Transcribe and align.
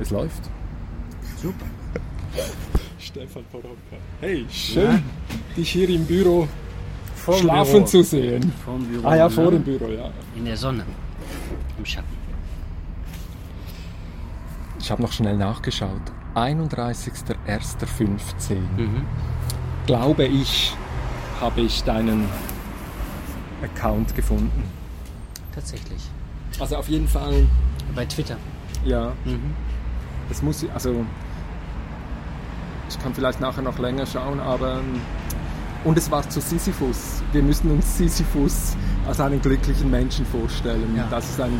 Es 0.00 0.10
läuft. 0.10 0.42
Super. 1.40 1.66
Stefan 2.98 3.44
Porocca. 3.50 3.96
Hey, 4.20 4.44
schön, 4.50 4.90
ja. 4.92 5.00
dich 5.56 5.70
hier 5.70 5.88
im 5.88 6.04
Büro 6.06 6.46
Vorm 7.14 7.38
schlafen 7.40 7.72
Büro. 7.72 7.84
zu 7.86 8.02
sehen. 8.02 8.52
Vorm 8.64 8.84
Büro. 8.84 9.06
Ah 9.08 9.16
ja, 9.16 9.28
vor 9.28 9.50
dem 9.50 9.62
Büro, 9.62 9.88
ja. 9.88 10.10
In 10.36 10.44
der 10.44 10.56
Sonne. 10.56 10.84
Im 11.78 11.84
Schatten. 11.86 12.16
Ich 14.80 14.90
habe 14.90 15.02
noch 15.02 15.12
schnell 15.12 15.36
nachgeschaut. 15.36 16.00
31.01.15. 16.34 18.54
Mhm. 18.76 19.04
Glaube 19.86 20.24
ich, 20.26 20.74
habe 21.40 21.62
ich 21.62 21.82
deinen 21.82 22.26
Account 23.62 24.14
gefunden. 24.14 24.62
Tatsächlich. 25.54 26.02
Also 26.60 26.76
auf 26.76 26.88
jeden 26.88 27.08
Fall, 27.08 27.46
Bei 27.94 28.04
Twitter. 28.06 28.36
ja, 28.84 29.12
Mhm. 29.24 29.54
Es 30.30 30.42
muss, 30.42 30.64
also 30.74 31.04
ich 32.88 32.98
kann 32.98 33.14
vielleicht 33.14 33.40
nachher 33.40 33.62
noch 33.62 33.78
länger 33.78 34.06
schauen, 34.06 34.40
aber 34.40 34.78
ähm, 34.80 35.00
und 35.84 35.96
es 35.96 36.10
war 36.10 36.28
zu 36.28 36.40
Sisyphus. 36.40 37.22
Wir 37.32 37.42
müssen 37.42 37.70
uns 37.70 37.96
Sisyphus 37.96 38.76
als 39.06 39.20
einen 39.20 39.40
glücklichen 39.40 39.90
Menschen 39.90 40.26
vorstellen. 40.26 40.94
Ja. 40.96 41.06
Das 41.10 41.30
ist 41.30 41.40
ein, 41.40 41.52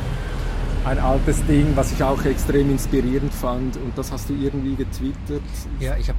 ein 0.85 0.99
altes 0.99 1.45
Ding, 1.47 1.77
was 1.77 1.93
ich 1.93 2.03
auch 2.03 2.23
extrem 2.25 2.71
inspirierend 2.71 3.33
fand 3.33 3.77
und 3.77 3.97
das 3.97 4.11
hast 4.11 4.29
du 4.29 4.35
irgendwie 4.35 4.75
getwittert. 4.75 5.43
Ja, 5.79 5.97
ich 5.97 6.09
habe, 6.09 6.19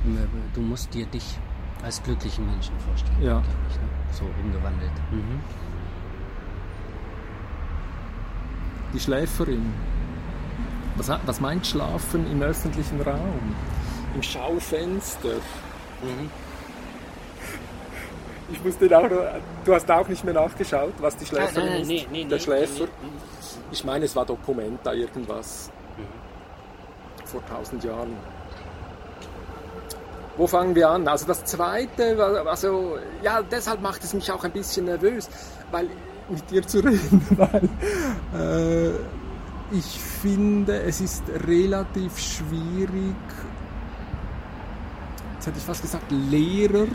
du 0.53 0.61
musst 0.61 0.93
dir 0.93 1.05
dich 1.07 1.37
als 1.83 2.01
glücklichen 2.03 2.45
Menschen 2.45 2.73
vorstellen. 2.79 3.21
Ja. 3.21 3.41
Ich, 3.69 3.75
ne? 3.75 3.81
So 4.11 4.25
umgewandelt. 4.43 4.91
Mhm. 5.11 5.39
Die 8.93 8.99
Schläferin. 8.99 9.73
Was, 10.99 11.09
was 11.25 11.39
meint 11.39 11.65
Schlafen 11.65 12.29
im 12.29 12.41
öffentlichen 12.41 13.01
Raum? 13.01 13.55
Im 14.15 14.21
Schaufenster. 14.21 15.29
Mhm. 16.01 16.29
Ich 18.51 18.63
musste 18.63 18.97
auch 18.97 19.09
noch, 19.09 19.23
du 19.63 19.73
hast 19.73 19.89
auch 19.89 20.07
nicht 20.09 20.25
mehr 20.25 20.33
nachgeschaut, 20.33 20.93
was 20.99 21.15
die 21.15 21.25
Schläferin 21.25 21.53
nein, 21.55 21.65
nein, 21.73 21.81
ist. 21.81 21.87
nee, 21.87 22.07
nee, 22.11 22.25
Der 22.25 22.37
nee, 22.37 22.43
Schläfer. 22.43 22.85
Ich 23.71 23.83
meine, 23.85 24.05
es 24.05 24.15
war 24.15 24.25
Documenta 24.25 24.91
irgendwas. 24.91 25.71
Mhm. 25.97 27.25
Vor 27.25 27.45
tausend 27.45 27.81
Jahren. 27.83 28.17
Wo 30.35 30.47
fangen 30.47 30.75
wir 30.75 30.89
an? 30.89 31.07
Also 31.07 31.27
das 31.27 31.45
Zweite, 31.45 32.17
also 32.45 32.97
ja, 33.23 33.41
deshalb 33.41 33.81
macht 33.81 34.03
es 34.03 34.13
mich 34.13 34.29
auch 34.31 34.43
ein 34.43 34.51
bisschen 34.51 34.85
nervös, 34.85 35.29
weil 35.71 35.89
mit 36.29 36.49
dir 36.51 36.65
zu 36.65 36.79
reden, 36.79 37.25
weil 37.37 37.69
äh, 38.33 38.93
ich 39.71 39.99
finde, 39.99 40.81
es 40.81 40.99
ist 41.01 41.23
relativ 41.29 42.17
schwierig, 42.17 43.15
jetzt 45.35 45.47
hätte 45.47 45.57
ich 45.57 45.63
fast 45.63 45.81
gesagt, 45.81 46.11
Lehrer 46.11 46.83
äh, 46.83 46.87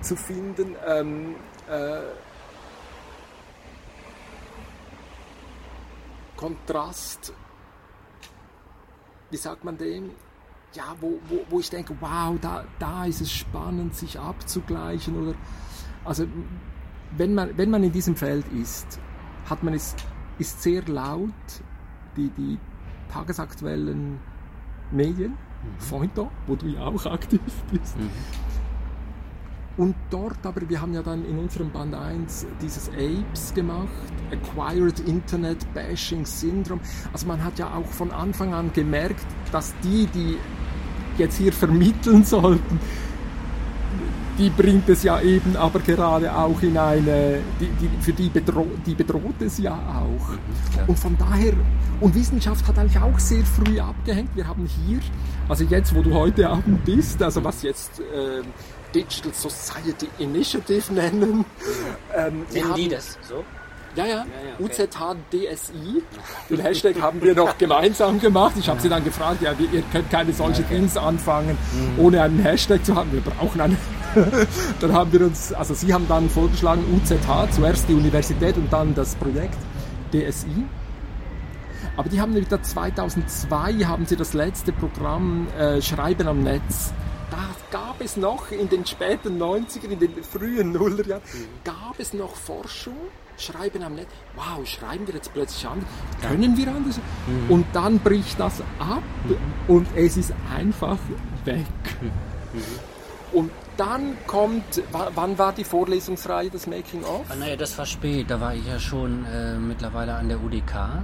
zu 0.00 0.16
finden. 0.16 0.74
Ähm, 0.86 1.36
äh, 1.68 2.00
Kontrast, 6.36 7.32
wie 9.30 9.36
sagt 9.36 9.64
man 9.64 9.78
dem? 9.78 10.10
Ja, 10.74 10.94
wo, 11.00 11.18
wo, 11.28 11.38
wo 11.48 11.60
ich 11.60 11.70
denke, 11.70 11.96
wow, 12.00 12.36
da, 12.40 12.64
da 12.78 13.06
ist 13.06 13.22
es 13.22 13.32
spannend, 13.32 13.94
sich 13.94 14.18
abzugleichen. 14.18 15.16
Oder, 15.22 15.34
also, 16.04 16.26
wenn 17.16 17.34
man, 17.34 17.56
wenn 17.56 17.70
man 17.70 17.82
in 17.82 17.92
diesem 17.92 18.14
Feld 18.14 18.44
ist, 18.52 18.98
hat 19.48 19.62
man 19.62 19.74
es, 19.74 19.94
ist 20.38 20.62
sehr 20.62 20.82
laut, 20.86 21.30
die, 22.16 22.30
die 22.30 22.58
tagesaktuellen 23.12 24.18
Medien, 24.90 25.32
mhm. 25.32 25.78
Feuilleton, 25.78 26.28
wo 26.46 26.56
du 26.56 26.66
ja 26.66 26.82
auch 26.82 27.06
aktiv 27.06 27.40
bist. 27.70 27.96
Mhm. 27.98 28.10
Und 29.76 29.94
dort 30.08 30.44
aber, 30.44 30.66
wir 30.68 30.80
haben 30.80 30.94
ja 30.94 31.02
dann 31.02 31.24
in 31.26 31.38
unserem 31.38 31.70
Band 31.70 31.94
1 31.94 32.46
dieses 32.62 32.88
APES 32.88 33.52
gemacht, 33.52 33.88
Acquired 34.30 35.00
Internet 35.00 35.72
Bashing 35.74 36.24
Syndrome. 36.24 36.80
Also 37.12 37.26
man 37.26 37.44
hat 37.44 37.58
ja 37.58 37.74
auch 37.74 37.86
von 37.86 38.10
Anfang 38.10 38.54
an 38.54 38.72
gemerkt, 38.72 39.26
dass 39.52 39.74
die, 39.82 40.06
die 40.06 40.38
jetzt 41.18 41.36
hier 41.36 41.52
vermitteln 41.52 42.24
sollten, 42.24 42.80
die 44.38 44.50
bringt 44.50 44.88
es 44.88 45.02
ja 45.02 45.20
eben 45.20 45.56
aber 45.56 45.80
gerade 45.80 46.34
auch 46.34 46.60
in 46.62 46.76
eine, 46.76 47.40
die, 47.60 47.66
die, 47.66 47.90
für 48.02 48.12
die, 48.12 48.28
bedro 48.28 48.66
die 48.84 48.94
bedroht 48.94 49.40
es 49.40 49.58
ja 49.58 49.72
auch. 49.72 50.28
Mhm, 50.30 50.88
und 50.88 50.98
von 50.98 51.16
daher, 51.18 51.54
und 52.00 52.14
Wissenschaft 52.14 52.66
hat 52.68 52.78
eigentlich 52.78 53.00
auch 53.00 53.18
sehr 53.18 53.44
früh 53.44 53.80
abgehängt. 53.80 54.30
Wir 54.34 54.46
haben 54.46 54.66
hier, 54.66 55.00
also 55.48 55.64
jetzt, 55.64 55.94
wo 55.94 56.02
du 56.02 56.14
heute 56.14 56.48
Abend 56.48 56.84
bist, 56.84 57.22
also 57.22 57.42
was 57.42 57.62
jetzt 57.62 58.00
äh, 58.00 58.42
Digital 58.94 59.32
Society 59.32 60.08
Initiative 60.18 60.92
nennen. 60.92 61.44
Ähm, 62.14 62.46
Nennen 62.52 62.74
die 62.74 62.88
das 62.88 63.18
so? 63.28 63.44
Ja, 63.94 64.04
ja, 64.04 64.14
ja, 64.16 64.24
okay. 64.60 64.86
UZHDSI. 64.86 66.02
Den 66.50 66.60
Hashtag 66.60 67.00
haben 67.00 67.22
wir 67.22 67.34
noch 67.34 67.56
gemeinsam 67.56 68.20
gemacht. 68.20 68.52
Ich 68.58 68.68
habe 68.68 68.78
sie 68.78 68.90
dann 68.90 69.02
gefragt, 69.02 69.40
ja, 69.40 69.54
ihr 69.72 69.82
könnt 69.90 70.10
keine 70.10 70.34
solche 70.34 70.62
Okay. 70.62 70.76
Dings 70.76 70.98
anfangen, 70.98 71.56
ohne 71.96 72.20
einen 72.20 72.38
Hashtag 72.40 72.84
zu 72.84 72.94
haben. 72.94 73.10
Wir 73.12 73.22
brauchen 73.22 73.60
einen. 73.60 73.78
dann 74.80 74.92
haben 74.92 75.12
wir 75.12 75.22
uns, 75.22 75.52
also 75.52 75.74
sie 75.74 75.92
haben 75.92 76.06
dann 76.08 76.30
vorgeschlagen, 76.30 76.82
UZH, 76.94 77.50
zuerst 77.50 77.88
die 77.88 77.94
Universität 77.94 78.56
und 78.56 78.72
dann 78.72 78.94
das 78.94 79.14
Projekt 79.16 79.58
DSI. 80.12 80.64
Aber 81.96 82.08
die 82.08 82.20
haben 82.20 82.34
wieder 82.34 82.62
2002 82.62 83.84
haben 83.84 84.06
sie 84.06 84.16
das 84.16 84.34
letzte 84.34 84.72
Programm 84.72 85.48
äh, 85.58 85.80
Schreiben 85.80 86.28
am 86.28 86.42
Netz. 86.42 86.92
Da 87.30 87.48
gab 87.70 88.00
es 88.00 88.16
noch 88.16 88.50
in 88.50 88.68
den 88.68 88.86
späten 88.86 89.40
90er, 89.40 89.88
in 89.90 89.98
den 89.98 90.22
frühen 90.22 90.72
Nullerjahren, 90.72 91.22
gab 91.64 91.98
es 91.98 92.12
noch 92.12 92.36
Forschung, 92.36 92.96
Schreiben 93.38 93.82
am 93.82 93.94
Netz. 93.94 94.08
Wow, 94.34 94.66
schreiben 94.66 95.06
wir 95.06 95.14
jetzt 95.14 95.32
plötzlich 95.32 95.66
an? 95.66 95.84
Können 96.22 96.56
wir 96.56 96.68
anders? 96.68 97.00
Und 97.48 97.66
dann 97.72 97.98
bricht 97.98 98.38
das 98.38 98.60
ab 98.78 99.02
und 99.68 99.86
es 99.94 100.16
ist 100.16 100.32
einfach 100.54 100.98
weg. 101.44 101.66
Und 103.32 103.50
dann 103.76 104.16
kommt, 104.26 104.82
wa- 104.92 105.10
wann 105.14 105.38
war 105.38 105.52
die 105.52 105.64
Vorlesungsreihe 105.64 106.50
des 106.50 106.66
Making 106.66 107.04
of? 107.04 107.22
Ah, 107.28 107.34
naja, 107.36 107.56
das 107.56 107.76
war 107.78 107.86
spät. 107.86 108.30
Da 108.30 108.40
war 108.40 108.54
ich 108.54 108.66
ja 108.66 108.78
schon 108.78 109.24
äh, 109.26 109.54
mittlerweile 109.58 110.14
an 110.14 110.28
der 110.28 110.42
UDK. 110.42 111.02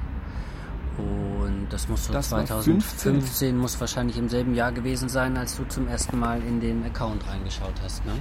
Und 0.98 1.68
das 1.70 1.88
muss 1.88 2.06
so 2.06 2.12
Das 2.12 2.30
war 2.32 2.44
2015, 2.44 3.56
muss 3.56 3.80
wahrscheinlich 3.80 4.18
im 4.18 4.28
selben 4.28 4.54
Jahr 4.54 4.72
gewesen 4.72 5.08
sein, 5.08 5.36
als 5.36 5.56
du 5.56 5.64
zum 5.64 5.88
ersten 5.88 6.18
Mal 6.18 6.40
in 6.42 6.60
den 6.60 6.84
Account 6.84 7.26
reingeschaut 7.28 7.72
hast. 7.82 8.04
Ne? 8.04 8.12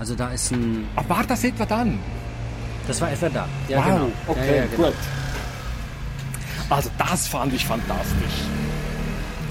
Also 0.00 0.14
da 0.16 0.30
ist 0.30 0.50
ein. 0.50 0.88
Ah, 0.96 1.04
war 1.06 1.24
das 1.24 1.44
etwa 1.44 1.64
dann? 1.64 2.00
Das 2.88 3.00
war 3.00 3.12
etwa 3.12 3.28
da. 3.28 3.48
Ja, 3.68 3.78
wow, 3.78 3.84
genau. 3.86 4.08
okay, 4.26 4.48
ja, 4.48 4.54
ja, 4.56 4.66
genau. 4.66 4.88
gut. 4.88 4.94
Also 6.70 6.90
das 6.98 7.28
fand 7.28 7.52
ich 7.52 7.64
fantastisch. 7.64 8.42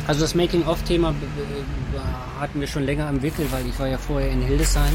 Also 0.07 0.21
das 0.21 0.35
Making-of-Thema 0.35 1.11
b- 1.13 1.17
hatten 2.39 2.59
wir 2.59 2.67
schon 2.67 2.83
länger 2.83 3.09
im 3.09 3.21
Wickel, 3.21 3.49
weil 3.51 3.65
ich 3.67 3.79
war 3.79 3.87
ja 3.87 3.97
vorher 3.97 4.29
in 4.31 4.41
Hildesheim 4.41 4.93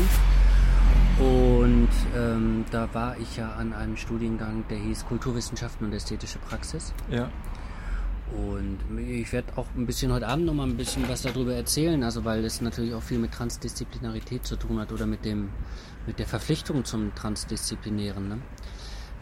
und 1.19 1.89
ähm, 2.15 2.65
da 2.71 2.89
war 2.93 3.17
ich 3.19 3.37
ja 3.39 3.53
an 3.53 3.73
einem 3.73 3.97
Studiengang, 3.97 4.65
der 4.69 4.79
hieß 4.79 5.07
Kulturwissenschaften 5.07 5.87
und 5.87 5.93
ästhetische 5.95 6.39
Praxis. 6.39 6.93
Ja. 7.11 7.31
Und 8.37 8.79
ich 8.99 9.33
werde 9.33 9.49
auch 9.57 9.67
ein 9.75 9.87
bisschen 9.87 10.13
heute 10.13 10.29
Abend 10.29 10.45
noch 10.45 10.53
mal 10.53 10.67
ein 10.67 10.77
bisschen 10.77 11.09
was 11.09 11.23
darüber 11.23 11.55
erzählen, 11.55 12.03
also 12.03 12.27
weil 12.27 12.45
es 12.45 12.61
natürlich 12.61 12.93
auch 12.93 13.03
viel 13.03 13.19
mit 13.19 13.33
Transdisziplinarität 13.33 14.45
zu 14.45 14.57
tun 14.57 14.79
hat 14.79 14.93
oder 14.93 15.07
mit 15.07 15.25
dem 15.25 15.49
mit 16.07 16.19
der 16.19 16.27
Verpflichtung 16.27 16.85
zum 16.85 17.15
Transdisziplinären. 17.15 18.29
Ne? 18.29 18.39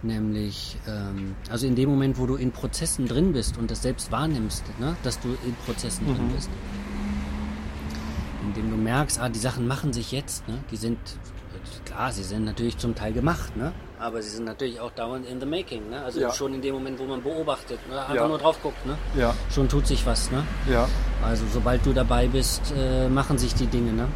Nämlich, 0.06 0.76
ähm, 0.86 1.34
also 1.50 1.66
in 1.66 1.74
dem 1.74 1.88
Moment, 1.90 2.16
wo 2.18 2.26
du 2.26 2.36
in 2.36 2.52
Prozessen 2.52 3.08
drin 3.08 3.32
bist 3.32 3.58
und 3.58 3.70
das 3.70 3.82
selbst 3.82 4.12
wahrnimmst, 4.12 4.62
ne? 4.78 4.96
dass 5.02 5.18
du 5.20 5.28
in 5.44 5.54
Prozessen 5.66 6.06
drin 6.06 6.30
bist. 6.34 6.48
Indem 8.44 8.70
du 8.70 8.76
merkst, 8.76 9.18
ah, 9.20 9.28
die 9.28 9.38
Sachen 9.40 9.66
machen 9.66 9.92
sich 9.92 10.12
jetzt, 10.12 10.46
ne? 10.46 10.58
die 10.70 10.76
sind, 10.76 10.98
klar, 11.84 12.12
sie 12.12 12.22
sind 12.22 12.44
natürlich 12.44 12.78
zum 12.78 12.94
Teil 12.94 13.12
gemacht, 13.12 13.56
ne? 13.56 13.72
aber 13.98 14.22
sie 14.22 14.30
sind 14.30 14.44
natürlich 14.44 14.78
auch 14.78 14.92
dauernd 14.92 15.26
in 15.26 15.40
the 15.40 15.46
making. 15.46 15.90
Ne? 15.90 16.00
Also 16.04 16.20
Ja. 16.20 16.30
schon 16.32 16.54
in 16.54 16.62
dem 16.62 16.74
Moment, 16.74 16.98
wo 17.00 17.04
man 17.04 17.22
beobachtet, 17.22 17.80
ne? 17.90 17.98
einfach 18.00 18.14
Ja. 18.14 18.28
nur 18.28 18.38
drauf 18.38 18.62
guckt. 18.62 18.86
Ne? 18.86 18.96
Ja, 19.16 19.34
Schon 19.50 19.68
tut 19.68 19.86
sich 19.88 20.06
was. 20.06 20.30
Ne? 20.30 20.44
ja. 20.70 20.88
Also 21.24 21.44
sobald 21.52 21.84
du 21.84 21.92
dabei 21.92 22.28
bist, 22.28 22.72
äh, 22.76 23.08
machen 23.08 23.38
sich 23.38 23.54
die 23.54 23.66
Dinge. 23.66 23.92
Ne? 23.92 24.06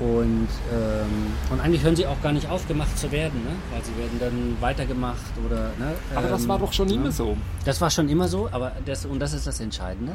Und, 0.00 0.46
ähm, 0.72 1.32
und 1.50 1.60
eigentlich 1.60 1.82
hören 1.82 1.96
sie 1.96 2.06
auch 2.06 2.20
gar 2.22 2.32
nicht 2.32 2.48
auf, 2.48 2.68
gemacht 2.68 2.96
zu 2.96 3.10
werden, 3.10 3.42
ne? 3.42 3.50
weil 3.72 3.84
sie 3.84 3.96
werden 3.96 4.18
dann 4.20 4.56
weitergemacht 4.60 5.32
oder. 5.44 5.70
Ne? 5.78 5.94
Aber 6.14 6.28
das 6.28 6.42
Ähm, 6.42 6.48
war 6.48 6.58
doch 6.60 6.72
schon 6.72 6.86
ne? 6.86 6.94
immer 6.94 7.10
so. 7.10 7.36
Das 7.64 7.80
war 7.80 7.90
schon 7.90 8.08
immer 8.08 8.28
so, 8.28 8.48
aber 8.52 8.72
das, 8.86 9.06
und 9.06 9.18
das 9.18 9.32
ist 9.32 9.46
das 9.48 9.58
Entscheidende 9.58 10.14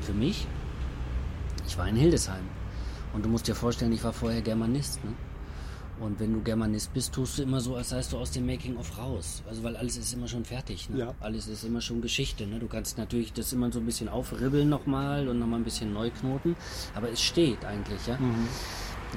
für 0.00 0.12
mich. 0.12 0.46
Ich 1.66 1.76
war 1.76 1.88
in 1.88 1.96
Hildesheim. 1.96 2.44
Und 3.12 3.24
du 3.24 3.28
musst 3.28 3.48
dir 3.48 3.54
vorstellen, 3.56 3.92
ich 3.92 4.04
war 4.04 4.12
vorher 4.12 4.42
Germanist. 4.42 5.02
Ne? 5.04 5.12
Und 5.98 6.20
wenn 6.20 6.32
du 6.34 6.42
Germanist 6.42 6.92
bist, 6.92 7.12
tust 7.14 7.38
du 7.38 7.42
immer 7.42 7.58
so, 7.60 7.74
als 7.74 7.88
seist 7.88 8.12
du 8.12 8.18
aus 8.18 8.30
dem 8.30 8.44
Making-of 8.46 8.96
raus. 8.98 9.42
Also 9.48 9.62
weil 9.64 9.74
alles 9.76 9.96
ist 9.96 10.12
immer 10.12 10.28
schon 10.28 10.44
fertig. 10.44 10.88
Ne? 10.90 10.98
Ja. 11.00 11.14
Alles 11.20 11.48
ist 11.48 11.64
immer 11.64 11.80
schon 11.80 12.00
Geschichte. 12.02 12.46
Ne? 12.46 12.58
Du 12.60 12.66
kannst 12.68 12.98
natürlich 12.98 13.32
das 13.32 13.52
immer 13.54 13.72
so 13.72 13.80
ein 13.80 13.86
bisschen 13.86 14.08
aufribbeln 14.08 14.68
nochmal 14.68 15.26
und 15.26 15.38
nochmal 15.40 15.58
ein 15.60 15.64
bisschen 15.64 15.92
neu 15.94 16.10
knoten. 16.10 16.54
Aber 16.94 17.08
es 17.10 17.20
steht 17.22 17.64
eigentlich, 17.64 18.06
ja. 18.06 18.18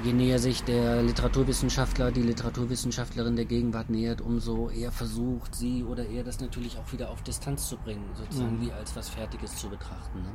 Je 0.02 0.12
näher 0.14 0.38
sich 0.38 0.62
der 0.64 1.02
Literaturwissenschaftler, 1.02 2.10
die 2.10 2.22
Literaturwissenschaftlerin 2.22 3.36
der 3.36 3.44
Gegenwart 3.44 3.90
nähert, 3.90 4.22
umso 4.22 4.70
eher 4.70 4.92
versucht 4.92 5.54
sie 5.54 5.84
oder 5.84 6.06
er 6.06 6.24
das 6.24 6.40
natürlich 6.40 6.78
auch 6.78 6.90
wieder 6.92 7.10
auf 7.10 7.22
Distanz 7.22 7.68
zu 7.68 7.76
bringen, 7.76 8.04
sozusagen 8.14 8.60
wie 8.62 8.72
als 8.72 8.96
was 8.96 9.10
Fertiges 9.10 9.56
zu 9.56 9.68
betrachten. 9.68 10.22
Ne? 10.22 10.30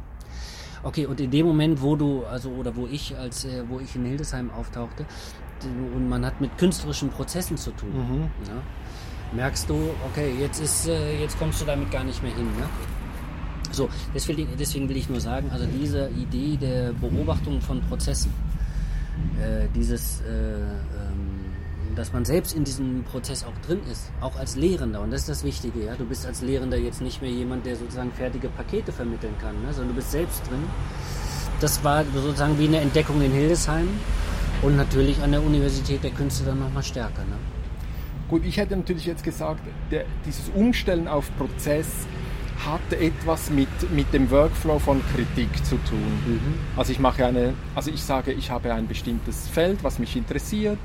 Okay, 0.84 1.08
und 1.08 1.20
in 1.20 1.32
dem 1.32 1.48
Moment, 1.48 1.82
wo 1.82 1.96
du, 1.96 2.26
also 2.26 2.52
oder 2.52 2.76
wo 2.76 2.86
ich, 2.86 3.18
als 3.18 3.46
äh, 3.46 3.64
wo 3.68 3.80
ich 3.80 3.96
in 3.96 4.06
Hildesheim 4.06 4.52
auftauchte, 4.52 5.06
und 5.96 6.10
man 6.10 6.24
hat 6.24 6.42
mit 6.42 6.56
künstlerischen 6.60 7.10
Prozessen 7.10 7.58
zu 7.58 7.72
tun, 7.72 7.92
ne? 7.92 8.62
merkst 9.34 9.68
du, 9.68 9.76
okay, 10.12 10.32
jetzt 10.40 10.62
ist, 10.62 10.88
äh, 10.88 11.20
jetzt 11.20 11.40
kommst 11.40 11.62
du 11.62 11.66
damit 11.66 11.90
gar 11.90 12.04
nicht 12.04 12.22
mehr 12.22 12.36
hin. 12.36 12.46
Ne? 12.46 12.70
So, 13.72 13.90
deswegen, 14.14 14.48
deswegen 14.60 14.88
will 14.90 14.98
ich 14.98 15.10
nur 15.10 15.20
sagen, 15.20 15.50
also 15.52 15.66
diese 15.66 16.10
Idee 16.10 16.56
der 16.56 16.94
Beobachtung 16.94 17.62
von 17.62 17.82
Prozessen, 17.82 18.32
äh, 19.40 19.68
dieses, 19.76 20.22
äh, 20.22 20.24
ähm, 20.26 21.46
dass 21.96 22.12
man 22.14 22.26
selbst 22.26 22.56
in 22.56 22.64
diesem 22.64 23.04
Prozess 23.04 23.44
auch 23.44 23.58
drin 23.66 23.80
ist, 23.92 24.12
auch 24.22 24.36
als 24.38 24.56
Lehrender. 24.56 25.02
Und 25.02 25.12
das 25.12 25.22
ist 25.22 25.30
das 25.30 25.44
Wichtige. 25.44 25.86
Ja? 25.86 25.96
Du 25.96 26.06
bist 26.06 26.26
als 26.26 26.42
Lehrender 26.42 26.78
jetzt 26.78 27.02
nicht 27.02 27.22
mehr 27.22 27.32
jemand, 27.32 27.66
der 27.66 27.76
sozusagen 27.76 28.12
fertige 28.12 28.50
Pakete 28.50 28.92
vermitteln 28.92 29.36
kann, 29.42 29.62
ne? 29.62 29.72
sondern 29.72 29.90
du 29.90 29.96
bist 29.96 30.12
selbst 30.12 30.46
drin. 30.50 30.64
Das 31.62 31.84
war 31.84 32.04
sozusagen 32.14 32.60
wie 32.60 32.68
eine 32.68 32.82
Entdeckung 32.82 33.22
in 33.22 33.32
Hildesheim 33.32 33.88
und 34.62 34.76
natürlich 34.76 35.22
an 35.22 35.32
der 35.32 35.42
Universität 35.44 36.04
der 36.04 36.12
Künste 36.12 36.44
dann 36.44 36.60
nochmal 36.60 36.84
stärker. 36.84 37.24
Ne? 37.24 37.38
Gut, 38.28 38.44
ich 38.44 38.58
hätte 38.58 38.76
natürlich 38.76 39.06
jetzt 39.06 39.24
gesagt, 39.24 39.62
der, 39.92 40.06
dieses 40.26 40.50
Umstellen 40.50 41.08
auf 41.08 41.30
Prozess 41.38 41.86
hat 42.64 42.94
etwas 42.94 43.50
mit, 43.50 43.68
mit 43.92 44.14
dem 44.14 44.30
Workflow 44.32 44.80
von 44.80 45.02
Kritik 45.14 45.50
zu 45.66 45.78
tun. 45.78 46.20
Also 46.78 46.92
ich 46.92 47.00
mache 47.00 47.26
eine, 47.26 47.54
also 47.76 47.92
ich 47.92 48.04
sage, 48.04 48.32
ich 48.32 48.50
habe 48.50 48.74
ein 48.74 48.88
bestimmtes 48.88 49.48
Feld, 49.48 49.84
was 49.84 50.00
mich 50.00 50.16
interessiert. 50.16 50.80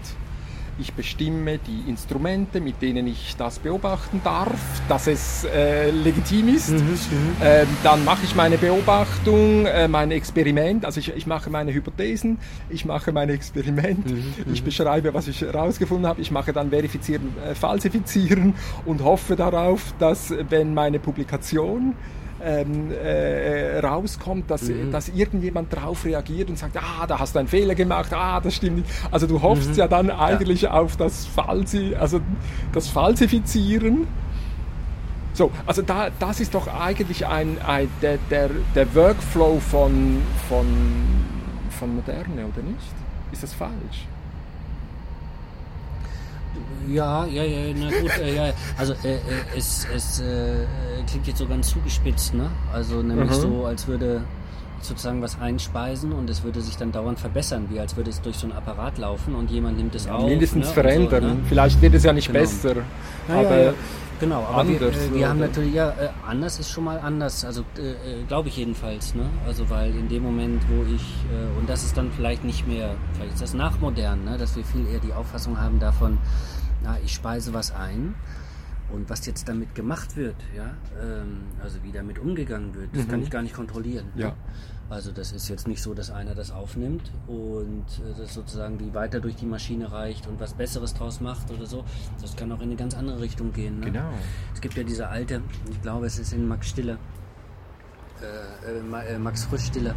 Ich 0.80 0.94
bestimme 0.94 1.58
die 1.58 1.90
Instrumente, 1.90 2.58
mit 2.58 2.80
denen 2.80 3.06
ich 3.06 3.36
das 3.36 3.58
beobachten 3.58 4.22
darf, 4.24 4.58
dass 4.88 5.08
es 5.08 5.44
äh, 5.44 5.90
legitim 5.90 6.48
ist. 6.48 6.70
Ähm, 6.70 7.66
dann 7.82 8.02
mache 8.06 8.24
ich 8.24 8.34
meine 8.34 8.56
Beobachtung, 8.56 9.66
äh, 9.66 9.88
mein 9.88 10.10
Experiment. 10.10 10.86
Also 10.86 11.00
ich, 11.00 11.14
ich 11.14 11.26
mache 11.26 11.50
meine 11.50 11.74
Hypothesen, 11.74 12.38
ich 12.70 12.86
mache 12.86 13.12
mein 13.12 13.28
Experiment, 13.28 14.06
ich 14.50 14.64
beschreibe, 14.64 15.12
was 15.12 15.28
ich 15.28 15.42
herausgefunden 15.42 16.06
habe. 16.06 16.22
Ich 16.22 16.30
mache 16.30 16.54
dann 16.54 16.70
Verifizieren, 16.70 17.34
äh, 17.44 17.54
Falsifizieren 17.54 18.54
und 18.86 19.04
hoffe 19.04 19.36
darauf, 19.36 19.92
dass 19.98 20.32
wenn 20.48 20.72
meine 20.72 20.98
Publikation 20.98 21.94
ähm, 22.42 22.92
äh, 22.92 23.78
rauskommt, 23.78 24.50
dass, 24.50 24.70
dass 24.90 25.08
irgendjemand 25.08 25.74
drauf 25.74 26.04
reagiert 26.04 26.48
und 26.48 26.58
sagt, 26.58 26.76
ah, 26.76 27.06
da 27.06 27.18
hast 27.18 27.34
du 27.34 27.40
einen 27.40 27.48
Fehler 27.48 27.74
gemacht, 27.74 28.12
ah, 28.12 28.40
das 28.40 28.54
stimmt 28.54 28.78
nicht. 28.78 28.90
Also 29.10 29.26
du 29.26 29.42
hoffst 29.42 29.76
ja 29.76 29.88
dann 29.88 30.10
eigentlich 30.10 30.68
auf 30.68 30.96
das 30.96 31.26
Falsi, 31.26 31.94
also 31.98 32.20
das 32.72 32.88
Falsifizieren. 32.88 34.06
So, 35.32 35.50
also 35.66 35.82
da, 35.82 36.08
das 36.18 36.40
ist 36.40 36.54
doch 36.54 36.66
eigentlich 36.66 37.26
ein, 37.26 37.56
ein 37.66 37.88
der, 38.02 38.18
der, 38.30 38.50
der 38.74 38.94
Workflow 38.94 39.60
von, 39.60 40.20
von, 40.48 40.66
von 41.78 41.94
Moderne, 41.96 42.46
oder 42.46 42.62
nicht? 42.62 42.94
Ist 43.32 43.42
das 43.42 43.54
falsch? 43.54 44.06
Ja, 46.88 47.24
ja, 47.26 47.44
ja, 47.44 47.74
na 47.78 47.90
gut, 48.00 48.10
äh, 48.18 48.34
ja, 48.34 48.52
also 48.76 48.94
äh, 49.04 49.14
äh, 49.14 49.18
es, 49.56 49.86
es 49.94 50.20
äh, 50.20 50.66
klingt 51.08 51.26
jetzt 51.28 51.38
so 51.38 51.46
ganz 51.46 51.70
zugespitzt, 51.70 52.34
ne? 52.34 52.50
Also 52.72 53.02
nämlich 53.02 53.30
Mhm. 53.30 53.34
so, 53.34 53.64
als 53.66 53.86
würde 53.86 54.22
sozusagen 54.82 55.20
was 55.22 55.38
einspeisen 55.40 56.12
und 56.12 56.28
es 56.30 56.42
würde 56.42 56.60
sich 56.60 56.76
dann 56.76 56.90
dauernd 56.90 57.20
verbessern, 57.20 57.66
wie 57.70 57.78
als 57.78 57.96
würde 57.96 58.10
es 58.10 58.20
durch 58.22 58.36
so 58.36 58.46
einen 58.46 58.56
Apparat 58.56 58.98
laufen 58.98 59.34
und 59.34 59.50
jemand 59.50 59.76
nimmt 59.76 59.94
es 59.94 60.08
auf. 60.08 60.28
Mindestens 60.28 60.68
ne? 60.68 60.72
verändern. 60.72 61.22
So, 61.22 61.28
ne? 61.28 61.36
Vielleicht 61.48 61.80
wird 61.82 61.94
es 61.94 62.02
ja 62.04 62.12
nicht 62.12 62.28
Genau. 62.28 62.40
besser. 62.40 62.76
Ja, 63.28 63.34
aber 63.34 63.56
ja, 63.58 63.64
ja. 63.66 63.74
Genau, 64.20 64.44
aber 64.44 64.68
wir, 64.68 64.76
anders, 64.80 64.96
äh, 64.96 65.14
wir 65.14 65.28
haben 65.28 65.38
oder? 65.38 65.46
natürlich, 65.48 65.74
ja, 65.74 65.90
äh, 65.90 66.10
anders 66.26 66.60
ist 66.60 66.70
schon 66.70 66.84
mal 66.84 66.98
anders, 66.98 67.44
also 67.44 67.62
äh, 67.76 68.22
glaube 68.28 68.48
ich 68.48 68.56
jedenfalls, 68.58 69.14
ne? 69.14 69.28
Also 69.46 69.68
weil 69.70 69.94
in 69.96 70.08
dem 70.08 70.22
Moment, 70.22 70.62
wo 70.68 70.84
ich, 70.94 71.02
äh, 71.32 71.58
und 71.58 71.68
das 71.68 71.84
ist 71.84 71.96
dann 71.96 72.12
vielleicht 72.12 72.44
nicht 72.44 72.66
mehr, 72.68 72.94
vielleicht 73.14 73.32
ist 73.34 73.42
das 73.42 73.54
nachmodern, 73.54 74.24
ne? 74.24 74.36
Dass 74.36 74.56
wir 74.56 74.64
viel 74.64 74.86
eher 74.86 75.00
die 75.00 75.12
Auffassung 75.14 75.58
haben 75.58 75.78
davon, 75.80 76.18
na, 76.82 76.98
ich 77.04 77.14
speise 77.14 77.54
was 77.54 77.74
ein 77.74 78.14
und 78.92 79.08
was 79.08 79.24
jetzt 79.26 79.48
damit 79.48 79.74
gemacht 79.74 80.16
wird, 80.16 80.36
ja, 80.54 80.74
ähm, 81.02 81.42
also 81.62 81.78
wie 81.82 81.92
damit 81.92 82.18
umgegangen 82.18 82.74
wird, 82.74 82.94
das 82.94 83.08
kann 83.08 83.22
ich 83.22 83.30
gar 83.30 83.42
nicht 83.42 83.54
kontrollieren. 83.54 84.06
ne? 84.28 84.32
Also 84.90 85.12
das 85.12 85.30
ist 85.30 85.48
jetzt 85.48 85.68
nicht 85.68 85.80
so, 85.80 85.94
dass 85.94 86.10
einer 86.10 86.34
das 86.34 86.50
aufnimmt 86.50 87.12
und 87.28 87.84
äh, 88.00 88.18
das 88.18 88.34
sozusagen 88.34 88.80
wie 88.80 88.92
weiter 88.92 89.20
durch 89.20 89.36
die 89.36 89.46
Maschine 89.46 89.92
reicht 89.92 90.26
und 90.26 90.40
was 90.40 90.52
Besseres 90.54 90.94
draus 90.94 91.20
macht 91.20 91.48
oder 91.52 91.64
so. 91.64 91.84
Das 92.20 92.34
kann 92.34 92.50
auch 92.50 92.58
in 92.58 92.64
eine 92.64 92.76
ganz 92.76 92.96
andere 92.96 93.20
Richtung 93.20 93.52
gehen. 93.52 93.78
Ne? 93.78 93.86
Genau. 93.86 94.10
Es 94.52 94.60
gibt 94.60 94.76
ja 94.76 94.82
diese 94.82 95.06
alte, 95.06 95.42
ich 95.70 95.80
glaube 95.80 96.06
es 96.06 96.18
ist 96.18 96.32
in 96.32 96.48
Max 96.48 96.70
Stiller, 96.70 96.98
äh, 98.20 98.68
äh, 98.68 99.14
äh, 99.14 99.18
Max 99.18 99.44
Frisch 99.44 99.66
Stiller, 99.66 99.94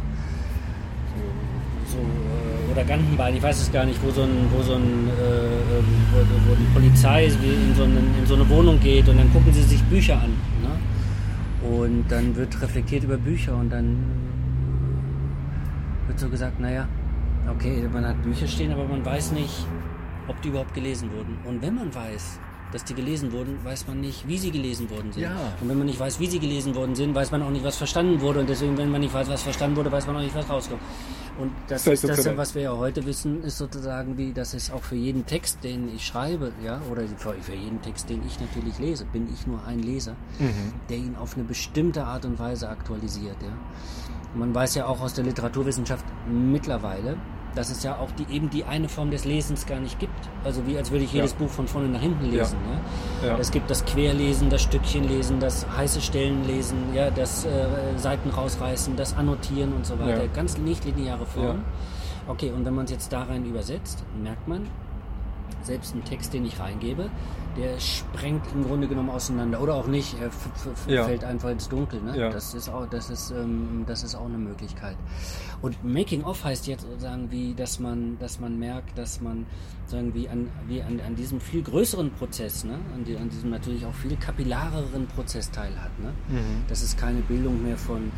so, 1.88 1.98
äh, 1.98 2.72
oder 2.72 2.84
Gantenbein, 2.84 3.34
ich 3.34 3.42
weiß 3.42 3.62
es 3.62 3.72
gar 3.72 3.84
nicht, 3.84 4.00
wo 4.00 4.12
so 4.12 4.22
ein, 4.22 4.48
wo 4.52 4.62
so 4.62 4.74
ein, 4.74 5.08
äh, 5.08 5.78
ähm, 5.78 5.84
wo, 6.12 6.50
wo 6.50 6.54
die 6.54 6.72
Polizei 6.72 7.24
in 7.24 7.74
so, 7.74 7.82
einen, 7.82 8.14
in 8.16 8.26
so 8.26 8.34
eine 8.34 8.48
Wohnung 8.48 8.78
geht 8.78 9.08
und 9.08 9.18
dann 9.18 9.32
gucken 9.32 9.52
sie 9.52 9.62
sich 9.62 9.82
Bücher 9.84 10.20
an. 10.20 10.30
Ne? 10.62 11.68
Und 11.68 12.04
dann 12.08 12.36
wird 12.36 12.62
reflektiert 12.62 13.02
über 13.02 13.16
Bücher 13.16 13.56
und 13.56 13.70
dann 13.70 14.23
wird 16.06 16.18
so 16.18 16.28
gesagt, 16.28 16.60
naja, 16.60 16.88
okay, 17.50 17.88
man 17.92 18.06
hat 18.06 18.22
Bücher 18.22 18.46
stehen, 18.46 18.72
aber 18.72 18.84
man 18.84 19.04
weiß 19.04 19.32
nicht, 19.32 19.66
ob 20.28 20.40
die 20.42 20.48
überhaupt 20.48 20.74
gelesen 20.74 21.10
wurden. 21.12 21.38
Und 21.44 21.62
wenn 21.62 21.74
man 21.74 21.94
weiß, 21.94 22.40
dass 22.72 22.84
die 22.84 22.94
gelesen 22.94 23.30
wurden, 23.32 23.64
weiß 23.64 23.86
man 23.86 24.00
nicht, 24.00 24.26
wie 24.26 24.36
sie 24.36 24.50
gelesen 24.50 24.90
worden 24.90 25.12
sind. 25.12 25.22
Ja. 25.22 25.36
Und 25.60 25.68
wenn 25.68 25.78
man 25.78 25.86
nicht 25.86 26.00
weiß, 26.00 26.18
wie 26.18 26.26
sie 26.26 26.40
gelesen 26.40 26.74
worden 26.74 26.96
sind, 26.96 27.14
weiß 27.14 27.30
man 27.30 27.42
auch 27.42 27.50
nicht, 27.50 27.64
was 27.64 27.76
verstanden 27.76 28.20
wurde. 28.20 28.40
Und 28.40 28.48
deswegen, 28.48 28.76
wenn 28.76 28.90
man 28.90 29.00
nicht 29.00 29.14
weiß, 29.14 29.28
was 29.28 29.42
verstanden 29.42 29.76
wurde, 29.76 29.92
weiß 29.92 30.08
man 30.08 30.16
auch 30.16 30.20
nicht, 30.20 30.34
was 30.34 30.48
rauskommt. 30.48 30.80
Und 31.38 31.52
das 31.68 31.86
ist 31.86 31.88
das, 31.88 32.00
Sensationell. 32.00 32.36
was 32.36 32.54
wir 32.54 32.62
ja 32.62 32.76
heute 32.76 33.06
wissen, 33.06 33.42
ist 33.42 33.58
sozusagen 33.58 34.16
wie, 34.18 34.32
dass 34.32 34.54
es 34.54 34.70
auch 34.70 34.82
für 34.82 34.94
jeden 34.96 35.26
Text, 35.26 35.62
den 35.64 35.88
ich 35.94 36.06
schreibe, 36.06 36.52
ja, 36.64 36.80
oder 36.90 37.02
für, 37.16 37.34
für 37.34 37.54
jeden 37.54 37.80
Text, 37.82 38.08
den 38.08 38.22
ich 38.26 38.40
natürlich 38.40 38.78
lese, 38.78 39.04
bin 39.04 39.28
ich 39.32 39.46
nur 39.46 39.64
ein 39.64 39.80
Leser, 39.80 40.16
der 40.88 40.96
ihn 40.96 41.16
auf 41.16 41.34
eine 41.34 41.44
bestimmte 41.44 42.04
Art 42.04 42.24
und 42.24 42.38
Weise 42.38 42.68
aktualisiert, 42.68 43.36
ja. 43.42 43.56
Man 44.34 44.54
weiß 44.54 44.74
ja 44.74 44.86
auch 44.86 45.00
aus 45.00 45.14
der 45.14 45.24
Literaturwissenschaft 45.24 46.04
mittlerweile, 46.28 47.16
dass 47.54 47.70
es 47.70 47.84
ja 47.84 47.96
auch 47.98 48.10
die, 48.12 48.34
eben 48.34 48.50
die 48.50 48.64
eine 48.64 48.88
Form 48.88 49.10
des 49.12 49.24
Lesens 49.24 49.64
gar 49.64 49.78
nicht 49.78 49.98
gibt. 50.00 50.28
Also 50.42 50.66
wie 50.66 50.76
als 50.76 50.90
würde 50.90 51.04
ich 51.04 51.12
jedes 51.12 51.32
Ja. 51.32 51.38
Buch 51.38 51.48
von 51.50 51.68
vorne 51.68 51.88
nach 51.88 52.00
hinten 52.00 52.24
lesen. 52.30 52.58
Ja. 53.22 53.28
Ja. 53.28 53.38
Es 53.38 53.52
gibt 53.52 53.70
das 53.70 53.84
Querlesen, 53.84 54.50
das 54.50 54.62
Stückchenlesen, 54.62 55.38
das 55.38 55.66
heiße 55.76 56.00
Stellen 56.00 56.44
lesen, 56.46 56.78
ja, 56.92 57.10
das 57.10 57.44
äh, 57.44 57.48
Seiten 57.96 58.30
rausreißen, 58.30 58.96
das 58.96 59.16
Annotieren 59.16 59.72
und 59.72 59.86
so 59.86 59.98
weiter. 60.00 60.26
Ganz 60.34 60.58
nicht 60.58 60.84
lineare 60.84 61.24
Formen. 61.26 61.62
Ja. 62.26 62.32
Okay, 62.32 62.50
und 62.50 62.64
wenn 62.64 62.74
man 62.74 62.86
es 62.86 62.90
jetzt 62.90 63.12
da 63.12 63.22
rein 63.24 63.44
übersetzt, 63.44 64.02
merkt 64.20 64.48
man, 64.48 64.66
selbst 65.66 65.94
ein 65.94 66.04
Text, 66.04 66.32
den 66.34 66.44
ich 66.44 66.58
reingebe, 66.60 67.10
der 67.56 67.78
sprengt 67.78 68.42
im 68.54 68.64
Grunde 68.64 68.88
genommen 68.88 69.10
auseinander. 69.10 69.60
Oder 69.60 69.74
auch 69.74 69.86
nicht, 69.86 70.16
er 70.20 70.26
f- 70.28 70.48
Ja. 70.88 71.04
fällt 71.04 71.22
einfach 71.24 71.50
ins 71.50 71.68
Dunkel. 71.68 72.00
Ne? 72.02 72.18
Ja. 72.18 72.30
Das, 72.30 72.52
ist 72.54 72.68
auch, 72.68 72.86
das, 72.88 73.10
ist, 73.10 73.30
ähm, 73.30 73.84
das 73.86 74.02
ist 74.02 74.14
auch 74.14 74.26
eine 74.26 74.38
Möglichkeit. 74.38 74.96
Und 75.62 75.82
Making 75.84 76.24
of 76.24 76.42
heißt 76.44 76.66
jetzt 76.66 76.82
sozusagen, 76.82 77.30
wie, 77.30 77.54
dass 77.54 77.78
man, 77.78 78.18
dass 78.18 78.40
man 78.40 78.58
merkt, 78.58 78.98
dass 78.98 79.20
man 79.20 79.46
sagen, 79.86 80.12
wie 80.14 80.28
an, 80.28 80.48
wie 80.66 80.82
an, 80.82 81.00
an 81.06 81.14
diesem 81.14 81.40
viel 81.40 81.62
größeren 81.62 82.10
Prozess, 82.12 82.64
ne? 82.64 82.74
an, 82.94 83.04
die, 83.04 83.16
an 83.16 83.28
diesem 83.28 83.50
natürlich 83.50 83.86
auch 83.86 83.94
viel 83.94 84.16
kapillareren 84.16 85.06
Prozess 85.14 85.50
teilhat. 85.50 85.96
Ne? 86.00 86.12
Mhm. 86.28 86.64
Das 86.68 86.82
ist 86.82 86.98
keine 86.98 87.20
Bildung 87.20 87.62
mehr 87.62 87.76
von 87.78 88.10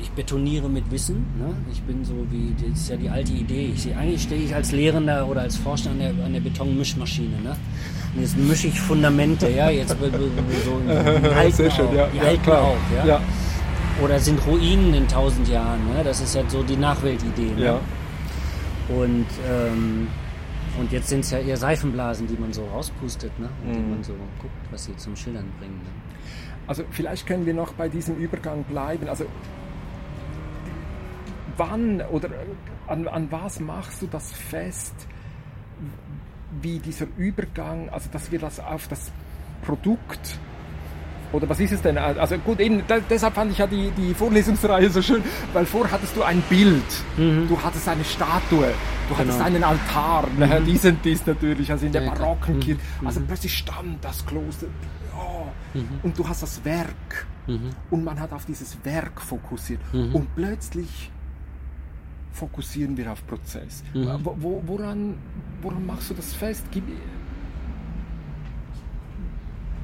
ich 0.00 0.10
betoniere 0.10 0.68
mit 0.68 0.90
Wissen. 0.90 1.26
Ne? 1.38 1.54
Ich 1.72 1.82
bin 1.82 2.04
so 2.04 2.14
wie, 2.30 2.54
das 2.60 2.80
ist 2.80 2.90
ja 2.90 2.96
die 2.96 3.08
alte 3.08 3.32
Idee. 3.32 3.72
Ich 3.74 3.94
eigentlich 3.96 4.22
stehe 4.22 4.42
ich 4.42 4.54
als 4.54 4.72
Lehrender 4.72 5.26
oder 5.26 5.42
als 5.42 5.56
Forscher 5.56 5.90
an 5.90 5.98
der, 5.98 6.10
an 6.24 6.32
der 6.32 6.40
Betonmischmaschine. 6.40 7.40
Ne? 7.42 7.56
Und 8.14 8.20
jetzt 8.22 8.36
mische 8.36 8.68
ich 8.68 8.80
Fundamente, 8.80 9.48
ja, 9.50 9.70
jetzt 9.70 9.90
so 9.90 9.96
die 9.96 11.34
halten 11.34 11.52
Sehr 11.56 11.70
schön, 11.70 11.86
auch, 11.88 11.94
ja. 11.94 12.06
die 12.12 12.16
ja, 12.18 12.22
halten 12.24 12.42
klar. 12.42 12.62
auch, 12.62 12.76
ja? 12.96 13.06
ja. 13.06 13.20
Oder 14.02 14.18
sind 14.18 14.44
Ruinen 14.46 14.92
in 14.94 15.06
tausend 15.08 15.48
Jahren, 15.48 15.80
ne? 15.94 16.02
Das 16.02 16.20
ist 16.20 16.34
ja 16.34 16.42
so 16.48 16.62
die 16.62 16.76
Nachweltidee. 16.76 17.52
Ne? 17.56 17.64
ja. 17.64 17.80
Und, 18.88 19.26
ähm, 19.48 20.08
und 20.78 20.90
jetzt 20.92 21.08
sind 21.08 21.20
es 21.20 21.30
ja 21.30 21.38
eher 21.38 21.56
Seifenblasen, 21.56 22.26
die 22.26 22.36
man 22.36 22.52
so 22.52 22.64
rauspustet, 22.66 23.30
ne? 23.38 23.48
Und 23.64 23.72
die 23.74 23.78
Mhm. 23.78 23.90
man 23.90 24.04
so 24.04 24.12
guckt, 24.40 24.52
was 24.70 24.84
sie 24.84 24.96
zum 24.96 25.14
Schildern 25.16 25.46
bringen. 25.60 25.80
Ne? 25.84 25.90
Also 26.66 26.82
vielleicht 26.90 27.26
können 27.26 27.46
wir 27.46 27.54
noch 27.54 27.72
bei 27.74 27.88
diesem 27.88 28.16
Übergang 28.16 28.64
bleiben. 28.64 29.08
Also 29.08 29.26
wann 31.56 32.00
oder 32.02 32.28
an, 32.86 33.08
an 33.08 33.28
was 33.30 33.60
machst 33.60 34.02
du 34.02 34.06
das 34.06 34.32
fest? 34.32 34.94
wie 36.62 36.78
dieser 36.78 37.06
Übergang, 37.16 37.88
also 37.90 38.08
dass 38.12 38.30
wir 38.30 38.38
das 38.38 38.60
auf 38.60 38.88
das 38.88 39.10
Produkt 39.62 40.38
oder 41.32 41.48
was 41.48 41.58
ist 41.58 41.72
es 41.72 41.82
denn? 41.82 41.98
Also 41.98 42.38
gut, 42.38 42.60
eben, 42.60 42.82
da, 42.86 43.00
deshalb 43.00 43.34
fand 43.34 43.50
ich 43.50 43.58
ja 43.58 43.66
die, 43.66 43.90
die 43.90 44.14
Vorlesungsreihe 44.14 44.88
so 44.88 45.02
schön, 45.02 45.20
weil 45.52 45.66
vorher 45.66 45.92
hattest 45.92 46.16
du 46.16 46.22
ein 46.22 46.40
Bild, 46.48 46.84
mhm. 47.16 47.48
du 47.48 47.60
hattest 47.60 47.88
eine 47.88 48.04
Statue, 48.04 48.72
du 49.08 49.16
hattest 49.16 49.38
genau. 49.38 49.44
einen 49.44 49.64
Altar, 49.64 50.28
ne? 50.38 50.60
mhm. 50.60 50.64
dies 50.66 50.84
und 50.84 51.04
dies 51.04 51.26
natürlich, 51.26 51.72
also 51.72 51.86
in 51.86 51.92
der 51.92 52.02
barocken 52.02 52.60
Kirche. 52.60 52.80
Mhm. 53.00 53.06
Also 53.06 53.20
mhm. 53.20 53.26
plötzlich 53.26 53.58
stand 53.58 54.04
das 54.04 54.24
Kloster 54.24 54.66
oh. 55.18 55.78
und 56.04 56.16
du 56.16 56.28
hast 56.28 56.44
das 56.44 56.64
Werk 56.64 57.26
mhm. 57.48 57.70
und 57.90 58.04
man 58.04 58.20
hat 58.20 58.32
auf 58.32 58.44
dieses 58.44 58.76
Werk 58.84 59.20
fokussiert 59.20 59.80
mhm. 59.92 60.14
und 60.14 60.34
plötzlich 60.36 61.10
fokussieren 62.34 62.96
wir 62.96 63.10
auf 63.10 63.26
Prozess. 63.26 63.82
Wo, 63.94 64.62
woran, 64.66 65.14
woran 65.62 65.86
machst 65.86 66.10
du 66.10 66.14
das 66.14 66.34
fest? 66.34 66.64
Gib, 66.70 66.84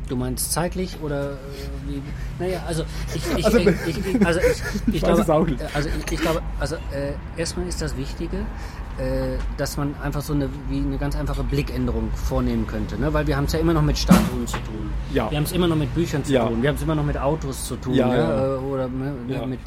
Du 0.08 0.16
meinst 0.16 0.50
zeitlich 0.50 0.98
oder 1.00 1.34
äh, 1.34 1.36
wie? 1.86 2.02
Naja, 2.40 2.64
also 2.66 2.82
ich, 3.14 3.22
ich, 3.38 3.44
also, 3.44 3.58
ich, 3.58 3.68
ich, 3.86 4.26
also 4.26 4.40
ich, 4.40 4.94
ich 4.94 5.00
glaube, 5.04 5.24
also 5.72 5.88
ich, 6.10 6.20
glaube, 6.20 6.42
also 6.58 6.74
äh, 6.74 7.12
erstmal 7.36 7.68
ist 7.68 7.80
das 7.80 7.96
Wichtige, 7.96 8.38
äh, 8.38 8.42
dass 9.56 9.76
man 9.76 9.94
einfach 10.02 10.20
so 10.20 10.32
eine 10.32 10.48
wie 10.68 10.78
eine 10.78 10.98
ganz 10.98 11.16
einfache 11.16 11.42
Blickänderung 11.42 12.10
vornehmen 12.12 12.66
könnte, 12.66 12.98
ne? 12.98 13.12
weil 13.12 13.26
wir 13.26 13.36
haben 13.36 13.44
es 13.44 13.52
ja 13.52 13.58
immer 13.58 13.72
noch 13.72 13.82
mit 13.82 13.96
Statuen 13.96 14.46
zu 14.46 14.56
tun. 14.58 14.90
Ja. 15.12 15.30
Wir 15.30 15.38
haben 15.38 15.44
es 15.44 15.52
immer 15.52 15.68
noch 15.68 15.76
mit 15.76 15.94
Büchern 15.94 16.24
zu 16.24 16.32
ja. 16.32 16.46
tun. 16.46 16.62
Wir 16.62 16.68
haben 16.68 16.76
es 16.76 16.82
immer 16.82 16.94
noch 16.94 17.04
mit 17.04 17.18
Autos 17.18 17.66
zu 17.66 17.76
tun, 17.76 17.94
ja, 17.94 18.08
ne? 18.08 18.16
ja. 18.16 18.54
Äh, 18.54 18.58
oder 18.58 18.88
ne, 18.88 19.14
ja. 19.28 19.46
mit 19.46 19.60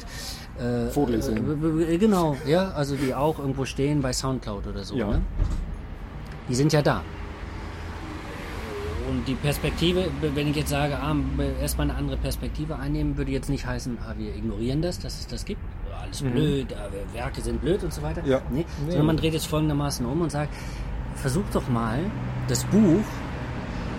äh, 0.58 0.90
Vorlesungen. 0.90 1.80
Äh, 1.88 1.98
genau, 1.98 2.36
ja, 2.46 2.70
also 2.70 2.96
die 2.96 3.14
auch 3.14 3.38
irgendwo 3.38 3.64
stehen 3.64 4.02
bei 4.02 4.12
Soundcloud 4.12 4.66
oder 4.66 4.84
so. 4.84 4.96
Ne? 4.96 5.20
Die 6.48 6.54
sind 6.54 6.72
ja 6.72 6.82
da 6.82 7.02
und 9.14 9.28
die 9.28 9.34
Perspektive, 9.34 10.10
wenn 10.20 10.48
ich 10.48 10.56
jetzt 10.56 10.70
sage, 10.70 10.98
ah, 10.98 11.14
erstmal 11.60 11.90
eine 11.90 11.98
andere 11.98 12.16
Perspektive 12.16 12.76
einnehmen, 12.76 13.16
würde 13.16 13.30
jetzt 13.30 13.48
nicht 13.48 13.66
heißen, 13.66 13.98
ah, 14.06 14.14
wir 14.16 14.34
ignorieren 14.34 14.82
das, 14.82 14.98
dass 14.98 15.20
es 15.20 15.26
das 15.26 15.44
gibt. 15.44 15.60
Alles 16.04 16.22
mhm. 16.22 16.32
blöd, 16.32 16.66
ah, 16.74 16.88
Werke 17.12 17.40
sind 17.40 17.60
blöd 17.60 17.82
und 17.82 17.92
so 17.92 18.02
weiter. 18.02 18.22
Ja. 18.26 18.40
Nee, 18.50 18.64
nee. 18.84 18.90
Sondern 18.90 19.06
man 19.06 19.16
dreht 19.16 19.34
es 19.34 19.44
folgendermaßen 19.46 20.04
um 20.04 20.20
und 20.20 20.30
sagt, 20.30 20.54
versuch 21.16 21.44
doch 21.52 21.68
mal, 21.68 21.98
das 22.48 22.64
Buch 22.64 23.04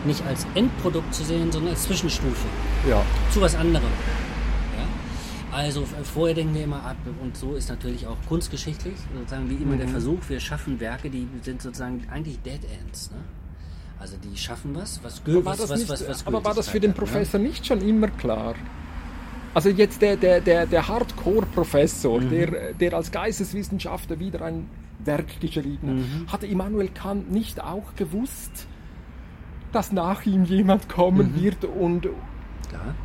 nicht 0.06 0.26
als 0.28 0.46
Endprodukt 0.54 1.14
zu 1.14 1.24
sehen, 1.24 1.52
sondern 1.52 1.72
als 1.72 1.84
Zwischenstufe. 1.84 2.48
Ja. 2.88 3.04
Zu 3.32 3.42
was 3.42 3.56
anderem. 3.56 3.90
Ja? 4.78 5.58
Also 5.58 5.84
vorher 6.04 6.36
denken 6.36 6.54
wir 6.54 6.64
immer 6.64 6.84
ab 6.86 6.98
und 7.22 7.36
so 7.36 7.56
ist 7.56 7.70
natürlich 7.70 8.06
auch 8.06 8.18
kunstgeschichtlich, 8.28 8.96
sozusagen 9.18 9.50
wie 9.50 9.56
immer 9.56 9.74
mhm. 9.74 9.80
der 9.80 9.88
Versuch, 9.88 10.20
wir 10.28 10.40
schaffen 10.40 10.80
Werke, 10.80 11.10
die 11.10 11.28
sind 11.42 11.62
sozusagen 11.62 12.06
eigentlich 12.12 12.40
Dead 12.42 12.60
Ends. 12.82 13.10
Ne? 13.10 13.18
Also 14.00 14.18
die 14.18 14.38
schaffen 14.38 14.76
was, 14.76 15.00
was 15.04 15.24
gültig 15.24 15.46
was, 15.46 15.70
was, 15.70 15.90
was, 15.90 16.08
was 16.08 16.28
Aber 16.28 16.44
war 16.44 16.54
das 16.54 16.70
für 16.70 16.80
den 16.80 16.94
Professor 16.94 17.40
ne? 17.40 17.48
nicht 17.48 17.66
schon 17.66 17.82
immer 17.82 18.10
klar? 18.10 18.54
Also 19.56 19.70
jetzt 19.70 20.02
der, 20.02 20.18
der, 20.18 20.42
der, 20.42 20.66
der 20.66 20.88
Hardcore-Professor, 20.90 22.20
mhm. 22.20 22.30
der, 22.30 22.74
der 22.74 22.94
als 22.94 23.10
Geisteswissenschaftler 23.10 24.20
wieder 24.20 24.42
ein 24.42 24.70
Werk 25.00 25.40
geschrieben 25.40 25.88
hat, 25.88 25.96
mhm. 25.96 26.32
hatte 26.32 26.46
Immanuel 26.46 26.90
Kant 26.90 27.32
nicht 27.32 27.64
auch 27.64 27.96
gewusst, 27.96 28.68
dass 29.72 29.94
nach 29.94 30.26
ihm 30.26 30.44
jemand 30.44 30.90
kommen 30.90 31.32
mhm. 31.32 31.42
wird 31.42 31.66
und... 31.66 32.02
Klar. 32.70 32.96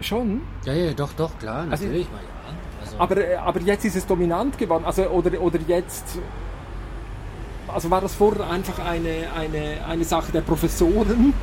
Schon? 0.00 0.40
Ja, 0.64 0.72
ja, 0.72 0.92
doch, 0.94 1.12
doch, 1.12 1.38
klar, 1.38 1.66
also 1.70 1.84
natürlich 1.84 2.06
also, 2.06 2.10
mal, 2.10 2.22
ja. 2.22 2.80
Also 2.80 2.98
aber, 2.98 3.42
aber 3.46 3.60
jetzt 3.60 3.84
ist 3.84 3.96
es 3.96 4.06
dominant 4.06 4.58
geworden, 4.58 4.84
also 4.86 5.04
oder, 5.08 5.40
oder 5.40 5.58
jetzt 5.68 6.18
also 7.68 7.90
war 7.90 8.00
das 8.00 8.14
vorher 8.14 8.48
einfach 8.50 8.78
eine, 8.78 9.32
eine, 9.36 9.84
eine 9.86 10.04
Sache 10.04 10.32
der 10.32 10.40
Professoren, 10.40 11.34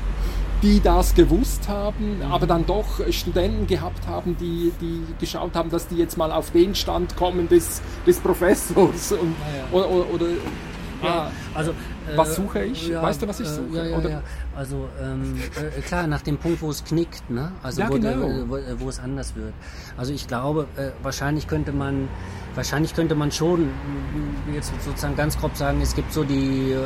die 0.61 0.79
das 0.79 1.13
gewusst 1.13 1.67
haben, 1.67 2.21
aber 2.29 2.47
dann 2.47 2.65
doch 2.65 3.01
Studenten 3.11 3.67
gehabt 3.67 4.07
haben, 4.07 4.35
die, 4.39 4.71
die 4.81 5.03
geschaut 5.19 5.55
haben, 5.55 5.69
dass 5.69 5.87
die 5.87 5.97
jetzt 5.97 6.17
mal 6.17 6.31
auf 6.31 6.51
den 6.51 6.73
Stand 6.73 7.15
kommen 7.15 7.47
des, 7.47 7.81
des 8.05 8.19
Professors 8.19 9.11
und, 9.11 9.35
ja, 9.53 9.57
ja. 9.57 9.65
Oder, 9.71 9.89
oder, 9.89 10.13
oder 10.13 10.25
ja, 11.03 11.31
also 11.53 11.73
was 12.15 12.35
suche 12.35 12.63
ich? 12.63 12.87
Ja, 12.87 13.01
weißt 13.01 13.21
du, 13.21 13.27
was 13.27 13.39
ich 13.39 13.47
äh, 13.47 13.51
suche? 13.51 13.77
Ja, 13.77 13.85
ja, 13.85 14.09
ja. 14.09 14.23
Also 14.55 14.87
ähm, 15.01 15.39
äh, 15.55 15.81
klar, 15.81 16.07
nach 16.07 16.21
dem 16.21 16.37
Punkt, 16.37 16.61
wo 16.61 16.69
es 16.69 16.83
knickt, 16.83 17.29
ne? 17.29 17.51
Also 17.61 17.83
wo, 17.87 17.93
genau. 17.93 18.47
wo, 18.47 18.57
wo, 18.79 18.89
es 18.89 18.99
anders 18.99 19.35
wird. 19.35 19.53
Also 19.97 20.13
ich 20.13 20.27
glaube, 20.27 20.67
äh, 20.77 20.89
wahrscheinlich 21.03 21.47
könnte 21.47 21.71
man, 21.71 22.07
wahrscheinlich 22.55 22.95
könnte 22.95 23.13
man 23.13 23.31
schon 23.31 23.69
jetzt 24.53 24.71
sozusagen 24.83 25.15
ganz 25.15 25.37
grob 25.37 25.55
sagen, 25.55 25.81
es 25.81 25.95
gibt 25.95 26.11
so 26.13 26.23
die 26.23 26.71
äh, 26.71 26.77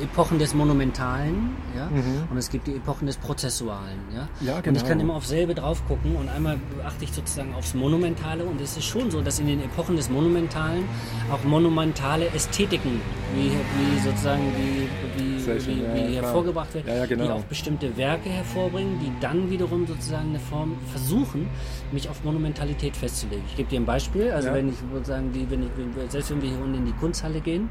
Epochen 0.00 0.38
des 0.38 0.54
Monumentalen, 0.54 1.56
ja, 1.76 1.86
mhm. 1.86 2.28
und 2.30 2.36
es 2.36 2.50
gibt 2.50 2.66
die 2.66 2.76
Epochen 2.76 3.06
des 3.06 3.16
Prozessualen, 3.16 3.98
ja. 4.14 4.28
ja 4.40 4.60
genau. 4.60 4.68
Und 4.68 4.76
ich 4.76 4.88
kann 4.88 5.00
immer 5.00 5.14
auf 5.14 5.26
selbe 5.26 5.54
drauf 5.54 5.82
gucken 5.86 6.16
und 6.16 6.28
einmal 6.28 6.58
achte 6.84 7.04
ich 7.04 7.12
sozusagen 7.12 7.54
aufs 7.54 7.74
Monumentale 7.74 8.44
und 8.44 8.60
es 8.60 8.76
ist 8.76 8.84
schon 8.84 9.10
so, 9.10 9.20
dass 9.20 9.38
in 9.38 9.46
den 9.46 9.62
Epochen 9.62 9.96
des 9.96 10.10
Monumentalen 10.10 10.84
auch 11.32 11.42
monumentale 11.44 12.28
Ästhetiken 12.28 13.00
wie, 13.34 13.50
wie 13.50 14.00
sozusagen 14.00 14.42
wie, 14.56 14.88
wie, 15.16 15.66
wie, 15.66 15.82
ja, 15.82 15.94
wie 15.94 16.16
hervorgebracht 16.16 16.74
werden, 16.74 16.88
ja, 16.88 17.06
genau. 17.06 17.24
die 17.24 17.30
auch 17.30 17.44
bestimmte 17.44 17.96
Werke 17.96 18.28
hervorbringen, 18.28 18.98
die 19.00 19.12
dann 19.20 19.50
wiederum 19.50 19.86
sozusagen 19.86 20.30
eine 20.30 20.40
Form 20.40 20.76
versuchen, 20.90 21.48
mich 21.92 22.08
auf 22.08 22.24
Monumentalität 22.24 22.96
festzulegen. 22.96 23.44
Ich 23.48 23.56
gebe 23.56 23.68
dir 23.68 23.80
ein 23.80 23.86
Beispiel, 23.86 24.30
also 24.30 24.52
wenn 24.52 24.68
ich 24.68 24.76
sozusagen, 24.92 25.32
die, 25.32 25.50
wenn 25.50 25.62
ich, 25.62 25.68
selbst 26.08 26.30
wenn 26.30 26.42
wir 26.42 26.50
hier 26.50 26.60
unten 26.60 26.74
in 26.74 26.86
die 26.86 26.92
Kunsthalle 26.92 27.40
gehen, 27.40 27.68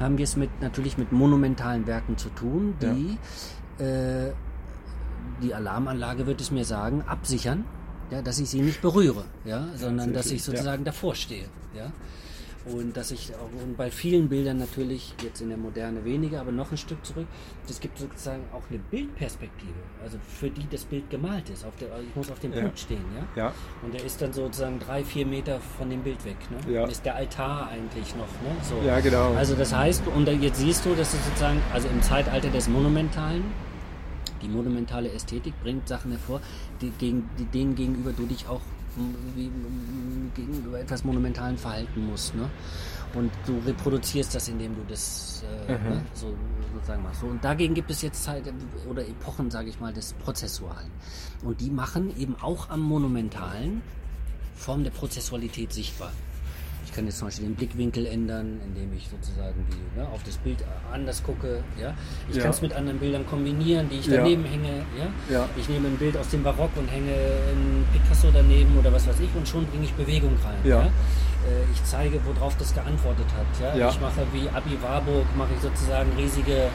haben 0.00 0.18
wir 0.18 0.24
es 0.24 0.36
mit 0.36 0.50
natürlich 0.60 0.98
mit 0.98 1.12
monumentalen 1.12 1.86
Werken 1.86 2.16
zu 2.16 2.28
tun, 2.30 2.74
die 2.80 3.82
äh, 3.82 4.32
die 5.42 5.54
Alarmanlage 5.54 6.26
wird 6.26 6.40
es 6.40 6.50
mir 6.50 6.64
sagen, 6.64 7.02
absichern, 7.06 7.64
ja, 8.10 8.22
dass 8.22 8.38
ich 8.38 8.48
sie 8.48 8.60
nicht 8.60 8.80
berühre, 8.80 9.24
ja, 9.44 9.66
sondern 9.74 10.12
dass 10.12 10.30
ich 10.30 10.42
sozusagen 10.42 10.84
davor 10.84 11.14
stehe. 11.14 11.46
Ja. 11.76 11.92
Und 12.72 12.96
dass 12.96 13.12
ich 13.12 13.32
auch 13.36 13.62
und 13.62 13.76
bei 13.76 13.92
vielen 13.92 14.28
Bildern 14.28 14.58
natürlich, 14.58 15.14
jetzt 15.22 15.40
in 15.40 15.50
der 15.50 15.58
Moderne 15.58 16.04
weniger, 16.04 16.40
aber 16.40 16.50
noch 16.50 16.72
ein 16.72 16.76
Stück 16.76 17.04
zurück, 17.06 17.26
es 17.68 17.78
gibt 17.78 17.96
sozusagen 17.98 18.42
auch 18.52 18.62
eine 18.68 18.80
Bildperspektive, 18.90 19.72
also 20.02 20.18
für 20.26 20.50
die 20.50 20.66
das 20.68 20.84
Bild 20.84 21.08
gemalt 21.08 21.48
ist. 21.48 21.64
Auf 21.64 21.76
der, 21.76 21.88
ich 22.00 22.16
muss 22.16 22.28
auf 22.28 22.40
dem 22.40 22.52
ja. 22.52 22.62
Punkt 22.62 22.80
stehen, 22.80 23.04
ja? 23.14 23.44
ja? 23.44 23.54
Und 23.82 23.94
der 23.94 24.04
ist 24.04 24.20
dann 24.20 24.32
sozusagen 24.32 24.80
drei, 24.80 25.04
vier 25.04 25.26
Meter 25.26 25.60
von 25.78 25.88
dem 25.90 26.02
Bild 26.02 26.24
weg. 26.24 26.36
Ne? 26.50 26.72
Ja. 26.72 26.86
ist 26.86 27.04
der 27.04 27.14
Altar 27.14 27.68
eigentlich 27.68 28.16
noch. 28.16 28.26
Ne? 28.26 28.56
So. 28.62 28.74
Ja, 28.84 28.98
genau. 28.98 29.34
Also 29.34 29.54
das 29.54 29.72
heißt, 29.72 30.02
und 30.08 30.26
jetzt 30.26 30.58
siehst 30.58 30.84
du, 30.86 30.94
dass 30.96 31.14
es 31.14 31.24
sozusagen, 31.24 31.60
also 31.72 31.86
im 31.88 32.02
Zeitalter 32.02 32.48
des 32.48 32.68
Monumentalen, 32.68 33.44
die 34.42 34.48
monumentale 34.48 35.12
Ästhetik 35.12 35.54
bringt 35.62 35.86
Sachen 35.86 36.10
hervor, 36.10 36.40
die, 36.80 36.90
gegen, 36.90 37.28
die, 37.38 37.44
denen 37.44 37.76
gegenüber 37.76 38.12
du 38.12 38.26
dich 38.26 38.48
auch 38.48 38.60
wie, 39.34 39.50
gegenüber 40.34 40.80
etwas 40.80 41.04
Monumentalen 41.04 41.56
verhalten 41.56 42.06
musst. 42.06 42.34
Ne? 42.34 42.48
Und 43.14 43.30
du 43.46 43.58
reproduzierst 43.66 44.34
das, 44.34 44.48
indem 44.48 44.74
du 44.74 44.82
das 44.88 45.44
äh, 45.68 45.72
mhm. 45.72 45.84
ne, 45.84 46.02
so 46.12 46.34
sozusagen 46.74 47.02
machst. 47.02 47.20
So, 47.20 47.26
und 47.26 47.42
dagegen 47.42 47.74
gibt 47.74 47.90
es 47.90 48.02
jetzt 48.02 48.22
Zeit 48.22 48.44
oder 48.88 49.06
Epochen, 49.06 49.50
sage 49.50 49.68
ich 49.68 49.80
mal, 49.80 49.92
des 49.92 50.12
Prozessualen. 50.14 50.90
Und 51.42 51.60
die 51.60 51.70
machen 51.70 52.16
eben 52.18 52.36
auch 52.40 52.68
am 52.70 52.80
Monumentalen 52.80 53.82
Form 54.54 54.84
der 54.84 54.90
Prozessualität 54.90 55.72
sichtbar 55.72 56.12
kann 56.96 57.06
jetzt 57.06 57.18
zum 57.18 57.28
Beispiel 57.28 57.46
den 57.46 57.54
Blickwinkel 57.54 58.06
ändern, 58.06 58.60
indem 58.64 58.92
ich 58.96 59.08
sozusagen 59.08 59.64
die, 59.70 60.00
ne, 60.00 60.08
auf 60.08 60.22
das 60.24 60.38
Bild 60.38 60.58
anders 60.92 61.22
gucke. 61.22 61.62
Ja? 61.80 61.94
Ich 62.28 62.36
ja. 62.36 62.42
kann 62.42 62.50
es 62.50 62.62
mit 62.62 62.72
anderen 62.72 62.98
Bildern 62.98 63.26
kombinieren, 63.26 63.88
die 63.90 63.96
ich 63.96 64.08
daneben 64.08 64.44
ja. 64.44 64.50
hänge. 64.50 64.74
Ja? 64.98 65.34
ja? 65.34 65.48
Ich 65.56 65.68
nehme 65.68 65.88
ein 65.88 65.96
Bild 65.96 66.16
aus 66.16 66.28
dem 66.30 66.42
Barock 66.42 66.70
und 66.76 66.88
hänge 66.88 67.12
ein 67.12 67.84
Picasso 67.92 68.28
daneben 68.32 68.76
oder 68.78 68.92
was 68.92 69.06
weiß 69.06 69.20
ich 69.20 69.28
und 69.36 69.46
schon 69.46 69.66
bringe 69.66 69.84
ich 69.84 69.92
Bewegung 69.92 70.32
rein. 70.44 70.58
Ja? 70.64 70.82
Äh, 70.82 70.88
ich 71.72 71.84
zeige, 71.84 72.18
worauf 72.24 72.56
das 72.56 72.74
geantwortet 72.74 73.26
hat. 73.36 73.76
Ja? 73.76 73.88
Ich 73.88 74.00
mache 74.00 74.26
wie 74.32 74.48
Abi 74.48 74.82
Warburg, 74.82 75.26
mache 75.36 75.50
ich 75.54 75.60
sozusagen 75.60 76.10
riesige 76.16 76.70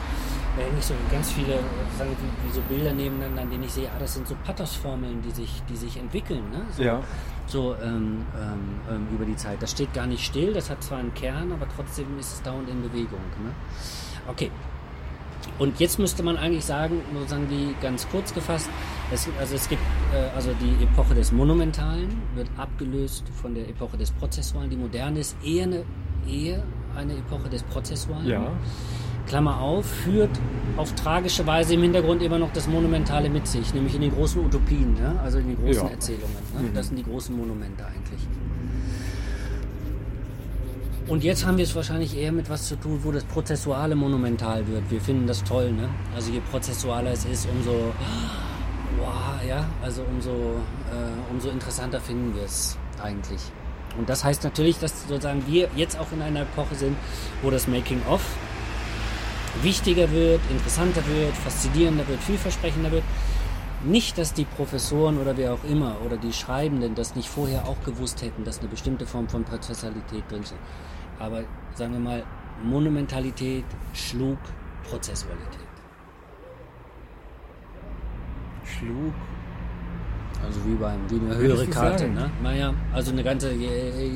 da 0.58 0.64
hänge 0.64 0.80
ich 0.80 0.86
so 0.86 0.94
ganz 1.10 1.32
viele 1.32 1.60
sagen, 1.98 2.12
wie, 2.20 2.48
wie, 2.50 2.54
so 2.54 2.62
Bilder 2.68 2.92
nebeneinander, 2.92 3.44
an 3.44 3.50
denen 3.50 3.64
ich 3.64 3.72
sehe, 3.72 3.88
ah, 3.88 3.98
das 3.98 4.16
sind 4.16 4.28
so 4.28 4.36
Pathos-Formeln, 4.44 5.22
die 5.22 5.32
sich, 5.32 5.64
die 5.70 5.78
sich 5.78 5.96
entwickeln. 5.98 6.44
Ne? 6.52 6.66
So, 6.76 6.84
ja. 6.84 7.00
So 7.52 7.76
ähm, 7.84 8.26
ähm, 8.36 8.60
ähm, 8.90 9.08
über 9.14 9.26
die 9.26 9.36
Zeit. 9.36 9.62
Das 9.62 9.72
steht 9.72 9.94
gar 9.94 10.08
nicht 10.08 10.26
still, 10.26 10.54
das 10.54 10.70
hat 10.70 10.84
zwar 10.84 11.00
einen 11.00 11.14
Kern, 11.14 11.52
aber 11.52 11.68
trotzdem 11.76 12.18
ist 12.20 12.34
es 12.34 12.42
dauernd 12.42 12.70
in 12.70 12.82
Bewegung. 12.82 13.20
Ne? 13.44 13.52
Okay. 14.28 14.50
Und 15.58 15.80
jetzt 15.80 16.00
müsste 16.00 16.24
man 16.24 16.38
eigentlich 16.38 16.66
sagen, 16.66 17.02
sozusagen 17.14 17.48
die 17.50 17.76
ganz 17.82 18.08
kurz 18.10 18.34
gefasst, 18.34 18.70
es, 19.12 19.28
also 19.40 19.56
es 19.56 19.68
gibt 19.68 19.82
äh, 20.14 20.36
also 20.36 20.52
die 20.54 20.84
Epoche 20.84 21.14
des 21.16 21.32
Monumentalen 21.32 22.22
wird 22.36 22.48
abgelöst 22.58 23.24
von 23.42 23.54
der 23.54 23.68
Epoche 23.68 23.98
des 23.98 24.12
Prozessualen. 24.12 24.70
Die 24.70 24.78
moderne 24.78 25.20
ist 25.20 25.36
eher 25.44 25.64
eine, 25.64 25.84
eher 26.28 26.64
eine 26.96 27.14
Epoche 27.14 27.50
des 27.50 27.64
Prozessualen. 27.64 28.28
Ja. 28.28 28.52
Klammer 29.32 29.62
auf, 29.62 29.86
führt 29.86 30.30
auf 30.76 30.94
tragische 30.94 31.48
Weise 31.48 31.76
im 31.76 31.84
Hintergrund 31.84 32.22
immer 32.22 32.38
noch 32.38 32.52
das 32.52 32.68
Monumentale 32.68 33.30
mit 33.30 33.48
sich, 33.48 33.74
nämlich 33.74 33.96
in 33.96 34.02
den 34.02 34.12
großen 34.12 34.44
Utopien, 34.46 34.98
ja? 35.02 35.16
also 35.24 35.38
in 35.38 35.48
den 35.48 35.56
großen 35.56 35.86
ja. 35.86 35.90
Erzählungen. 35.90 36.36
Ne? 36.54 36.64
Mhm. 36.64 36.74
Das 36.74 36.88
sind 36.88 36.98
die 36.98 37.06
großen 37.06 37.38
Monumente 37.38 37.86
eigentlich. 37.86 38.20
Und 41.08 41.24
jetzt 41.24 41.46
haben 41.46 41.56
wir 41.56 41.64
es 41.64 41.74
wahrscheinlich 41.74 42.18
eher 42.18 42.34
mit 42.34 42.50
was 42.50 42.68
zu 42.68 42.76
tun, 42.76 43.00
wo 43.04 43.12
das 43.14 43.24
Prozessuale 43.24 43.96
monumental 43.96 44.68
wird. 44.68 44.84
Wir 44.92 45.00
finden 45.00 45.28
das 45.28 45.46
toll, 45.46 45.72
ne? 45.72 45.88
Also 46.14 46.34
je 46.34 46.42
prozessualer 46.52 47.12
es 47.12 47.24
ist, 47.24 47.48
umso, 47.50 47.94
wow, 49.00 49.48
ja, 49.48 49.66
also 49.82 50.04
umso, 50.04 50.32
äh, 50.32 51.32
umso 51.32 51.50
interessanter 51.52 52.02
finden 52.02 52.36
wir 52.36 52.44
es 52.44 52.78
eigentlich. 53.02 53.40
Und 53.98 54.10
das 54.10 54.26
heißt 54.26 54.44
natürlich, 54.44 54.78
dass 54.80 55.08
sozusagen 55.08 55.48
wir 55.48 55.70
jetzt 55.78 55.98
auch 55.98 56.12
in 56.12 56.22
einer 56.22 56.42
Epoche 56.42 56.76
sind, 56.76 56.98
wo 57.42 57.50
das 57.50 57.70
Making-of 57.70 58.22
wichtiger 59.62 60.12
wird, 60.12 60.42
interessanter 60.50 61.06
wird, 61.08 61.36
faszinierender 61.36 62.08
wird, 62.08 62.22
vielversprechender 62.22 62.92
wird. 62.92 63.04
Nicht, 63.84 64.18
dass 64.18 64.34
die 64.34 64.46
Professoren 64.46 65.18
oder 65.18 65.36
wer 65.38 65.54
auch 65.54 65.64
immer 65.64 65.98
oder 66.06 66.18
die 66.18 66.34
Schreibenden 66.34 66.94
das 66.94 67.16
nicht 67.16 67.28
vorher 67.28 67.68
auch 67.68 67.82
gewusst 67.84 68.22
hätten, 68.22 68.44
dass 68.44 68.60
eine 68.60 68.68
bestimmte 68.68 69.08
Form 69.08 69.28
von 69.28 69.44
Prozessalität 69.44 70.24
drin 70.30 70.44
ist. 70.44 70.54
Aber 71.20 71.44
sagen 71.74 71.94
wir 71.94 72.00
mal, 72.00 72.24
Monumentalität 72.64 73.66
schlug 73.94 74.38
Prozessualität. 74.88 75.60
Schlug. 78.64 79.14
Also 80.46 80.60
wie 80.66 80.76
beim 80.76 81.00
wie 81.10 81.20
eine 81.24 81.36
höhere 81.38 81.66
Karte, 81.68 82.08
ne? 82.08 82.30
Naja, 82.44 82.74
also 82.94 83.12
eine 83.12 83.24
ganze, 83.24 83.52
je- 83.52 84.10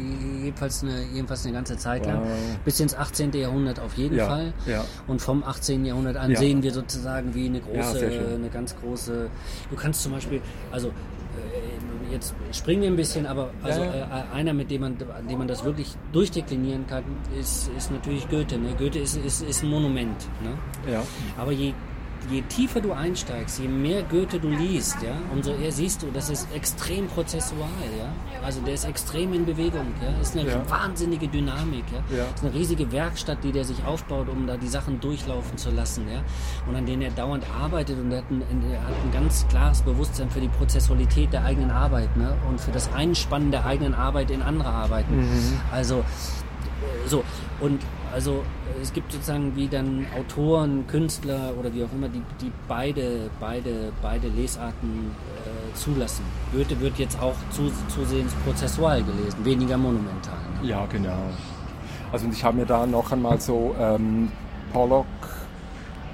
jedenfalls 0.43 0.83
eine, 0.83 1.03
jedenfalls 1.13 1.45
eine 1.45 1.53
ganze 1.53 1.77
Zeit 1.77 2.05
lang. 2.05 2.21
Wow. 2.21 2.27
Bis 2.65 2.79
ins 2.79 2.95
18. 2.95 3.31
Jahrhundert 3.33 3.79
auf 3.79 3.93
jeden 3.95 4.15
Ja, 4.17 4.27
Fall. 4.27 4.53
ja. 4.65 4.83
Und 5.07 5.21
vom 5.21 5.43
18. 5.43 5.85
Jahrhundert 5.85 6.17
an 6.17 6.31
Ja. 6.31 6.37
sehen 6.39 6.63
wir 6.63 6.71
sozusagen 6.73 7.33
wie 7.35 7.45
eine 7.47 7.59
Ja, 7.59 7.63
große, 7.81 8.09
eine 8.35 8.49
ganz 8.49 8.75
große. 8.75 9.29
Du 9.69 9.75
kannst 9.75 10.01
zum 10.03 10.11
Beispiel, 10.13 10.41
also 10.71 10.87
äh, 10.89 12.11
jetzt 12.13 12.33
springen 12.51 12.81
wir 12.81 12.89
ein 12.89 12.95
bisschen, 12.95 13.25
aber 13.25 13.51
also 13.63 13.81
Ja, 13.83 13.91
Äh, 13.93 14.35
einer, 14.35 14.53
mit 14.53 14.69
dem 14.71 14.81
man, 14.81 14.93
an 15.17 15.27
dem 15.27 15.37
man 15.37 15.47
das 15.47 15.63
wirklich 15.63 15.95
durchdeklinieren 16.11 16.85
kann, 16.87 17.03
ist, 17.39 17.69
ist 17.77 17.91
natürlich 17.91 18.27
Goethe. 18.29 18.57
Ne? 18.57 18.73
Goethe 18.77 18.99
ist, 18.99 19.17
ist, 19.17 19.41
ist 19.41 19.63
ein 19.63 19.69
Monument. 19.69 20.17
Ne? 20.43 20.91
Ja. 20.91 21.03
Aber 21.37 21.51
je, 21.51 21.73
je 22.29 22.41
tiefer 22.43 22.81
du 22.81 22.91
einsteigst, 22.91 23.59
je 23.59 23.67
mehr 23.67 24.03
Goethe 24.03 24.39
du 24.39 24.49
liest, 24.49 24.97
ja, 25.01 25.13
umso 25.31 25.51
eher 25.53 25.71
siehst 25.71 26.01
du, 26.01 26.07
das 26.13 26.29
ist 26.29 26.47
extrem 26.53 27.07
prozessual, 27.07 27.69
ja. 27.97 28.07
Also 28.43 28.61
der 28.61 28.73
ist 28.73 28.85
extrem 28.85 29.33
in 29.33 29.45
Bewegung, 29.45 29.87
ja. 30.01 30.21
Ist 30.21 30.35
eine 30.37 30.47
Ja. 30.49 30.69
wahnsinnige 30.69 31.27
Dynamik, 31.27 31.83
ja. 31.91 32.17
Ja. 32.17 32.23
Ist 32.33 32.43
eine 32.43 32.53
riesige 32.53 32.91
Werkstatt, 32.91 33.43
die 33.43 33.51
der 33.51 33.63
sich 33.63 33.83
aufbaut, 33.85 34.27
um 34.29 34.47
da 34.47 34.57
die 34.57 34.67
Sachen 34.67 34.99
durchlaufen 34.99 35.57
zu 35.57 35.71
lassen, 35.71 36.05
ja. 36.11 36.21
Und 36.67 36.75
an 36.75 36.85
denen 36.85 37.01
er 37.01 37.11
dauernd 37.11 37.43
arbeitet 37.61 37.99
und 37.99 38.11
er 38.11 38.19
hat 38.19 38.29
ein, 38.29 38.41
er 38.71 38.81
hat 38.81 38.93
ein 39.03 39.11
ganz 39.11 39.45
klares 39.47 39.81
Bewusstsein 39.81 40.29
für 40.29 40.41
die 40.41 40.49
Prozessualität 40.49 41.33
der 41.33 41.43
eigenen 41.45 41.71
Arbeit, 41.71 42.15
ne. 42.17 42.35
Und 42.49 42.59
für 42.61 42.71
das 42.71 42.91
Einspannen 42.93 43.51
der 43.51 43.65
eigenen 43.65 43.93
Arbeit 43.93 44.31
in 44.31 44.41
andere 44.41 44.69
Arbeiten. 44.69 45.15
Mhm. 45.17 45.59
Also 45.71 46.03
so, 47.07 47.23
und 47.59 47.81
also 48.15 48.43
es 48.81 48.93
gibt 48.93 49.11
sozusagen 49.11 49.53
wie 49.57 49.67
dann 49.67 50.05
Autoren, 50.17 50.87
Künstler 50.87 51.51
oder 51.59 51.73
wie 51.73 51.83
auch 51.83 51.91
immer, 51.93 52.07
die, 52.07 52.21
die 52.41 52.51
beide, 52.67 53.29
beide, 53.41 53.91
beide 54.01 54.29
Lesarten 54.29 55.11
äh, 55.45 55.75
zulassen. 55.75 56.23
Goethe 56.53 56.79
wird 56.79 56.97
jetzt 56.97 57.21
auch 57.21 57.35
zu, 57.51 57.69
zusehends 57.89 58.33
prozessual 58.45 59.03
gelesen, 59.03 59.43
weniger 59.43 59.77
monumental. 59.77 60.37
Ne? 60.61 60.69
Ja, 60.69 60.85
genau. 60.89 61.17
Also 62.13 62.25
und 62.25 62.33
ich 62.33 62.41
habe 62.43 62.55
mir 62.57 62.65
da 62.65 62.85
noch 62.85 63.11
einmal 63.11 63.39
so 63.41 63.75
ähm, 63.77 64.31
Pollock 64.71 65.05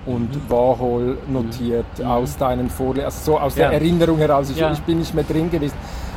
und 0.08 0.36
Mhm. 0.36 0.50
Warhol 0.50 1.17
notiert 1.27 1.86
aus 2.03 2.36
deinen 2.36 2.72
Vorlesungen, 2.72 3.05
also 3.05 3.34
so 3.34 3.39
aus 3.39 3.55
Ja. 3.55 3.70
der 3.70 3.74
Erinnerung 3.79 4.17
heraus. 4.17 4.50
Ich, 4.50 4.58
Ja. 4.58 4.72
ich 4.72 4.81
bin 4.81 4.98
nicht 4.98 5.13
mehr 5.13 5.24
drin 5.24 5.51
gewesen. 5.51 5.75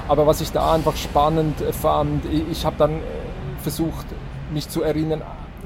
Aber 0.09 0.27
was 0.27 0.41
ich 0.41 0.51
da 0.51 0.73
einfach 0.73 0.97
spannend 0.97 1.61
äh, 1.61 1.71
fand, 1.75 2.25
ich, 2.25 2.43
ich 2.51 2.65
habe 2.65 2.77
dann 2.79 2.93
äh, 2.93 3.03
versucht, 3.63 4.07
mich 4.55 4.67
zu 4.71 4.83
erinnern, 4.83 5.21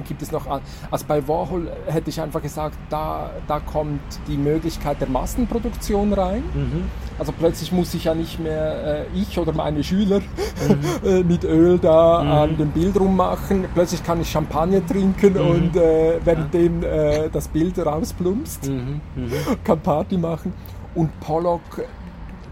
gibt 0.06 0.22
es 0.22 0.30
noch, 0.32 0.46
also 0.90 1.04
bei 1.06 1.26
Warhol 1.26 1.68
hätte 1.86 2.10
ich 2.10 2.20
einfach 2.20 2.42
gesagt, 2.42 2.76
da, 2.90 3.30
da 3.46 3.60
kommt 3.60 4.00
die 4.26 4.36
Möglichkeit 4.36 5.00
der 5.00 5.08
Massenproduktion 5.08 6.12
rein. 6.12 6.42
Mhm. 6.54 6.84
Also 7.18 7.32
plötzlich 7.32 7.72
muss 7.72 7.92
ich 7.94 8.04
ja 8.04 8.14
nicht 8.14 8.38
mehr 8.38 9.00
äh, 9.00 9.18
ich 9.18 9.38
oder 9.38 9.52
meine 9.52 9.82
Schüler 9.82 10.20
Mhm. 10.20 10.80
äh, 11.08 11.22
mit 11.22 11.44
Öl 11.44 11.78
da 11.78 12.42
an 12.44 12.56
dem 12.56 12.70
Bild 12.70 12.98
rummachen. 12.98 13.64
Plötzlich 13.74 14.02
kann 14.04 14.20
ich 14.20 14.30
Champagner 14.30 14.84
trinken 14.86 15.34
Mhm. 15.34 15.50
und 15.50 15.76
äh, 15.76 16.18
währenddem 16.24 16.82
äh, 16.82 17.28
das 17.30 17.48
Bild 17.48 17.78
rausplumpst, 17.78 18.68
Mhm. 18.68 19.00
Mhm. 19.16 19.32
kann 19.64 19.80
Party 19.80 20.16
machen. 20.16 20.52
Und 20.94 21.18
Pollock, 21.20 21.60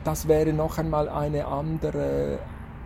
das 0.04 0.28
wäre 0.28 0.52
noch 0.52 0.78
einmal 0.78 1.08
eine 1.08 1.46
andere, 1.46 2.38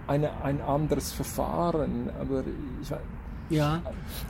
eine, 0.07 0.31
ein 0.43 0.61
anderes 0.63 1.13
Verfahren. 1.13 2.09
Aber 2.21 2.43
ich, 2.83 2.91
Ja, 3.51 3.83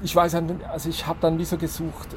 ich 0.03 0.15
weiß, 0.17 0.35
also 0.73 0.89
ich 0.89 1.07
habe 1.07 1.19
dann 1.21 1.39
wie 1.39 1.45
so 1.45 1.57
gesucht, 1.59 2.09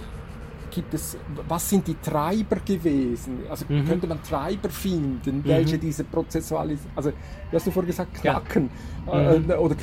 gibt 0.72 0.94
es, 0.96 1.16
was 1.48 1.70
sind 1.70 1.86
die 1.88 1.96
Treiber 2.02 2.56
gewesen? 2.66 3.40
Also 3.50 3.66
Mhm. 3.70 3.86
könnte 3.88 4.08
man 4.08 4.24
Treiber 4.24 4.70
finden, 4.70 5.44
welche 5.46 5.78
diese 5.78 6.04
prozessualis, 6.04 6.80
also 6.96 7.12
wie 7.52 7.56
hast 7.56 7.68
du 7.68 7.72
vorher 7.72 7.88
gesagt, 7.88 8.24
Ja. 8.24 8.40
knacken 8.40 8.70
Mhm. 9.06 9.52
äh, 9.52 9.54
oder 9.56 9.76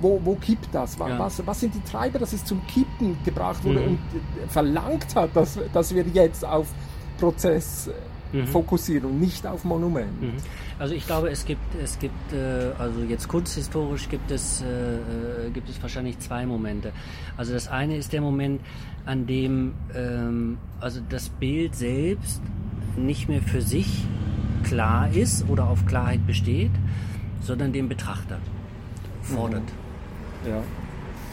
wo, 0.00 0.20
wo 0.22 0.34
kippt 0.34 0.68
das? 0.72 0.98
Wa- 0.98 1.08
Ja. 1.08 1.18
Was, 1.18 1.40
was 1.46 1.60
sind 1.60 1.74
die 1.74 1.80
Treiber, 1.90 2.18
dass 2.18 2.32
es 2.34 2.44
zum 2.44 2.60
Kippen 2.66 3.16
gebracht 3.24 3.64
wurde 3.64 3.80
Mhm. 3.80 3.86
und 3.86 3.94
äh, 4.44 4.48
verlangt 4.48 5.14
hat, 5.14 5.34
dass, 5.34 5.58
dass 5.72 5.94
wir 5.94 6.04
jetzt 6.12 6.44
auf 6.44 6.66
Prozess 7.18 7.88
Mhm. 8.32 8.46
fokussieren 8.46 9.06
und 9.10 9.20
nicht 9.20 9.46
auf 9.46 9.64
Monument? 9.64 10.08
Mhm. 10.80 10.82
Also 10.82 10.94
ich 10.94 11.06
glaube, 11.06 11.30
es 11.30 11.44
gibt, 11.44 11.74
es 11.82 11.98
gibt, 11.98 12.32
äh, 12.32 12.72
also 12.78 13.02
jetzt 13.02 13.28
kunsthistorisch 13.28 14.08
gibt 14.08 14.30
es, 14.30 14.62
äh, 14.62 15.46
äh, 15.46 15.50
gibt 15.52 15.68
es 15.68 15.80
wahrscheinlich 15.82 16.18
zwei 16.18 16.46
Momente. 16.46 16.92
Also 17.36 17.52
das 17.52 17.68
eine 17.68 17.96
ist 17.96 18.12
der 18.12 18.20
Moment, 18.20 18.60
an 19.06 19.26
dem 19.26 19.74
ähm, 19.94 20.58
also 20.80 21.00
das 21.08 21.28
Bild 21.28 21.74
selbst 21.74 22.40
nicht 22.96 23.28
mehr 23.28 23.42
für 23.42 23.62
sich 23.62 24.04
klar 24.64 25.10
ist 25.12 25.48
oder 25.48 25.68
auf 25.68 25.86
Klarheit 25.86 26.26
besteht, 26.26 26.72
sondern 27.40 27.72
den 27.72 27.88
Betrachter 27.88 28.38
fordert. 29.22 29.62
Ja, 30.46 30.62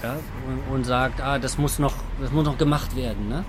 Ja, 0.04 0.16
und, 0.48 0.76
und 0.76 0.84
sagt, 0.86 1.22
ah, 1.22 1.40
das 1.40 1.58
muss 1.58 1.80
noch, 1.80 1.94
das 2.22 2.32
muss 2.32 2.46
noch 2.46 2.58
gemacht 2.58 2.96
werden, 2.96 3.28
ne? 3.30 3.44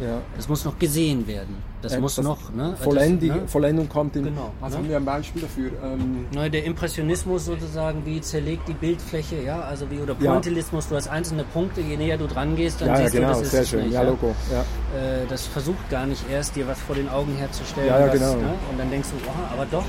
ja. 0.00 0.20
Das 0.36 0.48
muss 0.48 0.64
noch 0.64 0.78
gesehen 0.78 1.26
werden. 1.26 1.56
Das 1.80 1.92
Äh, 1.92 2.00
muss 2.00 2.16
das 2.16 2.24
noch, 2.24 2.52
ne? 2.52 2.74
Vollendi, 2.82 3.28
Das, 3.28 3.36
ne? 3.36 3.48
Vollendung 3.48 3.88
kommt 3.88 4.16
in. 4.16 4.24
Genau, 4.24 4.50
Was 4.60 4.72
ne? 4.72 4.78
haben 4.78 4.88
wir 4.88 4.96
ein 4.96 5.04
Beispiel 5.04 5.42
dafür? 5.42 5.70
Ähm, 5.84 6.26
Ne, 6.34 6.50
der 6.50 6.64
Impressionismus 6.64 7.44
sozusagen, 7.44 8.04
wie 8.04 8.20
zerlegt 8.20 8.66
die 8.68 8.74
Bildfläche, 8.74 9.36
ja, 9.42 9.60
also 9.60 9.88
wie 9.90 9.98
oder 10.00 10.16
Ja. 10.18 10.32
Pointillismus, 10.32 10.88
du 10.88 10.96
hast 10.96 11.06
einzelne 11.08 11.44
Punkte, 11.44 11.80
je 11.80 11.96
näher 11.96 12.18
du 12.18 12.26
dran 12.26 12.56
gehst, 12.56 12.80
dann 12.80 12.88
ja, 12.88 12.94
ja, 12.94 13.00
siehst 13.02 13.12
genau, 13.14 13.28
du, 13.28 13.32
das 13.34 13.42
ist 13.42 13.50
sehr 13.52 13.64
schön. 13.64 13.84
nicht. 13.84 13.92
ja, 13.94 14.02
Logo. 14.02 14.34
Ja. 14.50 14.60
Äh, 14.98 15.26
das 15.28 15.46
versucht 15.46 15.88
gar 15.88 16.06
nicht 16.06 16.24
erst, 16.30 16.56
dir 16.56 16.66
was 16.66 16.80
vor 16.80 16.96
den 16.96 17.08
Augen 17.08 17.34
herzustellen. 17.36 17.86
Ja, 17.88 18.00
ja, 18.00 18.06
was, 18.06 18.12
genau. 18.14 18.34
Ne? 18.34 18.54
Und 18.70 18.78
dann 18.78 18.90
denkst 18.90 19.08
du, 19.10 19.16
oh, 19.28 19.52
aber 19.52 19.66
doch, 19.70 19.84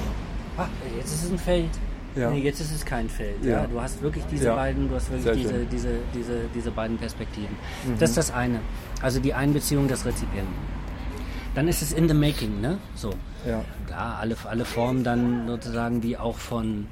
ah, 0.58 0.68
jetzt 0.96 1.12
ist 1.14 1.24
es 1.24 1.32
ein 1.32 1.40
Feld. 1.40 1.70
Ja. 2.16 2.32
Nee, 2.32 2.40
jetzt 2.42 2.60
ist 2.60 2.72
es 2.76 2.84
kein 2.86 3.08
Feld. 3.08 3.44
Ja. 3.44 3.62
Ja. 3.62 3.68
Du 3.68 3.80
hast 3.80 4.02
wirklich 4.02 4.24
diese 4.32 4.46
Ja. 4.46 4.56
beiden, 4.56 4.90
du 4.90 4.96
hast 4.96 5.12
wirklich 5.12 5.44
diese. 5.44 5.54
Mhm. 5.54 5.70
diese, 5.72 5.90
diese, 6.14 6.34
diese 6.56 6.72
beiden 6.72 6.98
Perspektiven. 6.98 7.56
Das 8.00 8.10
ist 8.10 8.18
das 8.18 8.32
eine. 8.32 8.60
Also 9.02 9.20
die 9.20 9.34
Einbeziehung 9.34 9.88
des 9.88 10.06
Rezipienten. 10.06 10.54
Dann 11.56 11.68
ist 11.68 11.82
es 11.82 11.92
in 11.92 12.08
the 12.08 12.14
making, 12.14 12.62
ne? 12.62 12.78
So. 12.96 13.12
Ja. 13.48 13.64
Klar, 13.88 14.18
alle, 14.20 14.36
alle 14.50 14.66
Formen 14.66 15.04
dann 15.04 15.48
sozusagen 15.48 16.04
wie 16.04 16.16
auch 16.18 16.38
von 16.38 16.88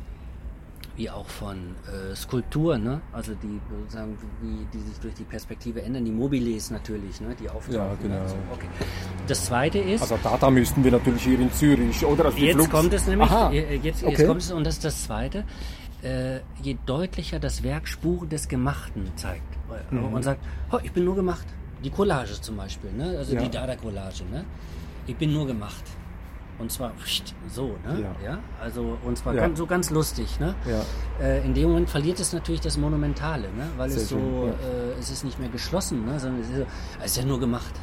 wie 0.95 1.11
auch 1.11 1.27
von 1.27 1.75
äh, 1.85 2.15
Skulptur, 2.15 2.79
ne? 2.79 3.01
Also 3.13 3.33
die 3.35 3.59
sozusagen 3.69 4.17
wie 4.41 4.65
die 4.73 4.79
sich 4.83 4.97
durch 4.99 5.13
die 5.13 5.25
Perspektive 5.25 5.83
ändern, 5.83 6.05
die 6.05 6.11
Mobiles 6.11 6.71
natürlich, 6.71 7.21
ne? 7.21 7.35
Die 7.39 7.47
auftauchen. 7.49 7.75
Ja, 7.75 7.95
genau. 8.01 8.19
Also, 8.21 8.35
okay. 8.51 8.65
Das 9.27 9.45
zweite 9.45 9.77
ist, 9.77 10.01
Also 10.01 10.17
da, 10.23 10.37
da 10.37 10.49
müssten 10.49 10.83
wir 10.83 10.91
natürlich 10.91 11.23
hier 11.23 11.39
in 11.39 11.51
Zürich, 11.53 12.03
oder? 12.03 12.25
Also 12.25 12.37
jetzt 12.39 12.55
Flux- 12.55 12.69
kommt 12.71 12.93
es 12.95 13.05
nämlich, 13.05 13.29
Aha. 13.29 13.51
äh, 13.51 13.75
jetzt, 13.75 14.01
jetzt 14.01 14.03
Okay. 14.05 14.25
kommt 14.25 14.41
es 14.41 14.51
und 14.51 14.63
das 14.63 14.75
ist 14.75 14.85
das 14.85 15.03
zweite. 15.03 15.43
Äh, 16.01 16.39
je 16.63 16.77
deutlicher 16.87 17.39
das 17.39 17.61
Werk 17.61 17.87
Spuren 17.87 18.29
des 18.29 18.47
Gemachten 18.47 19.11
zeigt 19.17 19.43
äh, 19.91 19.93
Mhm. 19.95 20.13
und 20.13 20.23
sagt, 20.23 20.43
oh, 20.71 20.77
ich 20.81 20.91
bin 20.93 21.05
nur 21.05 21.15
gemacht. 21.15 21.45
Die 21.83 21.89
Collage 21.89 22.39
zum 22.41 22.57
Beispiel, 22.57 22.91
ne? 22.91 23.17
also 23.17 23.33
Ja. 23.35 23.41
die 23.41 23.49
Dada-Collage. 23.49 24.23
Ne? 24.31 24.45
Ich 25.05 25.15
bin 25.15 25.31
nur 25.33 25.45
gemacht. 25.47 25.83
Und 26.59 26.71
zwar 26.71 26.91
so, 27.47 27.75
ne? 27.85 28.03
Ja. 28.25 28.39
Also, 28.59 28.97
und 29.05 29.15
zwar 29.15 29.35
Ja. 29.35 29.41
ganz, 29.41 29.59
so 29.59 29.67
ganz 29.67 29.91
lustig, 29.91 30.39
ne? 30.39 30.55
Ja. 30.65 30.81
Äh, 31.23 31.45
in 31.45 31.53
dem 31.53 31.69
Moment 31.69 31.87
verliert 31.87 32.19
es 32.19 32.33
natürlich 32.33 32.61
das 32.61 32.77
Monumentale, 32.79 33.43
ne? 33.55 33.67
Weil 33.77 33.91
Sehr 33.91 34.01
es 34.01 34.09
so, 34.09 34.17
schön, 34.17 34.45
ja. 34.47 34.49
äh, 34.53 34.99
es 34.99 35.11
ist 35.11 35.23
nicht 35.23 35.37
mehr 35.37 35.49
geschlossen, 35.49 36.03
ne? 36.05 36.19
Sondern 36.19 36.41
es 36.41 36.49
ist, 36.49 36.55
so, 36.57 36.65
es 36.99 37.05
ist 37.11 37.17
ja 37.17 37.25
nur 37.25 37.39
gemacht. 37.39 37.73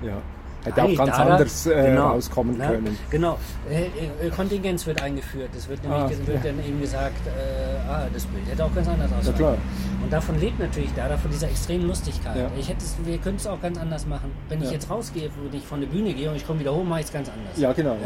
Ja. 0.00 0.18
Hätte 0.64 0.82
auch 0.82 0.94
ganz 0.96 1.10
Dada- 1.16 1.32
anders 1.34 1.66
äh, 1.66 1.82
genau, 1.90 2.08
rauskommen 2.08 2.58
ne? 2.58 2.66
können. 2.66 2.98
Genau. 3.10 3.38
Äh, 3.70 4.26
äh, 4.26 4.30
Kontingenz 4.30 4.86
wird 4.86 5.00
eingeführt. 5.02 5.48
Es 5.56 5.68
wird 5.68 5.82
nämlich 5.82 6.00
Ah, 6.00 6.08
es 6.10 6.26
wird 6.26 6.44
ja. 6.44 6.50
dann 6.52 6.64
eben 6.66 6.80
gesagt, 6.80 7.26
äh, 7.26 7.90
ah, 7.90 8.06
das 8.12 8.24
Bild 8.26 8.46
hätte 8.46 8.64
auch 8.64 8.74
ganz 8.74 8.88
anders 8.88 9.10
aussehen. 9.18 9.34
klar. 9.36 9.56
Und 10.02 10.12
davon 10.12 10.38
lebt 10.38 10.58
natürlich 10.58 10.92
Dada, 10.94 11.16
von 11.16 11.30
dieser 11.30 11.48
extremen 11.48 11.86
Lustigkeit. 11.86 12.36
Ja. 12.36 12.50
Ich 12.58 12.68
hätte 12.68 12.84
es, 12.84 12.96
wir 13.04 13.16
können 13.18 13.36
es 13.36 13.46
auch 13.46 13.60
ganz 13.60 13.78
anders 13.78 14.06
machen. 14.06 14.30
Wenn 14.48 14.58
ich 14.60 14.66
Ja. 14.66 14.72
jetzt 14.72 14.90
rausgehe, 14.90 15.30
wenn 15.50 15.58
ich 15.58 15.66
von 15.66 15.80
der 15.80 15.88
Bühne 15.88 16.12
gehe 16.12 16.28
und 16.30 16.36
ich 16.36 16.46
komme 16.46 16.60
wieder 16.60 16.74
hoch, 16.74 16.84
mache 16.84 17.00
ich 17.00 17.06
es 17.06 17.12
ganz 17.12 17.28
anders. 17.30 17.56
Ja, 17.58 17.72
genau. 17.72 17.96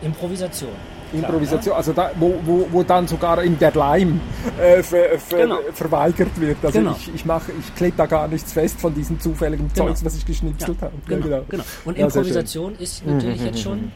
Ja? 0.00 0.06
Improvisation. 0.06 0.70
Improvisation, 1.12 1.74
also 1.74 1.92
da, 1.92 2.10
wo, 2.16 2.38
wo, 2.44 2.68
wo 2.70 2.82
dann 2.82 3.08
sogar 3.08 3.42
in 3.42 3.58
der 3.58 3.72
Leim 3.72 4.20
äh, 4.60 4.82
ver, 4.82 5.18
ver, 5.18 5.38
genau. 5.38 5.58
verweigert 5.72 6.38
wird. 6.38 6.58
Also 6.62 6.78
genau. 6.78 6.96
ich, 6.98 7.14
ich 7.14 7.24
mache, 7.24 7.52
ich 7.58 7.74
klebe 7.74 7.96
da 7.96 8.06
gar 8.06 8.28
nichts 8.28 8.52
fest 8.52 8.78
von 8.78 8.94
diesem 8.94 9.18
zufälligen 9.18 9.70
genau. 9.72 9.86
Zeugs, 9.88 10.04
was 10.04 10.16
ich 10.16 10.26
geschnitzelt 10.26 10.76
ja. 10.80 10.86
habe. 10.86 10.94
Genau. 11.06 11.24
genau. 11.24 11.44
genau. 11.48 11.64
Und 11.84 11.96
Improvisation 11.96 12.74
ist 12.76 13.06
natürlich 13.06 13.42
jetzt 13.42 13.60
schon 13.60 13.90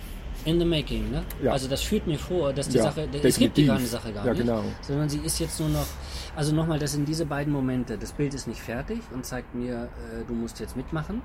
in 0.44 0.58
the 0.58 0.64
making. 0.64 1.10
Ne? 1.10 1.22
Ja. 1.42 1.52
Also 1.52 1.68
das 1.68 1.82
führt 1.82 2.06
mir 2.06 2.18
vor, 2.18 2.52
dass 2.52 2.68
die 2.68 2.78
ja, 2.78 2.84
Sache, 2.84 3.02
definitiv. 3.02 3.24
es 3.24 3.38
gibt 3.38 3.56
die 3.56 3.66
ganze 3.66 3.86
Sache 3.86 4.12
gar 4.12 4.26
ja, 4.26 4.32
nicht, 4.32 4.42
genau. 4.42 4.62
sondern 4.80 5.08
sie 5.08 5.18
ist 5.18 5.38
jetzt 5.38 5.60
nur 5.60 5.68
noch, 5.68 5.86
also 6.34 6.54
nochmal, 6.54 6.78
das 6.78 6.92
sind 6.92 7.06
diese 7.06 7.26
beiden 7.26 7.52
Momente. 7.52 7.98
Das 7.98 8.12
Bild 8.12 8.34
ist 8.34 8.48
nicht 8.48 8.60
fertig 8.60 9.00
und 9.12 9.24
zeigt 9.24 9.54
mir, 9.54 9.84
äh, 9.84 10.24
du 10.26 10.34
musst 10.34 10.60
jetzt 10.60 10.76
mitmachen. 10.76 11.22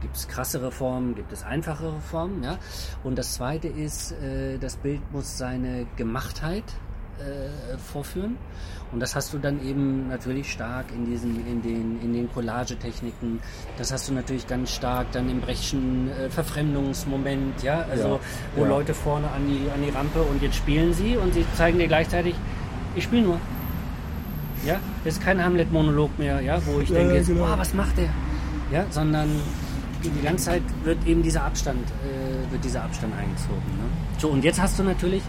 Gibt 0.00 0.16
es 0.16 0.28
krassere 0.28 0.70
Formen, 0.70 1.14
gibt 1.14 1.32
es 1.32 1.42
einfachere 1.42 2.00
Formen, 2.00 2.42
ja. 2.42 2.58
Und 3.02 3.16
das 3.16 3.34
Zweite 3.34 3.68
ist, 3.68 4.12
äh, 4.12 4.58
das 4.58 4.76
Bild 4.76 5.00
muss 5.12 5.38
seine 5.38 5.86
Gemachtheit 5.96 6.64
äh, 7.18 7.78
vorführen. 7.78 8.36
Und 8.92 9.00
das 9.00 9.16
hast 9.16 9.32
du 9.32 9.38
dann 9.38 9.66
eben 9.66 10.08
natürlich 10.08 10.52
stark 10.52 10.86
in 10.94 11.06
diesen, 11.06 11.46
in 11.46 11.60
den, 11.60 12.00
in 12.02 12.12
den 12.12 12.32
Collagetechniken. 12.32 13.40
Das 13.78 13.92
hast 13.92 14.08
du 14.08 14.12
natürlich 14.12 14.46
ganz 14.46 14.70
stark 14.70 15.10
dann 15.12 15.28
im 15.28 15.40
Brechtschen 15.40 16.10
äh, 16.10 16.30
Verfremdungsmoment, 16.30 17.62
ja, 17.62 17.84
also 17.90 18.08
ja, 18.08 18.20
wo 18.54 18.62
ja. 18.62 18.68
Leute 18.68 18.94
vorne 18.94 19.28
an 19.30 19.46
die, 19.48 19.68
an 19.70 19.82
die 19.82 19.90
Rampe 19.90 20.22
und 20.22 20.40
jetzt 20.42 20.56
spielen 20.56 20.92
sie 20.92 21.16
und 21.16 21.34
sie 21.34 21.44
zeigen 21.56 21.78
dir 21.78 21.88
gleichzeitig, 21.88 22.34
ich 22.94 23.04
spiele 23.04 23.22
nur. 23.22 23.40
Ja, 24.64 24.80
das 25.04 25.14
ist 25.14 25.22
kein 25.22 25.42
Hamlet-Monolog 25.42 26.18
mehr, 26.18 26.40
ja, 26.40 26.64
wo 26.66 26.80
ich 26.80 26.88
ja, 26.88 26.98
denke, 26.98 27.14
jetzt, 27.14 27.26
genau. 27.28 27.46
boah, 27.46 27.58
was 27.58 27.74
macht 27.74 27.98
der? 27.98 28.08
Ja, 28.70 28.84
sondern 28.90 29.28
die, 30.06 30.10
die 30.10 30.22
ganze 30.22 30.46
Zeit 30.46 30.62
wird 30.84 31.04
eben 31.06 31.22
dieser 31.22 31.44
Abstand, 31.44 31.80
äh, 32.04 32.50
wird 32.50 32.64
dieser 32.64 32.84
Abstand 32.84 33.14
eingezogen. 33.14 33.56
Ne? 33.76 33.84
So, 34.18 34.28
und 34.28 34.44
jetzt 34.44 34.60
hast 34.60 34.78
du 34.78 34.82
natürlich 34.82 35.22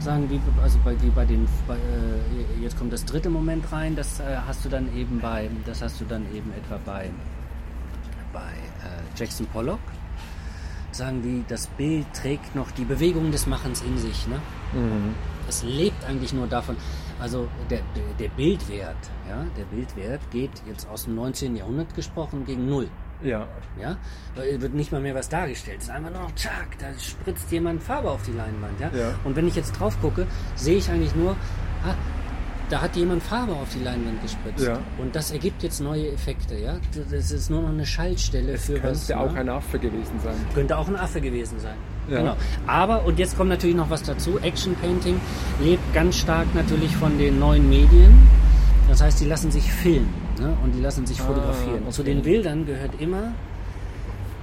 sagen, 0.00 0.28
wie, 0.28 0.40
also 0.62 0.78
bei, 0.84 1.00
wie 1.00 1.10
bei 1.10 1.24
den, 1.24 1.46
bei, 1.66 1.76
äh, 1.76 2.62
jetzt 2.62 2.78
kommt 2.78 2.92
das 2.92 3.04
dritte 3.04 3.30
Moment 3.30 3.70
rein, 3.72 3.96
das 3.96 4.20
äh, 4.20 4.36
hast 4.46 4.64
du 4.64 4.68
dann 4.68 4.94
eben 4.96 5.20
bei, 5.20 5.48
das 5.64 5.82
hast 5.82 6.00
du 6.00 6.04
dann 6.04 6.24
eben 6.34 6.52
etwa 6.52 6.78
bei, 6.84 7.10
bei 8.32 8.40
äh, 8.40 9.18
Jackson 9.18 9.46
Pollock. 9.46 9.80
Sagen 10.90 11.24
wie, 11.24 11.44
das 11.48 11.66
Bild 11.66 12.06
trägt 12.12 12.54
noch 12.54 12.70
die 12.70 12.84
Bewegung 12.84 13.32
des 13.32 13.46
Machens 13.46 13.82
in 13.82 13.98
sich. 13.98 14.28
Ne? 14.28 14.36
Mhm. 14.72 15.14
Es 15.48 15.62
lebt 15.64 16.04
eigentlich 16.04 16.32
nur 16.32 16.46
davon. 16.46 16.76
Also 17.20 17.48
der, 17.68 17.80
der, 17.96 18.04
der 18.18 18.28
Bildwert, 18.28 18.96
ja, 19.28 19.44
der 19.56 19.64
Bildwert 19.64 20.20
geht 20.30 20.50
jetzt 20.68 20.88
aus 20.88 21.04
dem 21.04 21.16
19. 21.16 21.56
Jahrhundert 21.56 21.94
gesprochen 21.94 22.44
gegen 22.44 22.66
Null. 22.66 22.88
Ja. 23.24 23.48
Ja? 23.80 23.96
Wird 24.34 24.74
nicht 24.74 24.92
mal 24.92 25.00
mehr 25.00 25.14
was 25.14 25.28
dargestellt. 25.28 25.78
Es 25.78 25.84
ist 25.84 25.90
einfach 25.90 26.10
nur 26.10 26.22
noch, 26.22 26.32
da 26.78 26.86
spritzt 26.98 27.50
jemand 27.50 27.82
Farbe 27.82 28.10
auf 28.10 28.22
die 28.22 28.32
Leinwand. 28.32 28.78
Ja? 28.80 28.90
ja. 28.96 29.14
Und 29.24 29.36
wenn 29.36 29.48
ich 29.48 29.56
jetzt 29.56 29.72
drauf 29.72 30.00
gucke, 30.00 30.26
sehe 30.54 30.76
ich 30.76 30.88
eigentlich 30.90 31.14
nur, 31.14 31.32
ah, 31.84 31.94
da 32.70 32.80
hat 32.80 32.96
jemand 32.96 33.22
Farbe 33.22 33.52
auf 33.52 33.68
die 33.74 33.82
Leinwand 33.82 34.22
gespritzt. 34.22 34.66
Ja. 34.66 34.78
Und 34.98 35.14
das 35.14 35.30
ergibt 35.30 35.62
jetzt 35.62 35.80
neue 35.80 36.08
Effekte. 36.12 36.56
Ja? 36.56 36.76
Das 37.10 37.30
ist 37.30 37.50
nur 37.50 37.62
noch 37.62 37.70
eine 37.70 37.86
Schaltstelle 37.86 38.52
es 38.52 38.66
für 38.66 38.74
könnte 38.74 38.88
was. 38.90 39.06
Könnte 39.06 39.20
auch 39.20 39.32
ne? 39.32 39.40
ein 39.40 39.48
Affe 39.48 39.78
gewesen 39.78 40.20
sein. 40.22 40.34
Könnte 40.54 40.78
auch 40.78 40.88
ein 40.88 40.96
Affe 40.96 41.20
gewesen 41.20 41.58
sein. 41.60 41.76
Ja. 42.08 42.18
Genau. 42.18 42.36
Aber, 42.66 43.04
und 43.04 43.18
jetzt 43.18 43.36
kommt 43.36 43.50
natürlich 43.50 43.76
noch 43.76 43.90
was 43.90 44.02
dazu, 44.02 44.38
Action 44.40 44.74
Painting 44.76 45.20
lebt 45.60 45.94
ganz 45.94 46.16
stark 46.16 46.54
natürlich 46.54 46.94
von 46.96 47.18
den 47.18 47.38
neuen 47.38 47.68
Medien. 47.68 48.43
Das 48.88 49.02
heißt, 49.02 49.20
die 49.20 49.26
lassen 49.26 49.50
sich 49.50 49.70
filmen. 49.70 50.12
Ne? 50.38 50.56
Und 50.62 50.72
die 50.72 50.80
lassen 50.80 51.06
sich 51.06 51.20
ah, 51.20 51.24
fotografieren. 51.24 51.82
Okay. 51.82 51.90
Zu 51.90 52.02
den 52.02 52.22
Bildern 52.22 52.66
gehört 52.66 53.00
immer 53.00 53.32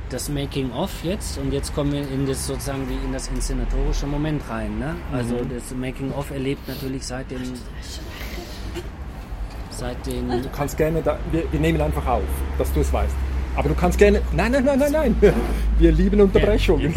das 0.09 0.29
Making 0.29 0.71
of 0.73 0.91
jetzt 1.03 1.37
und 1.37 1.53
jetzt 1.53 1.73
kommen 1.73 1.93
wir 1.93 2.01
in 2.01 2.27
das 2.27 2.45
sozusagen 2.45 2.87
wie 2.89 3.05
in 3.05 3.13
das 3.13 3.29
inszenatorische 3.29 4.07
Moment 4.07 4.41
rein. 4.49 4.77
Ne? 4.77 4.95
Also 5.13 5.35
mhm. 5.35 5.49
das 5.55 5.73
Making 5.73 6.11
of 6.11 6.29
erlebt 6.31 6.67
natürlich 6.67 7.05
seit 7.05 7.31
dem 7.31 7.41
seit 9.69 10.05
den. 10.05 10.29
Du 10.29 10.49
kannst 10.55 10.77
gerne, 10.77 11.01
da, 11.01 11.17
wir, 11.31 11.43
wir 11.51 11.59
nehmen 11.59 11.81
einfach 11.81 12.05
auf, 12.05 12.23
dass 12.57 12.71
du 12.73 12.81
es 12.81 12.91
weißt. 12.91 13.15
Aber 13.55 13.69
du 13.69 13.75
kannst 13.75 13.97
gerne. 13.97 14.21
Nein, 14.33 14.51
nein, 14.51 14.63
nein, 14.63 14.79
nein, 14.79 14.91
nein. 14.91 15.15
Wir 15.77 15.91
lieben 15.91 16.21
Unterbrechungen. 16.21 16.93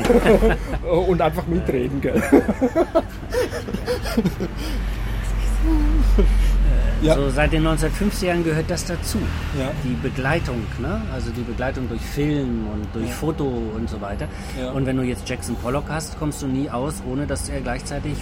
und 1.09 1.21
einfach 1.21 1.47
mitreden, 1.49 2.01
gell? 2.01 2.23
Ja. 7.05 7.17
So 7.17 7.29
seit 7.29 7.53
den 7.53 7.67
1950ern 7.67 8.43
gehört 8.45 8.71
das 8.71 8.87
dazu. 8.87 9.19
Ja. 9.59 9.71
Die 9.85 9.95
Begleitung, 9.95 10.67
ne? 10.81 11.03
also 11.13 11.31
die 11.33 11.43
Begleitung 11.43 11.87
durch 11.87 12.01
Film 12.01 12.67
und 12.73 12.87
durch 12.95 13.09
ja. 13.09 13.15
Foto 13.15 13.45
und 13.45 13.91
so 13.91 14.01
weiter. 14.01 14.27
Und 14.73 14.87
wenn 14.87 14.97
du 14.97 15.03
jetzt 15.03 15.29
Jackson 15.29 15.55
Pollock 15.57 15.85
hast, 15.89 16.19
kommst 16.19 16.41
du 16.41 16.47
nie 16.47 16.71
aus, 16.71 17.03
ohne 17.07 17.27
dass 17.27 17.51
er 17.51 17.61
gleichzeitig, 17.61 18.15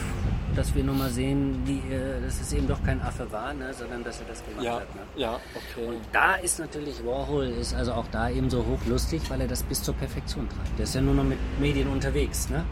dass 0.57 0.75
wir 0.75 0.83
nochmal 0.83 1.11
sehen, 1.11 1.62
wie, 1.64 1.79
äh, 1.95 2.21
dass 2.25 2.40
es 2.40 2.53
eben 2.53 2.66
doch 2.66 2.83
kein 2.83 3.01
Affe 3.03 3.31
war, 3.31 3.55
ne? 3.55 3.73
sondern 3.73 4.03
dass 4.03 4.18
er 4.18 4.27
das 4.27 4.42
gemacht 4.45 4.66
hat. 4.66 4.95
Ne? 4.97 5.01
Ja, 5.14 5.38
okay. 5.55 5.87
Und 5.87 6.01
da 6.12 6.35
ist 6.35 6.59
natürlich 6.59 7.07
Warhol 7.07 7.45
ist 7.47 7.75
also 7.75 7.92
auch 7.92 8.07
da 8.11 8.31
eben 8.31 8.51
so 8.51 8.66
hochlustig, 8.66 9.23
weil 9.29 9.42
er 9.42 9.49
das 9.49 9.62
bis 9.62 9.81
zur 9.81 9.95
Perfektion 9.95 10.49
treibt. 10.49 10.77
Der 10.77 10.85
ist 10.85 10.95
ja 10.97 11.01
nur 11.01 11.14
noch 11.14 11.25
mit 11.25 11.38
Medien 11.61 11.87
unterwegs, 11.87 12.51
ne? 12.51 12.64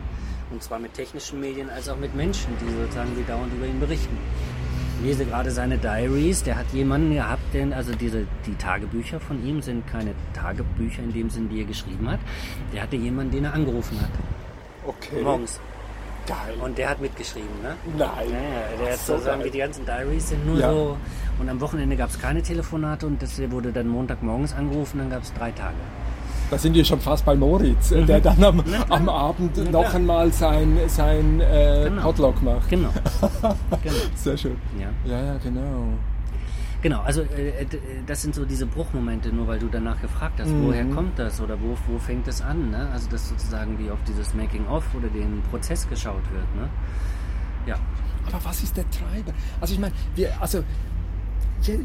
Und 0.51 0.61
zwar 0.61 0.81
mit 0.81 0.93
technischen 0.95 1.39
Medien 1.39 1.71
als 1.71 1.89
auch 1.89 1.97
mit 1.97 2.17
Menschen, 2.17 2.49
die 2.61 2.75
sozusagen 2.75 3.17
wie 3.17 3.23
dauernd 3.23 3.55
über 3.55 3.67
ihn 3.67 3.79
berichten 3.79 4.19
lese 5.03 5.25
gerade 5.25 5.51
seine 5.51 5.79
Diaries. 5.79 6.43
Der 6.43 6.57
hat 6.57 6.67
jemanden 6.73 7.15
gehabt, 7.15 7.55
den, 7.55 7.73
also 7.73 7.95
diese, 7.95 8.27
die 8.47 8.55
Tagebücher 8.55 9.21
von 9.21 9.45
ihm 9.45 9.63
sind 9.63 9.87
keine 9.87 10.15
Tagebücher 10.35 11.03
in 11.03 11.13
dem 11.13 11.31
Sinn, 11.31 11.49
die 11.49 11.61
er 11.61 11.67
geschrieben 11.67 12.11
hat. 12.11 12.21
Der 12.73 12.83
hatte 12.83 12.97
jemanden, 12.97 13.33
den 13.33 13.45
er 13.45 13.55
angerufen 13.55 14.01
hat. 14.01 14.11
Okay. 14.87 15.23
Morgens. 15.23 15.61
Geil. 16.27 16.55
Und 16.63 16.79
der 16.79 16.91
hat 16.91 17.01
mitgeschrieben, 17.01 17.49
ne? 17.63 17.75
Nein. 17.97 18.31
Ja, 18.31 18.85
der 18.85 18.93
hat 18.93 18.99
so 19.01 19.15
sozusagen, 19.15 19.43
wie 19.43 19.51
die 19.51 19.59
ganzen 19.59 19.85
Diaries 19.85 20.29
sind 20.29 20.47
nur 20.47 20.59
ja. 20.59 20.71
so. 20.71 20.97
Und 21.39 21.49
am 21.49 21.61
Wochenende 21.61 21.97
gab 21.97 22.11
es 22.11 22.21
keine 22.21 22.43
Telefonate 22.43 23.07
und 23.07 23.23
das 23.23 23.41
wurde 23.51 23.73
dann 23.73 23.89
Montagmorgens 23.89 24.55
angerufen, 24.55 24.99
dann 24.99 25.11
gab 25.11 25.23
es 25.23 25.33
drei 25.33 25.51
Tage. 25.51 25.77
Da 26.51 26.59
sind 26.59 26.75
wir 26.75 26.85
schon 26.85 27.01
fast 27.01 27.25
bei 27.25 27.37
Moritz, 27.37 27.93
mhm. 27.93 28.07
der 28.07 28.21
dann 28.21 28.43
am, 28.43 28.63
am 28.89 29.09
Abend 29.09 29.53
Na, 29.57 29.71
noch 29.71 29.95
einmal 29.95 30.33
sein, 30.33 30.79
sein 30.89 31.41
äh, 31.41 31.85
genau. 31.85 32.03
Podlog 32.03 32.43
macht. 32.43 32.69
Genau. 32.69 32.91
genau. 33.83 33.95
Sehr 34.17 34.37
schön. 34.37 34.57
Ja, 34.79 34.89
ja, 35.09 35.25
ja 35.27 35.37
genau. 35.39 35.87
Genau, 36.83 37.01
also 37.03 37.23
äh, 37.23 37.51
äh, 37.51 37.67
das 38.07 38.23
sind 38.23 38.35
so 38.35 38.45
diese 38.45 38.67
Bruchmomente, 38.67 39.29
nur 39.29 39.47
weil 39.47 39.59
du 39.59 39.69
danach 39.69 40.01
gefragt 40.01 40.41
hast, 40.41 40.49
mhm. 40.49 40.67
woher 40.67 40.85
kommt 40.87 41.19
das 41.19 41.41
oder 41.41 41.57
wo, 41.61 41.77
wo 41.87 41.99
fängt 41.99 42.27
es 42.27 42.41
an? 42.43 42.71
Ne? 42.71 42.89
Also 42.93 43.09
dass 43.11 43.29
sozusagen 43.29 43.79
wie 43.79 43.91
auf 43.91 43.99
dieses 44.09 44.35
Making-of 44.35 44.85
oder 44.95 45.09
den 45.09 45.43
Prozess 45.51 45.89
geschaut 45.89 46.23
wird. 46.33 46.57
Ne? 46.57 46.69
Ja. 47.67 47.77
Aber 48.27 48.45
was 48.45 48.63
ist 48.63 48.77
der 48.77 48.89
Treiber? 48.91 49.33
Also 49.61 49.75
ich 49.75 49.81
meine, 49.81 49.95
wir, 50.15 50.33
also 50.41 50.65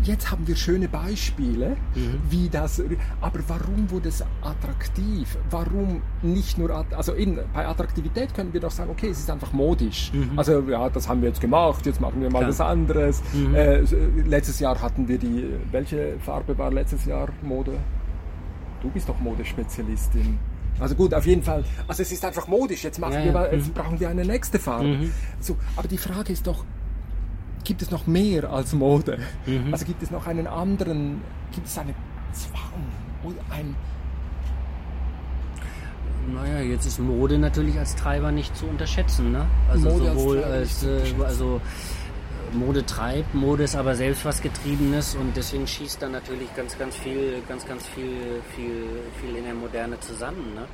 jetzt 0.03 0.31
haben 0.31 0.47
wir 0.47 0.55
schöne 0.55 0.87
Beispiele, 0.87 1.77
mhm. 1.95 2.19
wie 2.29 2.49
das, 2.49 2.81
aber 3.21 3.39
warum 3.47 3.89
wurde 3.89 4.09
es 4.09 4.23
attraktiv? 4.41 5.37
Warum 5.49 6.01
nicht 6.21 6.57
nur, 6.57 6.85
also 6.95 7.13
in, 7.13 7.39
bei 7.53 7.67
Attraktivität 7.67 8.33
können 8.33 8.53
wir 8.53 8.61
doch 8.61 8.71
sagen, 8.71 8.89
okay, 8.89 9.09
es 9.09 9.19
ist 9.19 9.29
einfach 9.29 9.53
modisch. 9.53 10.11
Mhm. 10.13 10.37
Also 10.37 10.61
ja, 10.61 10.89
das 10.89 11.07
haben 11.07 11.21
wir 11.21 11.29
jetzt 11.29 11.41
gemacht, 11.41 11.85
jetzt 11.85 12.01
machen 12.01 12.21
wir 12.21 12.29
mal 12.29 12.39
Klar. 12.39 12.49
was 12.49 12.61
anderes. 12.61 13.23
Mhm. 13.33 13.55
Äh, 13.55 13.79
letztes 14.25 14.59
Jahr 14.59 14.81
hatten 14.81 15.07
wir 15.07 15.17
die, 15.17 15.45
welche 15.71 16.17
Farbe 16.19 16.57
war 16.57 16.71
letztes 16.71 17.05
Jahr 17.05 17.29
Mode? 17.41 17.73
Du 18.81 18.89
bist 18.89 19.09
doch 19.09 19.19
Modespezialistin. 19.19 20.37
Also 20.79 20.95
gut, 20.95 21.13
auf 21.13 21.25
jeden 21.25 21.41
Fall. 21.41 21.63
Also 21.87 22.01
es 22.01 22.11
ist 22.11 22.23
einfach 22.25 22.47
modisch. 22.47 22.83
Jetzt, 22.83 22.99
machen 22.99 23.13
ja, 23.13 23.25
wir 23.25 23.31
mal, 23.31 23.49
jetzt 23.51 23.69
mhm. 23.69 23.73
brauchen 23.73 23.99
wir 23.99 24.09
eine 24.09 24.25
nächste 24.25 24.59
Farbe. 24.59 24.87
Mhm. 24.87 25.11
So, 25.39 25.57
aber 25.75 25.87
die 25.87 25.97
Frage 25.97 26.33
ist 26.33 26.45
doch, 26.45 26.65
gibt 27.65 27.81
es 27.81 27.91
noch 27.91 28.07
mehr 28.07 28.49
als 28.49 28.73
Mode? 28.73 29.19
Mhm. 29.45 29.73
Also 29.73 29.85
gibt 29.85 30.01
es 30.01 30.11
noch 30.11 30.27
einen 30.27 30.47
anderen, 30.47 31.21
gibt 31.51 31.67
es 31.67 31.77
einen 31.77 31.95
Zwang 32.31 32.85
oder 33.23 33.41
ein... 33.49 33.75
Naja, 36.33 36.61
jetzt 36.61 36.85
ist 36.87 36.99
Mode 36.99 37.37
natürlich 37.37 37.77
als 37.77 37.95
Treiber 37.95 38.31
nicht 38.31 38.55
zu 38.55 38.65
unterschätzen. 38.65 39.31
Ne? 39.31 39.45
Also 39.69 39.89
Mode 39.89 40.05
sowohl 40.05 40.43
als, 40.43 40.83
als 40.85 41.13
äh, 41.13 41.23
also 41.23 41.57
äh, 41.57 42.55
Mode 42.55 42.85
treibt, 42.85 43.35
Mode 43.35 43.63
ist 43.63 43.75
aber 43.75 43.95
selbst 43.95 44.25
was 44.25 44.41
Getriebenes 44.41 45.15
und 45.15 45.35
deswegen 45.35 45.67
schießt 45.67 46.01
dann 46.01 46.13
natürlich 46.13 46.53
ganz, 46.55 46.77
ganz 46.77 46.95
viel, 46.95 47.41
ganz, 47.47 47.67
ganz 47.67 47.85
viel, 47.87 48.41
viel, 48.55 49.01
viel 49.21 49.35
in 49.35 49.43
der 49.43 49.53
Moderne 49.53 49.99
zusammen. 49.99 50.55
Ne? 50.55 50.65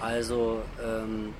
Also 0.00 0.60
ähm, 0.84 1.30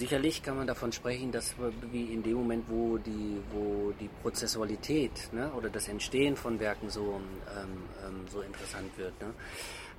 Sicherlich 0.00 0.42
kann 0.42 0.56
man 0.56 0.66
davon 0.66 0.92
sprechen, 0.92 1.30
dass 1.30 1.54
wie 1.92 2.04
in 2.04 2.22
dem 2.22 2.32
Moment, 2.32 2.64
wo 2.68 2.96
die, 2.96 3.36
wo 3.52 3.92
die 4.00 4.08
Prozessualität 4.22 5.12
ne, 5.30 5.52
oder 5.52 5.68
das 5.68 5.88
Entstehen 5.88 6.36
von 6.36 6.58
Werken 6.58 6.88
so, 6.88 7.20
ähm, 7.54 7.82
ähm, 8.02 8.26
so 8.32 8.40
interessant 8.40 8.96
wird, 8.96 9.12
ne, 9.20 9.26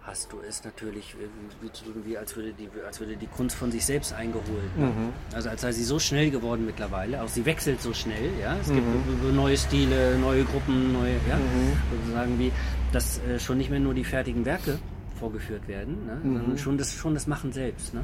hast 0.02 0.34
du 0.34 0.40
es 0.40 0.64
natürlich 0.64 1.14
äh, 1.14 1.28
wie, 1.62 2.10
wie, 2.10 2.18
als, 2.18 2.36
würde 2.36 2.52
die, 2.52 2.68
als 2.84 3.00
würde 3.00 3.16
die 3.16 3.28
Kunst 3.28 3.56
von 3.56 3.72
sich 3.72 3.86
selbst 3.86 4.12
eingeholt. 4.12 4.76
Ne? 4.76 4.88
Mhm. 4.88 5.14
Also 5.36 5.50
als 5.50 5.62
sei 5.62 5.72
sie 5.72 5.84
so 5.84 6.00
schnell 6.00 6.32
geworden 6.32 6.66
mittlerweile, 6.66 7.22
auch 7.22 7.30
sie 7.30 7.46
wechselt 7.46 7.80
so 7.80 7.94
schnell, 7.94 8.32
ja. 8.42 8.58
Es 8.60 8.70
mhm. 8.70 8.78
gibt 8.78 9.36
neue 9.36 9.56
Stile, 9.56 10.18
neue 10.18 10.46
Gruppen, 10.46 10.94
neue, 10.94 11.14
ja, 11.30 11.36
mhm. 11.36 11.78
sozusagen 11.92 12.40
wie, 12.40 12.52
dass 12.92 13.20
äh, 13.20 13.38
schon 13.38 13.60
nicht 13.60 13.70
mehr 13.70 13.80
nur 13.80 13.94
die 13.94 14.04
fertigen 14.04 14.46
Werke 14.46 14.80
vorgeführt 15.22 15.68
werden, 15.68 15.94
ne? 16.08 16.18
sondern 16.24 16.50
mhm. 16.50 16.58
schon 16.58 16.78
das, 16.78 16.94
schon 16.94 17.14
das 17.14 17.28
Machen 17.28 17.54
selbst. 17.54 17.94
Ne? 17.94 18.02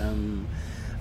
Ähm, 0.00 0.46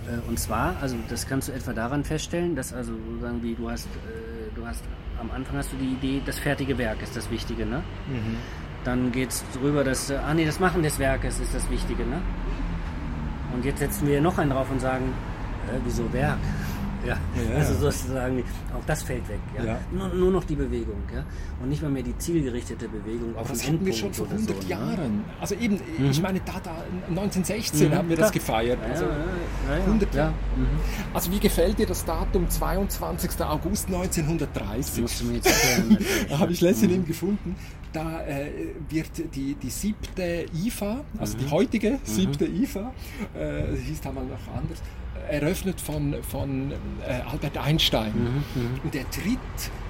äh, 0.07 0.27
und 0.27 0.39
zwar, 0.39 0.75
also 0.81 0.95
das 1.09 1.27
kannst 1.27 1.47
du 1.47 1.51
etwa 1.53 1.73
daran 1.73 2.03
feststellen, 2.03 2.55
dass 2.55 2.73
also 2.73 2.93
sozusagen 3.07 3.41
wie 3.43 3.53
du 3.53 3.69
hast, 3.69 3.85
äh, 3.85 4.55
du 4.55 4.65
hast 4.65 4.83
am 5.21 5.29
Anfang 5.31 5.57
hast 5.57 5.71
du 5.71 5.77
die 5.77 5.93
Idee, 5.93 6.21
das 6.25 6.39
fertige 6.39 6.77
Werk 6.77 7.01
ist 7.03 7.15
das 7.15 7.29
Wichtige, 7.29 7.65
ne? 7.65 7.83
Mhm. 8.07 8.37
Dann 8.83 9.11
geht 9.11 9.29
es 9.29 9.43
drüber, 9.53 9.83
dass, 9.83 10.09
äh, 10.09 10.15
ah 10.15 10.33
nee, 10.33 10.45
das 10.45 10.59
Machen 10.59 10.81
des 10.81 10.97
Werkes 10.97 11.39
ist 11.39 11.53
das 11.53 11.69
Wichtige, 11.69 12.03
ne? 12.03 12.19
Und 13.53 13.63
jetzt 13.65 13.79
setzen 13.79 14.07
wir 14.07 14.21
noch 14.21 14.37
einen 14.39 14.49
drauf 14.51 14.71
und 14.71 14.79
sagen, 14.79 15.13
äh, 15.67 15.77
wieso 15.85 16.11
Werk? 16.13 16.39
Ja, 17.05 17.17
ja, 17.35 17.55
also 17.57 17.73
sozusagen, 17.75 18.43
auch 18.77 18.85
das 18.85 19.03
fällt 19.03 19.27
weg. 19.29 19.39
Ja? 19.57 19.63
ja. 19.63 19.79
Nur, 19.91 20.09
nur, 20.09 20.31
noch 20.31 20.43
die 20.43 20.55
Bewegung. 20.55 21.01
Ja? 21.13 21.23
Und 21.61 21.69
nicht 21.69 21.81
mal 21.81 21.89
mehr 21.89 22.03
die 22.03 22.17
zielgerichtete 22.17 22.87
Bewegung 22.89 23.35
auf 23.35 23.49
das 23.49 23.65
hatten 23.65 23.85
wir 23.85 23.93
schon 23.93 24.13
vor 24.13 24.27
100 24.27 24.47
so, 24.47 24.61
ne? 24.61 24.69
Jahren. 24.69 25.17
Ne? 25.17 25.23
Also 25.39 25.55
eben, 25.55 25.79
mhm. 25.97 26.11
ich 26.11 26.21
meine, 26.21 26.39
da, 26.41 26.59
da 26.61 26.71
1916 27.09 27.89
mhm. 27.89 27.95
haben 27.95 28.09
wir 28.09 28.17
das 28.17 28.31
gefeiert. 28.31 28.79
Also 28.83 29.05
ja, 29.05 29.75
100 29.85 30.13
Jahre. 30.13 30.33
Mhm. 30.55 30.67
Also 31.13 31.31
wie 31.31 31.39
gefällt 31.39 31.79
dir 31.79 31.85
das 31.85 32.03
Datum 32.03 32.49
22. 32.49 33.41
August 33.41 33.87
1930? 33.87 35.01
Musst 35.01 35.21
du 35.21 35.25
mir 35.25 35.35
jetzt 35.35 35.47
erklären. 35.47 35.97
da 36.29 36.39
habe 36.39 36.51
ich 36.51 36.61
letztens 36.61 36.97
mhm. 36.97 37.05
gefunden. 37.05 37.55
Da 37.91 38.21
äh, 38.21 38.51
wird 38.89 39.09
die, 39.33 39.55
die 39.55 39.69
siebte 39.69 40.45
IFA, 40.53 41.03
also 41.17 41.37
die 41.37 41.45
mhm. 41.45 41.51
heutige 41.51 41.91
mhm. 41.91 41.99
siebte 42.03 42.45
IFA, 42.45 42.93
äh, 43.35 43.75
hieß 43.75 44.01
damals 44.01 44.27
noch 44.27 44.55
anders, 44.55 44.79
eröffnet 45.29 45.79
von, 45.81 46.15
von 46.23 46.71
äh, 46.71 47.21
Albert 47.29 47.57
Einstein. 47.57 48.13
Mhm, 48.13 48.61
mhm, 48.61 48.79
und 48.83 48.95
er 48.95 49.09
tritt 49.09 49.39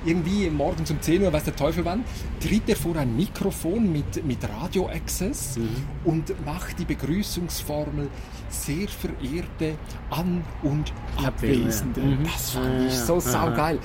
irgendwie 0.06 0.50
morgens 0.50 0.92
um 0.92 1.02
10 1.02 1.24
Uhr, 1.24 1.34
weiß 1.34 1.44
der 1.44 1.56
Teufel 1.56 1.86
wann, 1.86 2.04
tritt 2.40 2.68
er 2.68 2.76
vor 2.76 2.96
ein 2.96 3.16
Mikrofon 3.16 3.92
mit, 3.92 4.26
mit 4.26 4.40
Radio-Access 4.48 5.58
mhm. 5.58 5.70
und 6.06 6.46
macht 6.46 6.80
die 6.80 6.86
Begrüßungsformel 6.86 8.10
sehr 8.50 8.88
verehrte 8.88 9.78
An- 10.10 10.44
und 10.64 10.94
Abwesende. 11.24 12.02
Mhm. 12.02 12.24
Das 12.24 12.52
fand 12.52 12.88
ich 12.88 12.94
so 12.94 13.20
saugeil. 13.20 13.80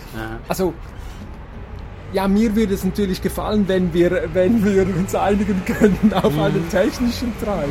Also 0.49 0.75
ja, 2.13 2.29
mir 2.29 2.55
würde 2.55 2.75
es 2.75 2.85
natürlich 2.85 3.21
gefallen, 3.21 3.65
wenn 3.67 3.93
wir, 3.93 4.29
wenn 4.33 4.65
wir 4.65 4.83
uns 4.97 5.15
einigen 5.15 5.65
könnten 5.65 6.13
auf 6.13 6.33
mhm. 6.33 6.41
einen 6.41 6.69
technischen 6.71 7.33
Treiber. 7.43 7.69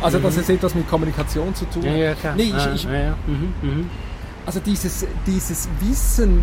Also, 0.00 0.18
mhm. 0.18 0.22
dass 0.22 0.36
es 0.36 0.48
etwas 0.48 0.74
mit 0.74 0.88
Kommunikation 0.88 1.54
zu 1.54 1.66
tun 1.66 1.84
hat. 1.84 1.96
Ja, 1.96 2.12
ja. 2.12 2.34
Nee, 2.36 2.54
ich, 2.56 2.74
ich, 2.74 2.84
ja, 2.84 2.94
ja. 2.94 3.16
Mhm, 3.26 3.52
mhm. 3.62 3.90
Also 4.46 4.60
dieses, 4.60 5.06
dieses 5.26 5.68
Wissen, 5.80 6.42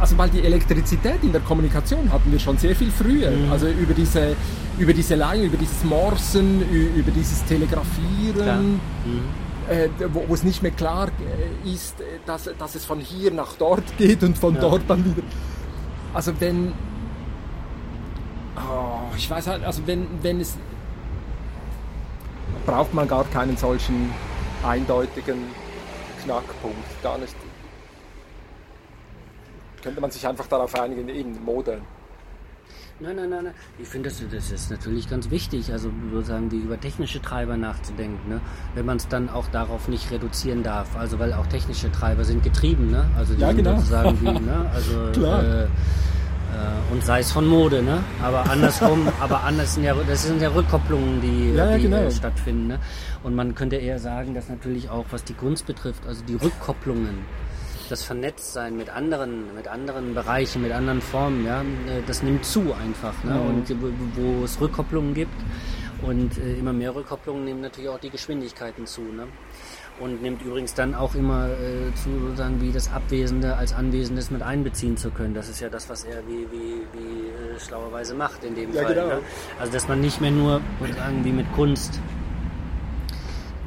also 0.00 0.16
weil 0.16 0.30
die 0.30 0.40
Elektrizität 0.40 1.22
in 1.22 1.32
der 1.32 1.40
Kommunikation 1.40 2.10
hatten 2.12 2.30
wir 2.30 2.38
schon 2.38 2.56
sehr 2.58 2.76
viel 2.76 2.90
früher. 2.90 3.30
Mhm. 3.30 3.50
Also 3.50 3.68
über 3.68 3.92
diese, 3.94 4.36
über 4.78 4.92
diese 4.92 5.16
Leihe, 5.16 5.46
über 5.46 5.56
dieses 5.56 5.82
Morsen, 5.84 6.62
über 6.96 7.10
dieses 7.10 7.44
Telegrafieren. 7.44 8.80
Mhm. 9.04 9.48
Äh, 9.68 9.90
wo, 10.14 10.24
wo, 10.26 10.34
es 10.34 10.44
nicht 10.44 10.62
mehr 10.62 10.72
klar 10.72 11.08
äh, 11.08 11.70
ist, 11.70 12.00
äh, 12.00 12.04
dass, 12.24 12.48
dass 12.58 12.74
es 12.74 12.86
von 12.86 13.00
hier 13.00 13.30
nach 13.30 13.52
dort 13.58 13.84
geht 13.98 14.22
und 14.22 14.38
von 14.38 14.58
dort 14.58 14.80
dann 14.88 15.04
wieder 15.04 15.22
also 16.14 16.40
wenn, 16.40 16.72
oh, 18.56 19.14
ich 19.16 19.28
weiß 19.30 19.46
halt, 19.46 19.64
also 19.64 19.86
wenn, 19.86 20.06
wenn 20.22 20.40
es, 20.40 20.56
braucht 22.66 22.92
man 22.94 23.08
gar 23.08 23.24
keinen 23.24 23.56
solchen 23.56 24.12
eindeutigen 24.64 25.44
Knackpunkt, 26.22 27.02
gar 27.02 27.18
nicht. 27.18 27.34
Könnte 29.82 30.00
man 30.00 30.10
sich 30.10 30.26
einfach 30.26 30.46
darauf 30.46 30.74
einigen, 30.74 31.08
eben 31.08 31.44
Mode. 31.44 31.80
Nein, 33.00 33.14
nein, 33.14 33.30
nein, 33.30 33.44
nein. 33.44 33.54
Ich 33.78 33.86
finde, 33.86 34.08
das, 34.08 34.20
das 34.28 34.50
ist 34.50 34.70
natürlich 34.70 35.08
ganz 35.08 35.30
wichtig, 35.30 35.70
also 35.72 35.90
sozusagen 36.12 36.48
die 36.48 36.56
über 36.56 36.80
technische 36.80 37.22
Treiber 37.22 37.56
nachzudenken, 37.56 38.28
ne? 38.28 38.40
wenn 38.74 38.86
man 38.86 38.96
es 38.96 39.06
dann 39.06 39.28
auch 39.28 39.46
darauf 39.48 39.86
nicht 39.86 40.10
reduzieren 40.10 40.64
darf. 40.64 40.96
Also 40.96 41.20
weil 41.20 41.32
auch 41.32 41.46
technische 41.46 41.92
Treiber 41.92 42.24
sind 42.24 42.42
getrieben, 42.42 42.90
ne? 42.90 43.08
Also 43.16 43.34
die 43.34 43.40
ja, 43.42 43.52
genau. 43.52 43.76
sozusagen 43.76 44.20
wie, 44.20 44.24
ne? 44.32 44.70
Also 44.74 45.12
Klar. 45.12 45.44
Äh, 45.44 45.64
äh, 45.64 46.92
und 46.92 47.04
sei 47.04 47.20
es 47.20 47.30
von 47.30 47.46
Mode, 47.46 47.82
ne? 47.82 48.02
Aber 48.20 48.50
andersrum, 48.50 49.06
aber 49.20 49.44
anders 49.44 49.74
sind 49.74 49.84
ja, 49.84 49.94
das 49.94 50.24
sind 50.24 50.42
ja 50.42 50.48
Rückkopplungen, 50.48 51.20
die, 51.20 51.54
ja, 51.54 51.76
die 51.76 51.82
genau. 51.82 51.98
äh, 51.98 52.10
stattfinden, 52.10 52.66
ne? 52.66 52.80
Und 53.22 53.36
man 53.36 53.54
könnte 53.54 53.76
eher 53.76 54.00
sagen, 54.00 54.34
dass 54.34 54.48
natürlich 54.48 54.90
auch, 54.90 55.04
was 55.10 55.22
die 55.22 55.34
Kunst 55.34 55.66
betrifft, 55.66 56.04
also 56.06 56.24
die 56.24 56.34
Rückkopplungen 56.34 57.18
das 57.88 58.04
Vernetztsein 58.04 58.76
mit 58.76 58.90
anderen, 58.90 59.54
mit 59.54 59.68
anderen 59.68 60.14
Bereichen, 60.14 60.62
mit 60.62 60.72
anderen 60.72 61.00
Formen, 61.00 61.44
ja, 61.44 61.62
äh, 61.62 62.02
das 62.06 62.22
nimmt 62.22 62.44
zu 62.44 62.74
einfach. 62.74 63.24
Ne? 63.24 63.32
Mhm. 63.32 63.46
Und 63.46 63.76
wo, 64.16 64.44
es 64.44 64.60
Rückkopplungen 64.60 65.14
gibt 65.14 65.34
und 66.02 66.38
äh, 66.38 66.54
immer 66.54 66.72
mehr 66.72 66.94
Rückkopplungen 66.94 67.44
nehmen 67.44 67.60
natürlich 67.60 67.90
auch 67.90 67.98
die 67.98 68.10
Geschwindigkeiten 68.10 68.86
zu. 68.86 69.02
Ne? 69.02 69.26
Und 70.00 70.22
nimmt 70.22 70.42
übrigens 70.42 70.74
dann 70.74 70.94
auch 70.94 71.14
immer 71.16 71.48
äh, 71.48 71.92
zu, 71.94 72.10
sozusagen 72.20 72.60
wie 72.60 72.70
das 72.70 72.92
Abwesende 72.92 73.56
als 73.56 73.72
Anwesendes 73.72 74.30
mit 74.30 74.42
einbeziehen 74.42 74.96
zu 74.96 75.10
können. 75.10 75.34
Das 75.34 75.48
ist 75.48 75.60
ja 75.60 75.68
das, 75.68 75.88
was 75.88 76.04
er 76.04 76.24
wie, 76.28 76.46
wie, 76.52 76.82
wie 76.92 77.28
äh, 77.28 77.58
schlauerweise 77.58 78.14
macht 78.14 78.44
in 78.44 78.54
dem 78.54 78.72
ja, 78.72 78.82
Fall. 78.82 78.94
Genau. 78.94 79.06
Ne? 79.08 79.20
Also 79.58 79.72
dass 79.72 79.88
man 79.88 80.00
nicht 80.00 80.20
mehr 80.20 80.30
nur 80.30 80.60
sozusagen 80.80 81.24
wie 81.24 81.32
mit 81.32 81.52
Kunst 81.52 82.00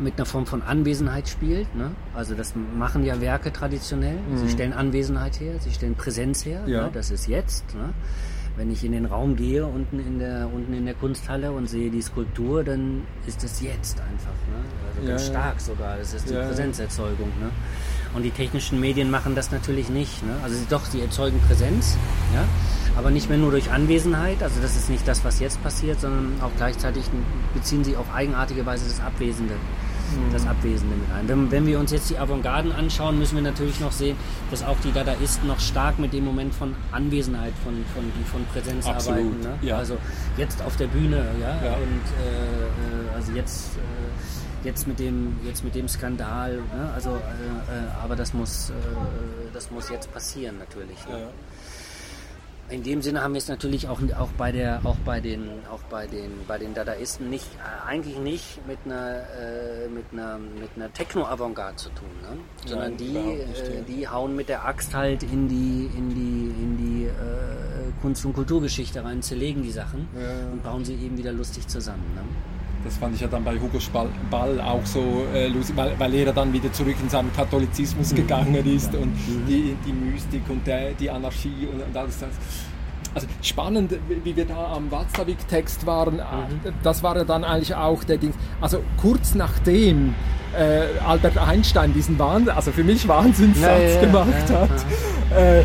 mit 0.01 0.17
einer 0.17 0.25
Form 0.25 0.45
von 0.45 0.61
Anwesenheit 0.61 1.29
spielt. 1.29 1.73
Ne? 1.75 1.91
Also 2.13 2.35
das 2.35 2.53
machen 2.77 3.05
ja 3.05 3.21
Werke 3.21 3.53
traditionell. 3.53 4.17
Mhm. 4.17 4.37
Sie 4.37 4.49
stellen 4.49 4.73
Anwesenheit 4.73 5.39
her, 5.39 5.53
sie 5.59 5.71
stellen 5.71 5.95
Präsenz 5.95 6.45
her. 6.45 6.63
Ja. 6.65 6.83
Ne? 6.83 6.91
Das 6.93 7.11
ist 7.11 7.27
jetzt. 7.27 7.63
Ne? 7.75 7.93
Wenn 8.57 8.69
ich 8.69 8.83
in 8.83 8.91
den 8.91 9.05
Raum 9.05 9.37
gehe, 9.37 9.65
unten 9.65 9.99
in 9.99 10.19
der, 10.19 10.49
unten 10.53 10.73
in 10.73 10.85
der 10.85 10.93
Kunsthalle 10.93 11.51
und 11.53 11.69
sehe 11.69 11.89
die 11.89 12.01
Skulptur, 12.01 12.63
dann 12.63 13.03
ist 13.25 13.41
das 13.43 13.61
jetzt 13.61 13.99
einfach. 14.01 14.33
Ne? 14.49 14.63
Also 14.89 15.07
ganz 15.07 15.27
ja, 15.27 15.31
stark 15.31 15.61
sogar. 15.61 15.97
Das 15.97 16.13
ist 16.13 16.29
die 16.29 16.33
ja, 16.33 16.45
Präsenzerzeugung. 16.45 17.29
Ne? 17.39 17.49
Und 18.13 18.23
die 18.23 18.31
technischen 18.31 18.81
Medien 18.81 19.09
machen 19.09 19.35
das 19.35 19.51
natürlich 19.51 19.89
nicht. 19.89 20.25
Ne? 20.25 20.35
Also 20.43 20.57
doch, 20.69 20.83
sie 20.83 20.99
erzeugen 20.99 21.39
Präsenz, 21.47 21.97
ja? 22.33 22.43
aber 22.97 23.09
nicht 23.09 23.29
mehr 23.29 23.37
nur 23.37 23.51
durch 23.51 23.71
Anwesenheit. 23.71 24.43
Also 24.43 24.61
das 24.61 24.75
ist 24.75 24.89
nicht 24.89 25.07
das, 25.07 25.23
was 25.23 25.39
jetzt 25.39 25.63
passiert, 25.63 26.01
sondern 26.01 26.33
auch 26.41 26.51
gleichzeitig 26.57 27.05
beziehen 27.53 27.85
sie 27.85 27.95
auf 27.95 28.13
eigenartige 28.13 28.65
Weise 28.65 28.85
das 28.85 28.99
Abwesende 28.99 29.53
das 30.31 30.47
Abwesende 30.47 30.95
mit 30.95 31.11
ein. 31.11 31.27
Wenn, 31.27 31.51
wenn 31.51 31.67
wir 31.67 31.79
uns 31.79 31.91
jetzt 31.91 32.09
die 32.09 32.17
Avantgarden 32.17 32.71
anschauen, 32.71 33.19
müssen 33.19 33.35
wir 33.35 33.43
natürlich 33.43 33.79
noch 33.79 33.91
sehen, 33.91 34.17
dass 34.49 34.63
auch 34.63 34.77
die 34.83 34.91
Dadaisten 34.91 35.47
noch 35.47 35.59
stark 35.59 35.99
mit 35.99 36.13
dem 36.13 36.25
Moment 36.25 36.53
von 36.53 36.75
Anwesenheit, 36.91 37.53
von, 37.63 37.73
von, 37.93 38.03
von 38.25 38.45
Präsenz 38.53 38.85
Absolut, 38.85 39.19
arbeiten. 39.19 39.41
Ne? 39.41 39.59
Ja. 39.61 39.77
Also 39.77 39.97
jetzt 40.37 40.61
auf 40.61 40.75
der 40.77 40.87
Bühne, 40.87 41.25
ja, 41.39 41.63
ja. 41.63 41.73
und 41.73 41.81
äh, 41.81 43.11
äh 43.11 43.15
also 43.15 43.31
jetzt, 43.33 43.77
äh, 43.77 44.67
jetzt, 44.67 44.87
mit 44.87 44.99
dem, 44.99 45.37
jetzt 45.45 45.63
mit 45.63 45.75
dem 45.75 45.87
Skandal, 45.87 46.55
ne? 46.55 46.91
also, 46.93 47.11
äh, 47.11 47.13
äh 47.13 48.03
aber 48.03 48.15
das 48.15 48.33
muss, 48.33 48.69
äh, 48.69 48.73
das 49.53 49.69
muss 49.71 49.89
jetzt 49.89 50.11
passieren 50.13 50.57
natürlich. 50.57 50.97
Ne? 51.07 51.19
Ja 51.19 51.27
in 52.71 52.83
dem 52.83 53.01
Sinne 53.01 53.21
haben 53.21 53.33
wir 53.33 53.39
es 53.39 53.47
natürlich 53.47 53.87
auch, 53.87 53.99
auch, 54.17 54.29
bei, 54.37 54.51
der, 54.51 54.81
auch, 54.83 54.95
bei, 55.05 55.19
den, 55.19 55.49
auch 55.71 55.81
bei, 55.89 56.07
den, 56.07 56.31
bei 56.47 56.57
den 56.57 56.73
Dadaisten 56.73 57.29
nicht, 57.29 57.45
äh, 57.55 57.87
eigentlich 57.87 58.17
nicht 58.17 58.65
mit 58.65 58.79
einer, 58.85 59.23
äh, 59.39 59.87
mit 59.89 60.05
einer, 60.11 60.37
mit 60.37 60.69
einer 60.75 60.91
Techno-Avantgarde 60.91 61.75
zu 61.75 61.89
tun, 61.89 62.09
ne? 62.21 62.37
sondern 62.65 62.97
die, 62.97 63.15
äh, 63.15 63.83
die 63.87 64.07
hauen 64.07 64.35
mit 64.35 64.49
der 64.49 64.65
Axt 64.65 64.93
halt 64.93 65.23
in 65.23 65.47
die, 65.47 65.89
in 65.97 66.09
die, 66.09 66.61
in 66.61 66.77
die 66.77 67.05
äh, 67.05 68.01
Kunst- 68.01 68.25
und 68.25 68.33
Kulturgeschichte 68.33 69.03
rein, 69.03 69.21
zerlegen 69.21 69.63
die 69.63 69.71
Sachen 69.71 70.07
ja. 70.15 70.51
und 70.51 70.63
bauen 70.63 70.85
sie 70.85 70.95
eben 70.95 71.17
wieder 71.17 71.33
lustig 71.33 71.67
zusammen. 71.67 72.03
Ne? 72.15 72.21
Das 72.83 72.97
fand 72.97 73.15
ich 73.15 73.21
ja 73.21 73.27
dann 73.27 73.43
bei 73.43 73.53
Hugo 73.59 73.79
Ball 74.29 74.59
auch 74.61 74.85
so 74.85 75.25
äh, 75.33 75.47
lustig, 75.47 75.75
weil, 75.75 75.97
weil 75.99 76.13
er 76.15 76.33
dann 76.33 76.51
wieder 76.51 76.71
zurück 76.73 76.95
in 77.01 77.09
seinen 77.09 77.31
Katholizismus 77.33 78.11
mhm. 78.11 78.15
gegangen 78.15 78.65
ist 78.65 78.93
und 78.95 79.13
mhm. 79.13 79.45
die, 79.47 79.75
die 79.85 79.93
Mystik 79.93 80.43
und 80.49 80.65
der, 80.65 80.91
die 80.93 81.09
Anarchie 81.09 81.67
und, 81.71 81.81
und 81.81 81.95
alles 81.95 82.19
das. 82.19 82.29
Also 83.13 83.27
spannend, 83.41 83.93
wie 84.07 84.35
wir 84.35 84.45
da 84.45 84.73
am 84.73 84.89
Watzlawick-Text 84.89 85.85
waren, 85.85 86.15
mhm. 86.15 86.73
das 86.83 87.03
war 87.03 87.17
ja 87.17 87.23
dann 87.23 87.43
eigentlich 87.43 87.75
auch 87.75 88.03
der 88.03 88.17
Ding. 88.17 88.33
Also 88.61 88.83
kurz 88.97 89.35
nachdem 89.35 90.15
äh, 90.57 90.99
Albert 91.05 91.37
Einstein 91.37 91.93
diesen 91.93 92.17
Wahnsinn, 92.19 92.53
also 92.53 92.71
für 92.71 92.83
mich 92.83 93.07
Wahnsinnssatz 93.07 93.81
ja, 93.81 93.89
ja, 93.89 94.01
gemacht 94.01 94.49
ja, 94.49 94.61
hat, 94.61 94.85
äh, 95.35 95.59
äh, 95.61 95.63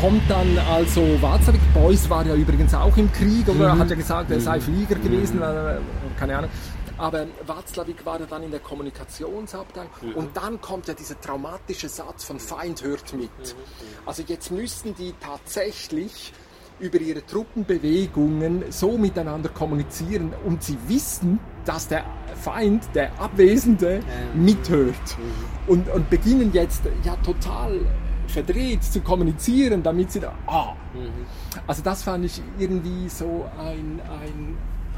kommt 0.00 0.22
dann 0.28 0.58
also 0.72 1.02
Watzlawick, 1.20 1.60
Beuys 1.74 2.08
war 2.08 2.26
ja 2.26 2.34
übrigens 2.34 2.74
auch 2.74 2.96
im 2.96 3.10
Krieg, 3.12 3.48
oder 3.48 3.74
mhm. 3.74 3.78
hat 3.80 3.90
ja 3.90 3.96
gesagt, 3.96 4.30
er 4.30 4.40
sei 4.40 4.56
mhm. 4.56 4.62
Flieger 4.62 4.94
gewesen, 4.96 5.38
mhm. 5.38 6.16
keine 6.18 6.38
Ahnung. 6.38 6.50
Aber 6.98 7.26
Watzlawick 7.46 8.06
war 8.06 8.18
ja 8.20 8.26
dann 8.26 8.42
in 8.42 8.50
der 8.50 8.60
Kommunikationsabteilung 8.60 9.90
mhm. 10.00 10.14
und 10.14 10.36
dann 10.36 10.60
kommt 10.60 10.88
ja 10.88 10.94
dieser 10.94 11.20
traumatische 11.20 11.88
Satz 11.88 12.24
von 12.24 12.38
Feind 12.40 12.82
hört 12.82 13.12
mit. 13.12 13.30
Mhm. 13.30 14.06
Also 14.06 14.22
jetzt 14.26 14.50
müssten 14.50 14.94
die 14.94 15.12
tatsächlich 15.20 16.32
über 16.78 17.00
ihre 17.00 17.24
Truppenbewegungen 17.24 18.64
so 18.70 18.98
miteinander 18.98 19.48
kommunizieren 19.48 20.32
und 20.44 20.62
sie 20.62 20.76
wissen, 20.86 21.40
dass 21.64 21.88
der 21.88 22.04
Feind, 22.34 22.84
der 22.94 23.18
Abwesende, 23.18 24.00
mithört. 24.34 24.94
Mhm. 25.18 25.70
Und, 25.70 25.88
und 25.88 26.10
beginnen 26.10 26.52
jetzt 26.52 26.82
ja 27.02 27.16
total 27.16 27.80
verdreht 28.28 28.84
zu 28.84 29.00
kommunizieren, 29.00 29.82
damit 29.82 30.12
sie 30.12 30.20
da, 30.20 30.34
ah. 30.46 30.74
Mhm. 30.94 31.26
Also 31.66 31.82
das 31.82 32.02
fand 32.02 32.24
ich 32.24 32.42
irgendwie 32.58 33.08
so 33.08 33.46
ein, 33.58 34.00
ein, 34.00 34.56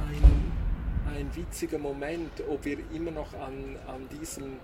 ein, 0.09 1.17
ein 1.17 1.31
witziger 1.35 1.79
Moment, 1.79 2.31
ob 2.49 2.65
wir 2.65 2.79
immer 2.93 3.13
noch 3.13 3.33
an, 3.35 3.77
an 3.87 4.09
diesem 4.19 4.57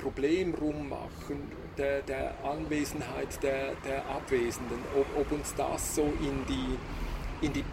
Problem 0.00 0.54
rummachen, 0.54 1.50
der, 1.78 2.02
der 2.02 2.34
Anwesenheit 2.44 3.42
der, 3.42 3.74
der 3.86 4.04
Abwesenden, 4.06 4.78
ob, 4.96 5.06
ob 5.16 5.32
uns 5.32 5.54
das 5.54 5.94
so 5.94 6.02
in 6.02 6.44
die, 6.46 7.46
in 7.46 7.52
die, 7.52 7.64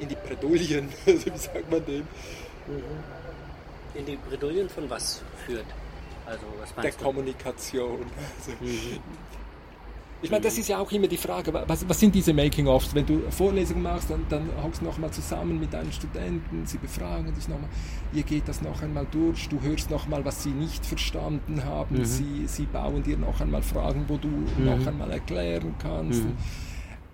in 0.00 0.08
die 0.08 0.16
Bredouillen, 0.16 0.88
wie 1.04 1.38
sagt 1.38 1.70
man 1.70 1.84
dem? 1.84 2.08
Mhm. 2.66 2.82
In 3.94 4.06
die 4.06 4.16
Bredouillen 4.16 4.68
von 4.68 4.90
was 4.90 5.22
führt? 5.46 5.66
Also, 6.26 6.46
was 6.58 6.74
der 6.74 6.90
du? 6.90 7.04
Kommunikation. 7.04 8.00
Also, 8.38 8.52
mhm. 8.60 8.98
Ich 10.24 10.30
meine, 10.30 10.42
das 10.42 10.56
ist 10.56 10.68
ja 10.68 10.78
auch 10.78 10.90
immer 10.90 11.06
die 11.06 11.18
Frage, 11.18 11.52
was, 11.52 11.86
was 11.86 12.00
sind 12.00 12.14
diese 12.14 12.32
Making-ofs? 12.32 12.94
Wenn 12.94 13.04
du 13.04 13.30
Vorlesungen 13.30 13.82
machst, 13.82 14.08
dann, 14.08 14.24
dann 14.30 14.48
hockst 14.62 14.80
du 14.80 14.86
nochmal 14.86 15.10
zusammen 15.10 15.60
mit 15.60 15.74
deinen 15.74 15.92
Studenten, 15.92 16.64
sie 16.64 16.78
befragen 16.78 17.34
dich 17.34 17.46
nochmal, 17.46 17.68
ihr 18.14 18.22
geht 18.22 18.48
das 18.48 18.62
noch 18.62 18.80
einmal 18.82 19.06
durch, 19.10 19.50
du 19.50 19.60
hörst 19.60 19.90
nochmal, 19.90 20.24
was 20.24 20.42
sie 20.42 20.48
nicht 20.48 20.86
verstanden 20.86 21.62
haben, 21.62 21.98
mhm. 21.98 22.04
sie, 22.06 22.46
sie 22.46 22.64
bauen 22.64 23.02
dir 23.02 23.18
noch 23.18 23.38
einmal 23.38 23.62
Fragen, 23.62 24.06
wo 24.08 24.16
du 24.16 24.28
mhm. 24.28 24.64
noch 24.64 24.86
einmal 24.86 25.10
erklären 25.10 25.74
kannst. 25.78 26.24
Mhm. 26.24 26.36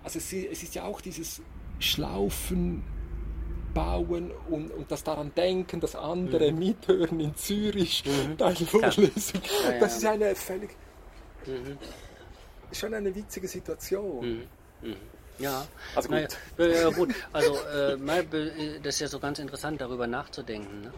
Also 0.05 0.17
es, 0.19 0.31
es 0.31 0.63
ist 0.63 0.73
ja 0.73 0.85
auch 0.85 1.01
dieses 1.01 1.41
Schlaufen, 1.79 2.81
bauen 3.73 4.31
und, 4.49 4.71
und 4.71 4.89
das 4.89 5.03
daran 5.03 5.33
denken, 5.35 5.81
dass 5.81 5.97
andere 5.97 6.53
mhm. 6.53 6.59
mithören 6.59 7.19
in 7.19 7.35
Zürich 7.35 8.05
mhm. 8.05 8.37
deine 8.37 8.55
Vorlesung. 8.55 9.41
Ja, 9.65 9.73
ja, 9.73 9.79
das 9.79 9.97
ist 9.97 10.05
eine 10.05 10.33
völlig. 10.33 10.69
Mhm 11.45 11.77
schon 12.71 12.93
eine 12.93 13.13
witzige 13.13 13.47
Situation. 13.47 14.47
Mhm. 14.81 14.89
Mhm. 14.89 14.95
Ja, 15.39 15.65
also 15.95 16.09
gut. 16.09 16.37
Naja, 16.57 16.87
äh, 16.89 16.91
gut. 16.91 17.15
Also 17.33 17.55
äh, 17.73 18.79
das 18.83 18.95
ist 18.95 18.99
ja 19.01 19.07
so 19.07 19.19
ganz 19.19 19.39
interessant, 19.39 19.81
darüber 19.81 20.07
nachzudenken. 20.07 20.81
Ne? 20.81 20.93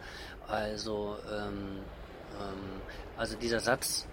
Also, 0.47 1.17
ähm, 1.31 1.79
ähm, 2.39 2.81
also 3.17 3.37
dieser 3.37 3.59
Satz, 3.59 4.05
äh, 4.05 4.12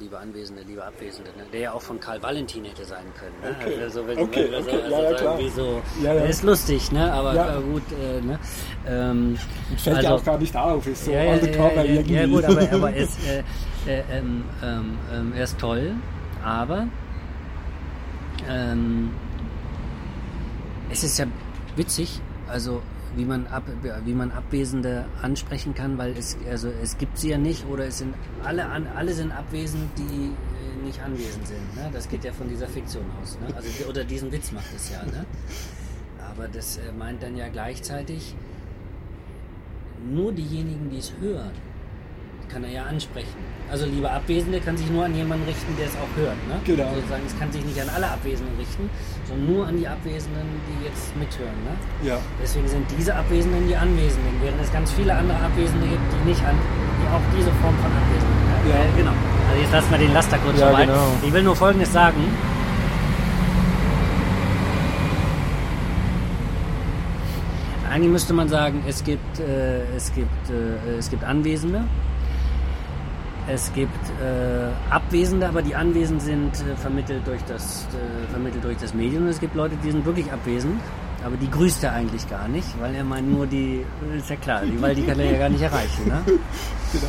liebe 0.00 0.18
Anwesende, 0.18 0.62
liebe 0.62 0.84
Abwesende, 0.84 1.30
ne? 1.36 1.44
der 1.52 1.60
ja 1.60 1.72
auch 1.72 1.82
von 1.82 1.98
Karl 2.00 2.22
Valentin 2.22 2.64
hätte 2.64 2.84
sein 2.84 3.06
können. 3.18 3.34
Ne? 3.42 3.56
Okay. 3.60 3.82
Also, 3.82 4.06
wenn, 4.06 4.18
okay, 4.18 4.54
also, 4.54 4.70
okay. 4.70 4.82
Also, 4.82 4.96
ja, 4.96 5.10
ja, 5.10 5.16
klar. 5.16 5.38
So, 5.54 5.82
ja, 6.02 6.14
ja. 6.14 6.24
ist 6.24 6.42
lustig, 6.42 6.92
ne? 6.92 7.12
aber 7.12 7.34
ja. 7.34 7.60
gut. 7.60 7.82
Äh, 7.92 8.20
ne? 8.20 8.38
ähm, 8.86 9.38
fällt 9.76 9.96
also, 9.96 10.08
ja 10.08 10.14
auch 10.14 10.24
gar 10.24 10.38
nicht 10.38 10.56
auf, 10.56 10.86
ist 10.86 11.04
so 11.04 11.10
ja, 11.10 11.22
ja, 11.22 11.36
ja, 11.36 11.82
ja, 11.82 12.02
ja, 12.02 12.26
gut, 12.26 12.44
aber, 12.44 12.72
aber 12.72 12.96
es, 12.96 13.16
äh, 13.26 13.42
äh, 13.86 14.02
ähm, 14.10 14.44
ähm, 14.62 14.98
ähm 15.12 15.32
er 15.34 15.44
ist 15.44 15.58
toll 15.58 15.94
aber 16.46 16.86
ähm, 18.48 19.10
es 20.90 21.02
ist 21.02 21.18
ja 21.18 21.26
witzig, 21.74 22.20
also 22.48 22.82
wie 23.16 23.24
man, 23.24 23.46
ab, 23.46 23.64
wie 24.04 24.12
man 24.12 24.30
Abwesende 24.30 25.06
ansprechen 25.22 25.74
kann, 25.74 25.96
weil 25.98 26.12
es, 26.16 26.36
also 26.48 26.68
es 26.82 26.98
gibt 26.98 27.18
sie 27.18 27.30
ja 27.30 27.38
nicht 27.38 27.66
oder 27.66 27.86
es 27.86 27.98
sind 27.98 28.14
alle, 28.44 28.66
alle 28.68 29.12
sind 29.12 29.32
abwesend, 29.32 29.90
die 29.96 30.32
äh, 30.32 30.84
nicht 30.84 31.00
anwesend 31.02 31.46
sind. 31.46 31.76
Ne? 31.76 31.88
Das 31.92 32.08
geht 32.08 32.24
ja 32.24 32.32
von 32.32 32.48
dieser 32.48 32.68
Fiktion 32.68 33.04
aus. 33.22 33.38
Ne? 33.40 33.54
Also, 33.56 33.86
oder 33.88 34.04
diesen 34.04 34.30
Witz 34.30 34.52
macht 34.52 34.72
es 34.74 34.90
ja. 34.90 35.02
Ne? 35.04 35.24
Aber 36.30 36.46
das 36.46 36.76
äh, 36.76 36.92
meint 36.92 37.22
dann 37.22 37.36
ja 37.36 37.48
gleichzeitig 37.48 38.34
nur 40.08 40.32
diejenigen, 40.32 40.90
die 40.90 40.98
es 40.98 41.14
hören, 41.18 41.52
kann 42.48 42.64
er 42.64 42.70
ja 42.70 42.82
ansprechen. 42.84 43.36
Also 43.70 43.86
lieber 43.86 44.12
Abwesende 44.12 44.60
kann 44.60 44.76
sich 44.76 44.88
nur 44.90 45.04
an 45.04 45.14
jemanden 45.14 45.44
richten, 45.46 45.76
der 45.76 45.86
es 45.86 45.96
auch 45.96 46.12
hört. 46.16 46.36
Ne? 46.46 46.60
Genau. 46.64 46.94
Sozusagen, 46.94 47.22
es 47.26 47.38
kann 47.38 47.50
sich 47.50 47.64
nicht 47.64 47.80
an 47.80 47.88
alle 47.88 48.08
Abwesenden 48.08 48.56
richten, 48.58 48.88
sondern 49.26 49.46
nur 49.52 49.66
an 49.66 49.76
die 49.76 49.88
Abwesenden, 49.88 50.46
die 50.68 50.86
jetzt 50.86 51.16
mithören. 51.16 51.58
Ne? 51.66 52.08
Ja. 52.08 52.18
Deswegen 52.42 52.68
sind 52.68 52.86
diese 52.96 53.14
Abwesenden 53.14 53.66
die 53.66 53.76
Anwesenden, 53.76 54.32
während 54.42 54.62
es 54.62 54.72
ganz 54.72 54.92
viele 54.92 55.14
andere 55.14 55.38
Abwesende 55.38 55.86
gibt, 55.86 56.06
die 56.12 56.28
nicht 56.28 56.42
an, 56.44 56.54
die 57.02 57.08
auch 57.10 57.26
diese 57.36 57.50
Form 57.60 57.74
von 57.82 57.90
Abwesenden. 57.90 58.40
Ne? 58.46 58.70
Ja. 58.70 58.76
Äh, 58.76 58.96
genau. 58.96 59.14
Also 59.50 59.62
jetzt 59.62 59.72
lassen 59.72 59.90
wir 59.90 59.98
den 59.98 60.12
Laster 60.12 60.38
kurz 60.38 60.60
ja, 60.60 60.66
vorbei. 60.68 60.86
Genau. 60.86 61.12
Ich 61.26 61.32
will 61.32 61.42
nur 61.42 61.56
Folgendes 61.56 61.92
sagen. 61.92 62.22
Eigentlich 67.90 68.12
müsste 68.12 68.34
man 68.34 68.48
sagen, 68.48 68.84
es 68.86 69.02
gibt, 69.04 69.40
äh, 69.40 69.82
es 69.96 70.12
gibt, 70.12 70.50
äh, 70.50 70.98
es 70.98 71.08
gibt 71.08 71.24
Anwesende, 71.24 71.84
es 73.48 73.72
gibt 73.72 73.94
äh, 74.20 74.92
Abwesende, 74.92 75.48
aber 75.48 75.62
die 75.62 75.74
anwesend 75.74 76.22
sind, 76.22 76.52
äh, 76.52 76.76
vermittelt, 76.76 77.26
durch 77.26 77.42
das, 77.44 77.86
äh, 77.92 78.30
vermittelt 78.30 78.64
durch 78.64 78.76
das 78.78 78.92
Medium. 78.94 79.24
Und 79.24 79.28
es 79.28 79.40
gibt 79.40 79.54
Leute, 79.54 79.76
die 79.84 79.90
sind 79.90 80.04
wirklich 80.04 80.30
abwesend, 80.32 80.80
aber 81.24 81.36
die 81.36 81.50
grüßt 81.50 81.84
er 81.84 81.92
eigentlich 81.92 82.28
gar 82.28 82.48
nicht, 82.48 82.68
weil 82.80 82.94
er 82.94 83.04
meint 83.04 83.30
nur 83.30 83.46
die, 83.46 83.84
ist 84.16 84.30
ja 84.30 84.36
klar, 84.36 84.62
die, 84.64 84.80
weil 84.80 84.94
die 84.94 85.02
kann 85.02 85.18
er 85.18 85.32
ja 85.32 85.38
gar 85.38 85.48
nicht 85.48 85.62
erreichen. 85.62 86.08
Ne? 86.08 86.22
Genau 86.92 87.08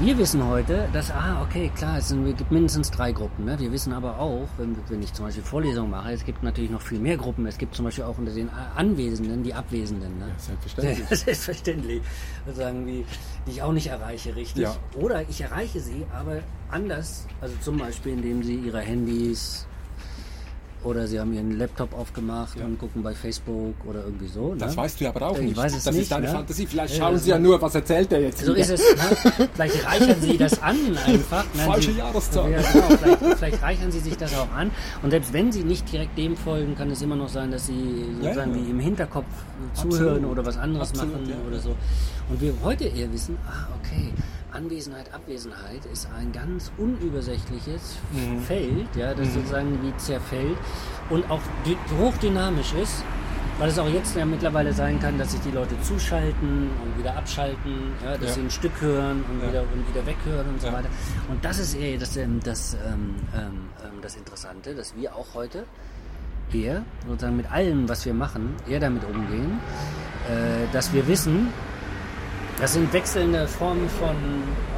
wir 0.00 0.16
wissen 0.16 0.46
heute, 0.46 0.88
dass, 0.92 1.10
ah, 1.10 1.42
okay, 1.42 1.70
klar, 1.74 1.98
es, 1.98 2.08
sind, 2.08 2.24
es 2.26 2.36
gibt 2.36 2.52
mindestens 2.52 2.90
drei 2.90 3.10
Gruppen. 3.12 3.44
Ne? 3.44 3.58
Wir 3.58 3.72
wissen 3.72 3.92
aber 3.92 4.18
auch, 4.18 4.48
wenn, 4.56 4.76
wenn 4.88 5.02
ich 5.02 5.12
zum 5.12 5.26
Beispiel 5.26 5.42
Vorlesungen 5.42 5.90
mache, 5.90 6.12
es 6.12 6.24
gibt 6.24 6.42
natürlich 6.42 6.70
noch 6.70 6.82
viel 6.82 7.00
mehr 7.00 7.16
Gruppen. 7.16 7.46
Es 7.46 7.58
gibt 7.58 7.74
zum 7.74 7.84
Beispiel 7.84 8.04
auch 8.04 8.16
unter 8.16 8.32
den 8.32 8.48
Anwesenden 8.76 9.42
die 9.42 9.52
Abwesenden. 9.52 10.18
Ne? 10.18 10.28
Ja, 10.28 10.34
selbstverständlich. 10.38 11.08
selbstverständlich. 11.18 12.02
Sagen, 12.54 12.86
wie, 12.86 13.04
die 13.46 13.50
ich 13.50 13.62
auch 13.62 13.72
nicht 13.72 13.88
erreiche, 13.88 14.36
richtig. 14.36 14.62
Ja. 14.62 14.76
Oder 14.96 15.28
ich 15.28 15.40
erreiche 15.40 15.80
sie, 15.80 16.06
aber 16.12 16.38
anders. 16.70 17.26
Also 17.40 17.54
zum 17.60 17.78
Beispiel, 17.78 18.12
indem 18.12 18.42
sie 18.42 18.54
ihre 18.56 18.80
Handys 18.80 19.67
oder 20.84 21.06
sie 21.06 21.18
haben 21.18 21.32
ihren 21.32 21.58
Laptop 21.58 21.92
aufgemacht 21.92 22.58
ja. 22.58 22.64
und 22.64 22.78
gucken 22.78 23.02
bei 23.02 23.14
Facebook 23.14 23.74
oder 23.84 24.04
irgendwie 24.04 24.28
so. 24.28 24.50
Ne? 24.50 24.58
Das 24.58 24.76
weißt 24.76 25.00
du 25.00 25.08
aber 25.08 25.22
auch 25.28 25.38
ich 25.38 25.44
nicht. 25.44 25.56
Weiß 25.56 25.74
es 25.74 25.84
das 25.84 25.94
nicht, 25.94 26.02
ist 26.04 26.12
deine 26.12 26.26
ne? 26.26 26.32
Fantasie. 26.32 26.66
Vielleicht 26.66 26.96
schauen 26.96 27.12
ja, 27.14 27.18
sie 27.18 27.30
ja 27.30 27.38
nur, 27.38 27.60
was 27.60 27.74
erzählt 27.74 28.12
er 28.12 28.20
jetzt. 28.20 28.44
So 28.44 28.52
wieder. 28.52 28.60
ist 28.60 28.70
es. 28.70 28.80
Ne? 28.80 29.48
Vielleicht 29.54 29.86
reichern 29.86 30.20
sie 30.20 30.36
das 30.36 30.62
an 30.62 30.76
einfach. 31.06 31.44
Ne? 31.54 31.62
Falsche 31.62 31.92
sie, 31.92 31.98
Jahreszahl. 31.98 32.50
Ja, 32.50 32.58
genau, 32.72 32.88
vielleicht, 32.96 33.38
vielleicht, 33.38 33.62
reichern 33.62 33.90
sie 33.90 34.00
sich 34.00 34.16
das 34.16 34.34
auch 34.36 34.52
an. 34.52 34.70
Und 35.02 35.10
selbst 35.10 35.32
wenn 35.32 35.50
sie 35.52 35.64
nicht 35.64 35.90
direkt 35.92 36.16
dem 36.16 36.36
folgen, 36.36 36.76
kann 36.76 36.90
es 36.90 37.02
immer 37.02 37.16
noch 37.16 37.28
sein, 37.28 37.50
dass 37.50 37.66
sie 37.66 38.06
sozusagen 38.20 38.54
wie 38.54 38.70
im 38.70 38.80
Hinterkopf 38.80 39.26
zuhören 39.74 40.08
Absolut. 40.08 40.30
oder 40.30 40.46
was 40.46 40.56
anderes 40.56 40.90
Absolut, 40.90 41.12
machen 41.12 41.34
oder 41.46 41.58
so. 41.58 41.74
Und 42.28 42.40
wir 42.40 42.52
heute 42.62 42.84
eher 42.84 43.10
wissen, 43.12 43.38
ah, 43.46 43.68
okay, 43.78 44.12
Anwesenheit, 44.52 45.12
Abwesenheit 45.14 45.84
ist 45.92 46.08
ein 46.16 46.32
ganz 46.32 46.70
unübersichtliches 46.78 47.96
mhm. 48.12 48.40
Feld, 48.40 48.96
ja, 48.96 49.14
das 49.14 49.28
mhm. 49.28 49.32
sozusagen 49.32 49.78
wie 49.82 49.96
zerfällt 49.96 50.56
und 51.10 51.30
auch 51.30 51.40
hochdynamisch 51.98 52.72
ist, 52.74 53.04
weil 53.58 53.68
es 53.68 53.78
auch 53.78 53.88
jetzt 53.88 54.16
ja 54.16 54.24
mittlerweile 54.24 54.72
sein 54.72 55.00
kann, 55.00 55.18
dass 55.18 55.32
sich 55.32 55.40
die 55.40 55.50
Leute 55.50 55.80
zuschalten 55.82 56.70
und 56.82 56.98
wieder 56.98 57.16
abschalten, 57.16 57.92
ja, 58.04 58.12
dass 58.16 58.30
ja. 58.30 58.34
sie 58.34 58.40
ein 58.42 58.50
Stück 58.50 58.80
hören 58.80 59.24
und, 59.30 59.42
ja. 59.42 59.48
wieder, 59.48 59.62
und 59.62 59.88
wieder 59.88 60.06
weghören 60.06 60.48
und 60.48 60.60
so 60.60 60.68
weiter. 60.68 60.88
Und 61.28 61.44
das 61.44 61.58
ist 61.58 61.74
eher 61.74 61.98
das, 61.98 62.16
ähm, 62.16 62.40
das, 62.42 62.74
ähm, 62.74 63.16
ähm, 63.34 63.40
ähm, 63.82 64.00
das 64.00 64.16
Interessante, 64.16 64.74
dass 64.74 64.94
wir 64.96 65.14
auch 65.14 65.34
heute 65.34 65.64
eher 66.52 66.84
sozusagen 67.06 67.36
mit 67.36 67.50
allem, 67.50 67.88
was 67.88 68.06
wir 68.06 68.14
machen, 68.14 68.54
eher 68.68 68.80
damit 68.80 69.04
umgehen, 69.04 69.60
äh, 70.28 70.72
dass 70.72 70.92
wir 70.92 71.06
wissen, 71.06 71.48
das 72.60 72.72
sind 72.72 72.92
wechselnde 72.92 73.46
Formen 73.46 73.88
von 73.88 74.16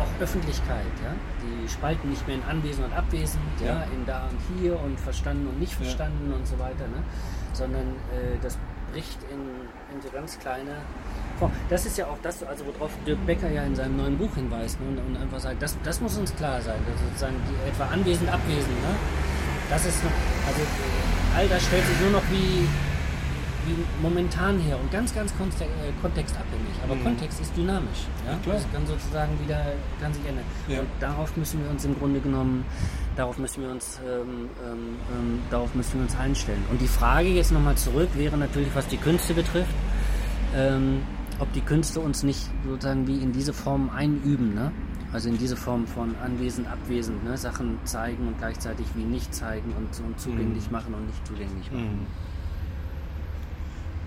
auch 0.01 0.23
Öffentlichkeit. 0.23 0.93
Ja? 1.03 1.15
Die 1.43 1.69
spalten 1.69 2.11
nicht 2.11 2.27
mehr 2.27 2.37
in 2.37 2.43
Anwesend 2.45 2.87
und 2.87 2.93
Abwesend, 2.93 3.43
ja. 3.61 3.67
ja 3.67 3.83
in 3.85 4.05
da 4.07 4.29
und 4.29 4.61
hier 4.61 4.79
und 4.79 5.01
verstanden 5.01 5.47
und 5.49 5.59
nicht 5.59 5.75
verstanden 5.75 6.31
ja. 6.31 6.37
und 6.37 6.47
so 6.47 6.59
weiter, 6.59 6.87
ne? 6.89 7.03
sondern 7.53 7.89
äh, 8.13 8.37
das 8.43 8.59
bricht 8.93 9.19
in, 9.31 9.41
in 9.95 10.03
so 10.03 10.11
ganz 10.11 10.39
kleine 10.39 10.77
Formen. 11.39 11.55
Das 11.69 11.87
ist 11.87 11.97
ja 11.97 12.07
auch 12.07 12.19
das, 12.23 12.43
also 12.43 12.65
worauf 12.67 12.91
Dirk 13.07 13.25
Becker 13.25 13.51
ja 13.51 13.63
in 13.63 13.75
seinem 13.75 13.97
neuen 13.97 14.19
Buch 14.19 14.35
hinweist 14.35 14.81
ne? 14.81 14.89
und, 14.89 14.99
und, 14.99 15.17
einfach 15.17 15.41
sagt, 15.41 15.63
das, 15.63 15.77
das 15.83 16.01
muss 16.01 16.19
uns 16.19 16.35
klar 16.37 16.61
sein, 16.61 16.79
dass 16.87 17.01
sozusagen 17.01 17.37
die 17.49 17.69
etwa 17.69 17.87
Anwesend, 17.87 18.29
Abwesend. 18.31 18.83
Ne? 18.83 18.95
Das 19.71 19.87
ist, 19.87 20.03
also 20.47 20.61
all 21.37 21.49
das 21.49 21.65
stellt 21.65 21.87
sich 21.87 22.01
nur 22.01 22.11
noch 22.11 22.25
wie 22.31 22.69
momentan 24.03 24.59
her 24.61 24.79
und 24.81 24.91
ganz, 24.91 25.15
ganz 25.15 25.33
äh, 25.33 25.65
kontextabhängig. 26.03 26.75
Aber 26.85 26.95
mhm. 26.95 27.05
Kontext 27.05 27.41
ist 27.41 27.57
dynamisch. 27.57 28.07
Ja? 28.27 28.33
ja 28.33 28.39
das 28.53 28.67
kann 28.73 28.87
sozusagen 28.87 29.33
wieder, 29.43 29.73
kann 30.01 30.13
sich 30.13 30.25
ändern. 30.27 30.45
Ja. 30.69 30.81
Und 30.81 30.89
darauf 31.01 31.37
müssen 31.37 31.63
wir 31.63 31.71
uns 31.71 31.85
im 31.85 31.99
Grunde 31.99 32.21
genommen, 32.21 32.65
darauf 33.17 33.39
müssen 33.39 33.63
wir 33.63 33.71
uns, 33.71 34.01
ähm, 34.07 34.49
ähm, 34.65 34.79
ähm, 35.13 35.39
darauf 35.51 35.75
müssen 35.75 35.95
wir 35.95 36.03
uns 36.03 36.17
einstellen. 36.17 36.65
Und 36.71 36.81
die 36.81 36.89
Frage 36.89 37.29
jetzt 37.29 37.53
nochmal 37.53 37.77
zurück 37.77 38.09
wäre 38.15 38.37
natürlich, 38.37 38.75
was 38.75 38.87
die 38.89 38.97
Künste 38.97 39.35
betrifft, 39.35 39.75
ähm, 40.57 41.03
ob 41.39 41.53
die 41.53 41.63
Künste 41.63 42.01
uns 42.01 42.23
nicht 42.23 42.51
sozusagen 42.67 43.07
wie 43.07 43.19
in 43.19 43.33
diese 43.33 43.53
Form 43.53 43.91
einüben, 43.91 44.55
ne? 44.55 44.73
Also 45.13 45.29
in 45.29 45.39
diese 45.39 45.57
Form 45.57 45.87
von 45.89 46.15
anwesend, 46.25 46.69
abwesend, 46.69 47.25
ne? 47.25 47.37
Sachen 47.37 47.79
zeigen 47.85 48.29
und 48.29 48.39
gleichzeitig 48.39 48.87
wie 48.95 49.03
nicht 49.03 49.35
zeigen 49.35 49.73
und, 49.77 50.07
und 50.07 50.21
zugänglich 50.21 50.67
mhm. 50.67 50.73
machen 50.73 50.95
und 50.95 51.07
nicht 51.07 51.27
zugänglich 51.27 51.71
machen. 51.73 52.01
Mhm. 52.01 52.30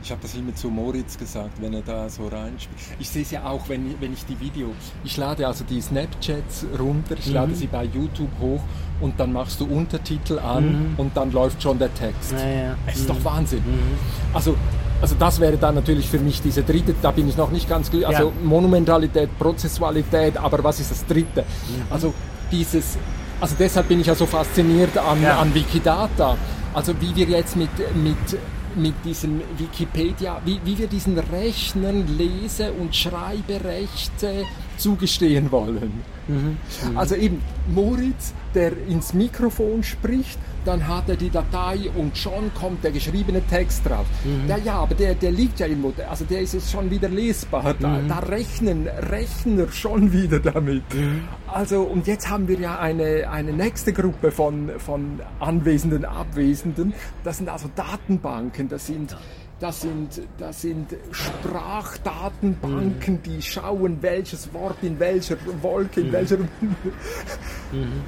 Ich 0.03 0.11
habe 0.11 0.21
das 0.21 0.35
immer 0.35 0.53
zu 0.53 0.67
Moritz 0.67 1.17
gesagt, 1.17 1.61
wenn 1.61 1.73
er 1.73 1.81
da 1.81 2.09
so 2.09 2.27
reinspielt. 2.27 2.77
Ich 2.99 3.09
sehe 3.09 3.21
es 3.21 3.31
ja 3.31 3.45
auch, 3.45 3.69
wenn, 3.69 3.95
wenn 4.01 4.11
ich 4.11 4.25
die 4.25 4.37
Video, 4.37 4.71
ich 5.05 5.15
lade 5.15 5.47
also 5.47 5.63
die 5.63 5.79
Snapchats 5.79 6.65
runter, 6.77 7.15
ich 7.17 7.27
mhm. 7.27 7.33
lade 7.33 7.55
sie 7.55 7.67
bei 7.67 7.85
YouTube 7.85 8.29
hoch 8.41 8.59
und 8.99 9.17
dann 9.17 9.31
machst 9.31 9.61
du 9.61 9.65
Untertitel 9.65 10.39
an 10.39 10.65
mhm. 10.65 10.93
und 10.97 11.15
dann 11.15 11.31
läuft 11.31 11.63
schon 11.63 11.79
der 11.79 11.93
Text. 11.93 12.33
Ja, 12.33 12.49
ja. 12.49 12.75
Es 12.85 12.97
ist 12.97 13.03
mhm. 13.03 13.13
doch 13.13 13.23
Wahnsinn. 13.23 13.59
Mhm. 13.59 13.97
Also 14.33 14.57
also 15.01 15.15
das 15.19 15.39
wäre 15.39 15.57
dann 15.57 15.75
natürlich 15.75 16.09
für 16.09 16.19
mich 16.19 16.41
diese 16.41 16.63
dritte, 16.63 16.95
da 17.01 17.11
bin 17.11 17.27
ich 17.27 17.37
noch 17.37 17.51
nicht 17.51 17.69
ganz 17.69 17.89
glücklich. 17.89 18.07
Also 18.07 18.29
ja. 18.29 18.45
Monumentalität, 18.45 19.37
Prozessualität, 19.37 20.37
aber 20.37 20.63
was 20.63 20.81
ist 20.81 20.91
das 20.91 21.05
dritte? 21.05 21.41
Mhm. 21.41 21.81
Also 21.89 22.13
dieses, 22.51 22.97
also 23.39 23.55
deshalb 23.57 23.87
bin 23.87 24.01
ich 24.01 24.07
ja 24.07 24.15
so 24.15 24.25
fasziniert 24.25 24.97
an, 24.97 25.21
ja. 25.21 25.39
an 25.39 25.53
Wikidata. 25.53 26.37
Also 26.73 26.93
wie 26.99 27.15
wir 27.15 27.27
jetzt 27.27 27.55
mit, 27.55 27.69
mit 27.95 28.39
mit 28.75 28.93
diesem 29.03 29.41
Wikipedia, 29.57 30.41
wie, 30.45 30.59
wie 30.63 30.77
wir 30.77 30.87
diesen 30.87 31.17
Rechnern 31.17 32.05
Lese- 32.17 32.71
und 32.73 32.95
Schreiberechte 32.95 34.45
zugestehen 34.77 35.51
wollen. 35.51 36.01
Mhm. 36.27 36.57
Also 36.95 37.15
eben 37.15 37.41
Moritz, 37.67 38.33
der 38.53 38.71
ins 38.87 39.13
Mikrofon 39.13 39.83
spricht, 39.83 40.39
dann 40.65 40.87
hat 40.87 41.09
er 41.09 41.15
die 41.15 41.29
Datei 41.29 41.89
und 41.95 42.17
schon 42.17 42.53
kommt 42.53 42.83
der 42.83 42.91
geschriebene 42.91 43.45
Text 43.47 43.85
drauf. 43.85 44.05
Mhm. 44.23 44.47
Der, 44.47 44.59
ja, 44.59 44.75
aber 44.75 44.95
der, 44.95 45.15
der 45.15 45.31
liegt 45.31 45.59
ja 45.59 45.65
im 45.65 45.83
also 46.09 46.23
der 46.25 46.41
ist 46.41 46.53
jetzt 46.53 46.71
schon 46.71 46.89
wieder 46.89 47.09
lesbar. 47.09 47.75
Da, 47.77 47.89
mhm. 47.89 48.07
da 48.07 48.19
rechnen 48.19 48.87
Rechner 48.87 49.69
schon 49.71 50.13
wieder 50.13 50.39
damit. 50.39 50.83
Mhm. 50.93 51.23
Also 51.47 51.81
und 51.81 52.07
jetzt 52.07 52.29
haben 52.29 52.47
wir 52.47 52.57
ja 52.57 52.79
eine, 52.79 53.29
eine 53.29 53.51
nächste 53.51 53.91
Gruppe 53.91 54.31
von, 54.31 54.71
von 54.77 55.19
Anwesenden, 55.39 56.05
Abwesenden. 56.05 56.93
Das 57.23 57.37
sind 57.37 57.49
also 57.49 57.69
Datenbanken, 57.75 58.69
das 58.69 58.87
sind 58.87 59.15
das 59.59 59.81
sind, 59.81 60.21
das 60.37 60.61
sind 60.61 60.95
Sprachdatenbanken, 61.11 63.21
die 63.23 63.41
schauen, 63.41 63.97
welches 64.01 64.53
Wort 64.53 64.77
in 64.81 64.99
welcher 64.99 65.37
Wolke, 65.61 66.01
in 66.01 66.07
mhm. 66.07 66.11
welcher. 66.11 66.37
Mhm. 66.37 68.01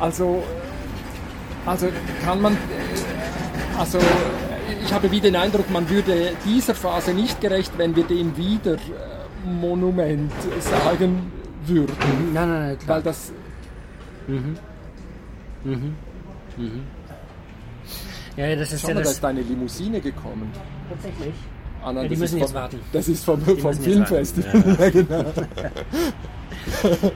Also, 0.00 0.42
also 1.66 1.88
kann 2.24 2.40
man, 2.40 2.56
also 3.78 3.98
ich 4.84 4.92
habe 4.92 5.10
wieder 5.10 5.24
den 5.24 5.36
Eindruck, 5.36 5.70
man 5.70 5.88
würde 5.88 6.32
dieser 6.44 6.74
Phase 6.74 7.12
nicht 7.12 7.40
gerecht, 7.40 7.72
wenn 7.76 7.96
wir 7.96 8.04
dem 8.04 8.36
wieder 8.36 8.76
Monument 9.44 10.32
sagen 10.60 11.32
würden. 11.66 11.96
Nein, 12.32 12.48
nein, 12.48 12.66
nein, 12.66 12.78
klar. 12.78 12.96
Weil 12.96 13.02
das. 13.02 13.32
Mhm. 14.26 14.56
Mhm. 15.64 15.94
Mhm. 16.56 16.97
Ja, 18.38 18.54
das 18.54 18.72
ist 18.72 18.82
Schau 18.82 18.88
ja 18.88 18.94
mal, 18.94 19.00
das. 19.00 19.08
da 19.08 19.14
ist 19.14 19.24
deine 19.24 19.42
Limousine 19.42 20.00
gekommen. 20.00 20.52
Tatsächlich. 20.88 21.34
Ah, 21.82 21.92
nein, 21.92 22.04
ja, 22.04 22.08
die 22.08 22.16
müssen 22.16 22.38
vom, 22.38 22.40
jetzt 22.40 22.54
warten. 22.54 22.80
Das 22.92 23.08
ist 23.08 23.24
vom, 23.24 23.40
vom 23.40 23.74
Filmfestival. 23.74 24.64
Ja. 24.64 24.74
ja, 24.84 24.90
genau. 24.90 25.24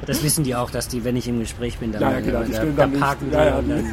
Das 0.07 0.23
wissen 0.25 0.43
die 0.43 0.57
auch, 0.57 0.71
dass 0.71 0.89
die, 0.89 1.05
wenn 1.05 1.15
ich 1.15 1.29
im 1.29 1.39
Gespräch 1.39 1.79
bin, 1.79 1.93
dann, 1.93 2.03
ja, 2.03 2.11
ja, 2.13 2.21
genau, 2.21 2.43
die 2.43 2.53
da, 2.53 2.65
da 2.65 2.87
parken 2.89 3.31
ja, 3.31 3.45
ja, 3.45 3.59
und 3.59 3.69
dann, 3.69 3.79
ähm, 3.85 3.93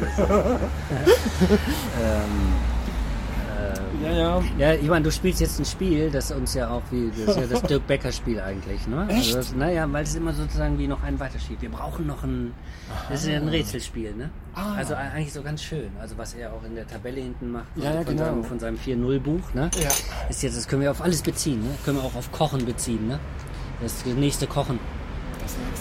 ja, 4.02 4.12
ja. 4.12 4.42
Ja, 4.58 4.74
ich 4.74 4.88
meine, 4.88 5.04
du 5.04 5.10
spielst 5.10 5.40
jetzt 5.40 5.58
ein 5.58 5.64
Spiel, 5.64 6.10
das 6.10 6.30
uns 6.30 6.54
ja 6.54 6.70
auch 6.70 6.82
wie 6.90 7.10
das, 7.24 7.36
ja 7.36 7.46
das 7.46 7.62
Dirk 7.62 7.86
Becker 7.86 8.12
Spiel 8.12 8.40
eigentlich, 8.40 8.86
ne? 8.86 9.06
Echt? 9.08 9.34
Also 9.34 9.56
naja, 9.56 9.90
weil 9.90 10.04
es 10.04 10.14
immer 10.14 10.32
sozusagen 10.32 10.78
wie 10.78 10.86
noch 10.86 11.02
einen 11.02 11.18
weiterschiebt. 11.20 11.62
Wir 11.62 11.70
brauchen 11.70 12.06
noch 12.06 12.22
ein, 12.22 12.52
das 13.08 13.22
ist 13.22 13.28
ja 13.28 13.36
ein 13.36 13.48
Rätselspiel, 13.48 14.14
ne? 14.14 14.30
Ah. 14.54 14.74
Also 14.74 14.94
eigentlich 14.94 15.32
so 15.32 15.42
ganz 15.42 15.62
schön. 15.62 15.90
Also 16.00 16.16
was 16.18 16.34
er 16.34 16.52
auch 16.52 16.64
in 16.64 16.74
der 16.74 16.86
Tabelle 16.86 17.20
hinten 17.20 17.52
macht 17.52 17.66
ja, 17.76 17.94
ja, 17.94 18.02
von, 18.02 18.16
genau. 18.16 18.24
seinem, 18.24 18.44
von 18.44 18.58
seinem 18.58 18.76
4-0-Buch, 18.76 19.54
ne? 19.54 19.70
Ja. 19.80 19.88
Ist 20.28 20.42
jetzt, 20.42 20.56
das 20.56 20.68
können 20.68 20.82
wir 20.82 20.90
auf 20.90 21.02
alles 21.02 21.22
beziehen, 21.22 21.60
ne? 21.60 21.70
Können 21.84 21.98
wir 21.98 22.04
auch 22.04 22.14
auf 22.14 22.30
Kochen 22.32 22.64
beziehen, 22.64 23.08
ne? 23.08 23.18
Das 23.82 24.04
nächste 24.04 24.46
Kochen. 24.46 24.78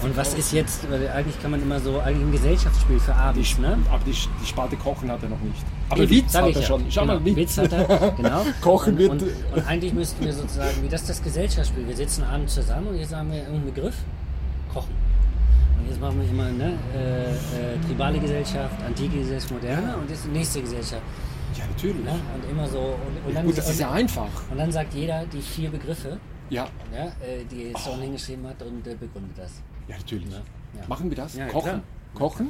Und 0.01 0.16
was 0.16 0.34
ist 0.34 0.51
jetzt, 0.53 0.89
weil 0.89 1.07
eigentlich 1.10 1.41
kann 1.41 1.51
man 1.51 1.62
immer 1.62 1.80
so, 1.80 1.99
eigentlich 1.99 2.26
ein 2.28 2.32
Gesellschaftsspiel 2.32 2.99
für 2.99 3.14
abends, 3.16 3.55
die, 3.55 3.62
ne? 3.62 3.78
Aber 3.91 4.03
die, 4.05 4.12
die 4.12 4.45
Sparte 4.45 4.76
Kochen 4.78 5.12
hat 5.12 5.22
er 5.24 5.30
noch 5.30 5.39
nicht. 5.41 5.64
Aber 5.89 6.01
Eben, 6.01 6.12
Witz 6.12 6.36
hat 6.36 6.43
er 6.45 6.49
ja. 6.51 6.62
schon. 6.62 6.86
Schau 6.89 7.01
genau. 7.01 7.14
mal, 7.16 7.26
Witz. 7.26 7.36
Witz 7.38 7.57
hat 7.57 7.74
er, 7.74 8.12
genau. 8.18 8.45
Kochen 8.62 8.93
und, 8.93 8.99
wird- 8.99 9.12
Und, 9.12 9.24
und 9.55 9.68
eigentlich 9.68 9.93
müssten 9.93 10.24
wir 10.24 10.34
sozusagen, 10.34 10.82
wie 10.84 10.89
das 10.89 11.05
das 11.05 11.22
Gesellschaftsspiel, 11.22 11.88
wir 11.88 11.95
sitzen 11.95 12.24
abends 12.24 12.53
zusammen 12.55 12.88
und 12.88 12.95
jetzt 12.97 13.14
haben 13.14 13.30
wir 13.32 13.39
irgendeinen 13.39 13.74
Begriff, 13.74 13.95
Kochen. 14.74 14.93
Und 15.80 15.89
jetzt 15.89 15.99
machen 16.01 16.22
wir 16.22 16.30
immer, 16.30 16.49
ne, 16.51 16.74
äh, 16.95 17.30
äh, 17.32 17.34
tribale 17.88 18.20
Gesellschaft, 18.20 18.76
antike 18.86 19.18
Gesellschaft, 19.20 19.51
moderne 19.53 19.95
und 19.97 20.10
jetzt 20.10 20.26
die 20.26 20.30
nächste 20.30 20.62
Gesellschaft. 20.62 21.01
Ja, 21.57 21.64
natürlich. 21.66 22.03
Ne? 22.05 22.12
Und 22.12 22.51
immer 22.51 22.68
so, 22.68 22.78
und, 22.80 23.28
und 23.28 23.36
dann, 23.36 23.45
Gut, 23.45 23.57
das 23.57 23.70
ist 23.70 23.80
ja 23.80 23.91
einfach. 23.91 24.28
und 24.51 24.57
dann 24.57 24.72
sagt 24.72 24.93
jeder 24.93 25.26
die 25.26 25.41
vier 25.41 25.70
Begriffe, 25.72 26.18
Ja, 26.50 26.68
äh, 26.91 27.43
die 27.50 27.74
Stone 27.78 28.04
hingeschrieben 28.04 28.47
hat 28.47 28.62
und 28.64 28.86
äh, 28.88 28.95
begründet 28.95 29.38
das. 29.38 29.62
ja 29.88 29.97
natürlich. 29.97 30.32
Ja. 30.32 30.41
Ja. 30.80 30.88
Machen 30.88 31.10
wir 31.10 31.18
das? 31.18 31.36
Ja, 31.36 31.47
Kochen. 31.47 31.64
klar. 31.64 31.78
Mhm. 31.78 32.18
Kochen? 32.18 32.50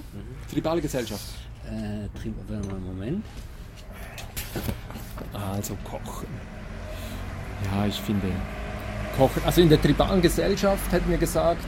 Tribale 0.52 0.82
Gesellschaft. 0.82 1.24
Äh, 1.66 2.08
Tri 2.18 2.34
warte 2.48 2.68
mal, 2.68 2.80
Moment. 2.80 3.26
Also 5.34 5.78
Kochen. 5.84 6.28
Ja, 7.72 7.86
ich 7.86 8.00
finde. 8.02 8.28
Kochen. 9.18 9.42
Also 9.46 9.62
in 9.62 9.70
der 9.70 9.82
tribalen 9.82 10.22
Gesellschaft 10.22 10.92
hätten 10.92 11.10
wir 11.10 11.18
gesagt. 11.18 11.66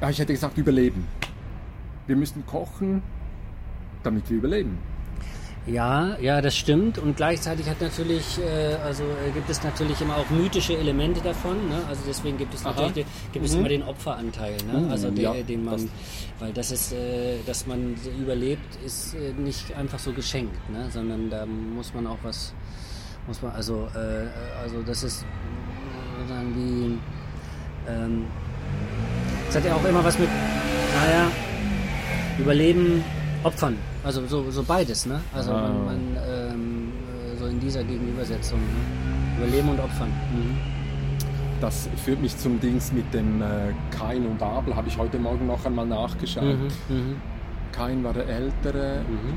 Ja, 0.00 0.10
ich 0.10 0.18
hätte 0.18 0.32
gesagt 0.32 0.56
Überleben. 0.56 1.06
Wir 2.06 2.16
müssen 2.16 2.46
kochen, 2.46 3.02
damit 4.02 4.30
wir 4.30 4.38
überleben. 4.38 4.78
Ja, 5.70 6.16
ja, 6.20 6.40
das 6.40 6.56
stimmt. 6.56 6.98
Und 6.98 7.16
gleichzeitig 7.16 7.68
hat 7.68 7.80
natürlich, 7.80 8.38
äh, 8.38 8.74
also 8.84 9.02
äh, 9.04 9.30
gibt 9.34 9.50
es 9.50 9.62
natürlich 9.62 10.00
immer 10.00 10.16
auch 10.16 10.30
mythische 10.30 10.76
Elemente 10.76 11.20
davon. 11.20 11.68
Ne? 11.68 11.82
Also 11.88 12.00
deswegen 12.08 12.38
gibt 12.38 12.54
es 12.54 12.64
Aha. 12.64 12.80
natürlich, 12.80 13.06
gibt 13.32 13.44
es 13.44 13.52
Mhm. 13.52 13.58
immer 13.58 13.68
den 13.68 13.82
Opferanteil. 13.82 14.56
Ne? 14.72 14.80
Mhm, 14.80 14.90
also 14.90 15.10
der, 15.10 15.34
ja, 15.34 15.42
den 15.42 15.64
man, 15.64 15.74
das- 15.74 15.86
weil 16.38 16.52
das 16.54 16.70
ist, 16.70 16.92
äh, 16.92 17.36
dass 17.44 17.66
man 17.66 17.96
überlebt, 18.18 18.78
ist 18.86 19.14
äh, 19.14 19.32
nicht 19.38 19.74
einfach 19.76 19.98
so 19.98 20.12
geschenkt, 20.12 20.56
ne? 20.70 20.88
sondern 20.90 21.28
da 21.28 21.44
muss 21.44 21.92
man 21.92 22.06
auch 22.06 22.18
was, 22.22 22.54
muss 23.26 23.42
man, 23.42 23.52
also, 23.52 23.88
äh, 23.94 24.26
also 24.62 24.80
das 24.86 25.02
ist 25.02 25.26
sozusagen 26.18 26.54
wie, 26.56 26.98
ähm, 27.92 28.24
es 29.50 29.56
hat 29.56 29.64
ja 29.66 29.74
auch 29.74 29.84
immer 29.84 30.02
was 30.02 30.18
mit, 30.18 30.28
naja, 30.94 31.30
Überleben, 32.38 33.02
Opfern. 33.42 33.76
Also 34.04 34.26
so, 34.26 34.50
so 34.50 34.62
beides, 34.62 35.06
ne? 35.06 35.20
Also 35.34 35.52
Ah. 35.52 35.62
man, 35.68 35.84
man 35.84 36.16
ähm, 36.28 36.92
äh, 37.32 37.36
so 37.38 37.46
in 37.46 37.60
dieser 37.60 37.82
Gegenübersetzung. 37.84 38.58
Ne? 38.58 39.38
Überleben 39.44 39.68
und 39.70 39.80
Opfern. 39.80 40.08
Mhm. 40.32 40.56
Das 41.60 41.88
führt 42.04 42.20
mich 42.22 42.36
zum 42.36 42.60
Dings 42.60 42.92
mit 42.92 43.12
dem 43.12 43.42
äh, 43.42 43.46
Kain 43.90 44.24
und 44.26 44.40
Abel, 44.42 44.74
habe 44.76 44.88
ich 44.88 44.96
heute 44.96 45.18
Morgen 45.18 45.46
noch 45.46 45.64
einmal 45.66 45.86
nachgeschaut. 45.86 46.44
Mhm. 46.44 46.68
Mhm. 46.88 47.16
Kain 47.72 48.02
war 48.04 48.12
der 48.12 48.28
Ältere, 48.28 49.00
Mhm. 49.08 49.34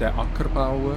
der 0.00 0.18
Ackerbauer, 0.18 0.96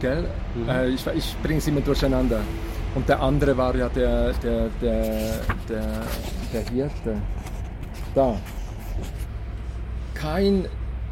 gell? 0.00 0.24
Mhm. 0.54 0.68
Äh, 0.68 0.88
ich 0.88 1.06
ich 1.08 1.36
bringe 1.42 1.58
es 1.58 1.66
immer 1.66 1.80
durcheinander. 1.80 2.40
Und 2.94 3.08
der 3.08 3.20
andere 3.20 3.56
war 3.58 3.74
ja 3.76 3.88
der, 3.90 4.32
der, 4.34 4.68
der, 4.80 5.40
der, 5.68 5.82
der 6.52 6.62
Hirte. 6.72 7.16
Da. 8.14 8.36
Kain 10.14 10.64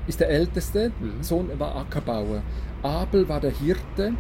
ist 0.07 0.21
der 0.21 0.29
Älteste, 0.31 0.93
Mhm. 1.01 1.23
Sohn 1.23 1.51
war 1.59 1.77
Ackerbauer. 1.77 2.43
Abel 2.83 3.29
war 3.29 3.41
der 3.41 3.51
Hirte 3.53 4.13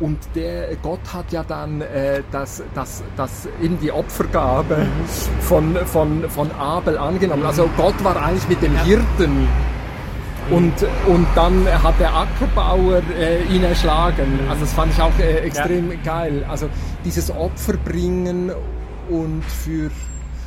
und 0.00 0.18
der 0.36 0.76
Gott 0.76 1.00
hat 1.12 1.32
ja 1.32 1.42
dann 1.42 1.80
äh, 1.80 2.22
das, 2.30 2.62
das, 2.74 3.02
das 3.16 3.48
eben 3.60 3.78
die 3.80 3.90
Opfergabe 3.90 4.76
Mhm. 4.76 5.40
von, 5.40 5.76
von, 5.86 6.30
von 6.30 6.50
Abel 6.52 6.96
angenommen. 6.98 7.44
Also 7.44 7.68
Gott 7.76 8.02
war 8.04 8.16
eigentlich 8.22 8.48
mit 8.48 8.62
dem 8.62 8.76
Hirten 8.84 9.48
und, 10.50 10.72
und 11.06 11.26
dann 11.34 11.66
hat 11.82 11.98
der 12.00 12.14
Ackerbauer 12.14 13.00
äh, 13.18 13.42
ihn 13.44 13.62
erschlagen. 13.64 14.40
Also 14.48 14.62
das 14.62 14.72
fand 14.72 14.92
ich 14.92 15.00
auch 15.00 15.16
äh, 15.18 15.38
extrem 15.38 15.92
geil. 16.04 16.44
Also 16.48 16.68
dieses 17.04 17.30
Opfer 17.30 17.74
bringen 17.84 18.50
und 19.08 19.42
für... 19.44 19.90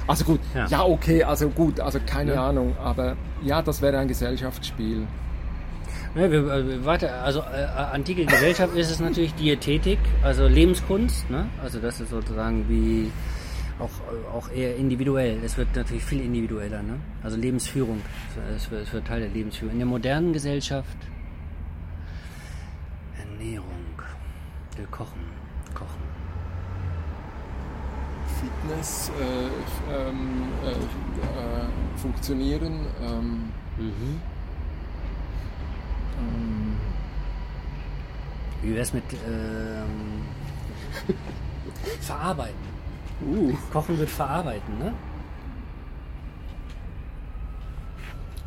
Also 0.07 0.23
gut, 0.25 0.39
Ja. 0.53 0.67
ja, 0.67 0.83
okay, 0.83 1.23
also 1.23 1.49
gut, 1.49 1.79
also 1.79 1.99
keine 2.05 2.33
Ja. 2.35 2.49
Ahnung, 2.49 2.75
aber 2.77 3.15
ja, 3.43 3.61
das 3.61 3.81
wäre 3.81 3.97
ein 3.97 4.07
Gesellschaftsspiel. 4.07 5.07
Ja, 6.15 6.31
wir, 6.31 6.47
äh, 6.47 6.85
weiter, 6.85 7.23
also 7.23 7.39
äh, 7.41 7.65
antike 7.91 8.25
Gesellschaft 8.25 8.75
ist 8.75 8.89
es 8.91 8.99
natürlich 8.99 9.33
Diätetik, 9.35 9.99
also 10.21 10.47
Lebenskunst, 10.47 11.29
ne? 11.29 11.47
Also 11.61 11.79
das 11.79 11.99
ist 11.99 12.11
sozusagen 12.11 12.69
wie 12.69 13.11
auch, 13.79 13.89
äh, 13.89 14.37
auch 14.37 14.49
eher 14.49 14.75
individuell. 14.77 15.39
Es 15.43 15.57
wird 15.57 15.75
natürlich 15.75 16.03
viel 16.05 16.21
individueller, 16.21 16.81
ne? 16.83 16.97
Also 17.23 17.35
Lebensführung, 17.37 18.01
es 18.55 18.69
wird, 18.71 18.83
es 18.83 18.93
wird 18.93 19.05
Teil 19.07 19.21
der 19.21 19.29
Lebensführung. 19.29 19.73
In 19.73 19.79
der 19.79 19.87
modernen 19.87 20.31
Gesellschaft 20.31 20.95
Ernährung, 23.19 23.65
wir 24.77 24.85
kochen. 24.87 25.34
Fitness, 28.39 29.11
äh, 29.19 29.93
ähm, 29.93 30.43
äh, 30.63 30.71
äh, 30.71 31.97
funktionieren, 31.97 32.85
ähm, 33.01 33.51
Mhm. 33.77 34.21
ähm, 36.19 36.75
Wie 38.61 38.75
wär's 38.75 38.93
mit 38.93 39.03
ähm, 39.27 40.21
verarbeiten? 42.01 42.55
uh, 43.25 43.53
Kochen 43.71 43.97
wird 43.99 44.09
verarbeiten, 44.09 44.77
ne? 44.79 44.93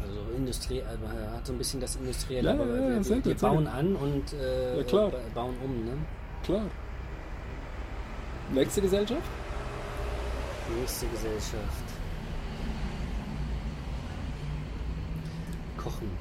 also 0.02 0.20
Industrie, 0.36 0.82
also 0.82 1.06
hat 1.34 1.46
so 1.46 1.52
ein 1.52 1.58
bisschen 1.58 1.80
das 1.80 1.96
Industrielle, 1.96 2.48
Ja, 2.48 2.54
aber 2.54 2.66
ja, 2.66 2.88
ja, 2.96 3.04
wir, 3.08 3.24
wir, 3.24 3.34
bauen 3.36 3.66
an 3.66 3.94
und 3.96 4.32
äh, 4.32 4.82
bauen 5.34 5.54
um, 5.64 5.84
ne? 5.84 5.92
Klar. 6.44 6.62
Nächste 8.52 8.80
Gesellschaft? 8.80 9.22
Nächste 10.76 11.06
Gesellschaft. 11.06 11.84
Kochen. 15.76 16.10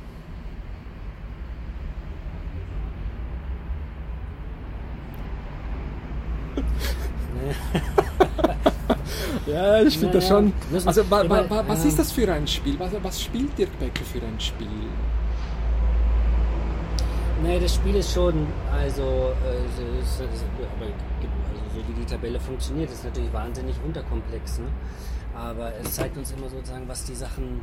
Ja, 9.46 9.82
ich 9.82 9.98
finde 9.98 10.16
das 10.16 10.28
schon. 10.28 10.52
Also, 10.86 11.10
wa, 11.10 11.30
wa, 11.30 11.50
wa, 11.50 11.64
was 11.68 11.86
ist 11.86 11.98
das 11.98 12.12
für 12.12 12.32
ein 12.32 12.46
Spiel? 12.48 12.78
Was, 12.80 12.92
was 13.02 13.22
spielt 13.22 13.58
Dirk 13.58 13.78
Becker 13.80 14.04
für 14.04 14.20
ein 14.20 14.40
Spiel? 14.40 14.68
Nee, 17.44 17.60
das 17.60 17.76
Spiel 17.76 17.96
ist 17.96 18.12
schon, 18.14 18.48
also, 18.74 19.02
äh, 19.04 19.68
so- 19.78 20.02
so- 20.04 20.24
so- 20.34 20.46
aber 20.76 20.88
gibt- 21.22 21.34
wie 21.88 21.94
die 21.94 22.06
Tabelle 22.06 22.40
funktioniert, 22.40 22.92
ist 22.92 23.04
natürlich 23.04 23.32
wahnsinnig 23.34 23.76
unterkomplex. 23.86 24.60
Ne? 24.60 24.66
Aber 25.36 25.72
es 25.82 25.94
zeigt 25.94 26.18
uns 26.18 26.32
immer 26.32 26.50
sozusagen, 26.50 26.88
was 26.88 27.04
die 27.06 27.16
Sachen, 27.16 27.62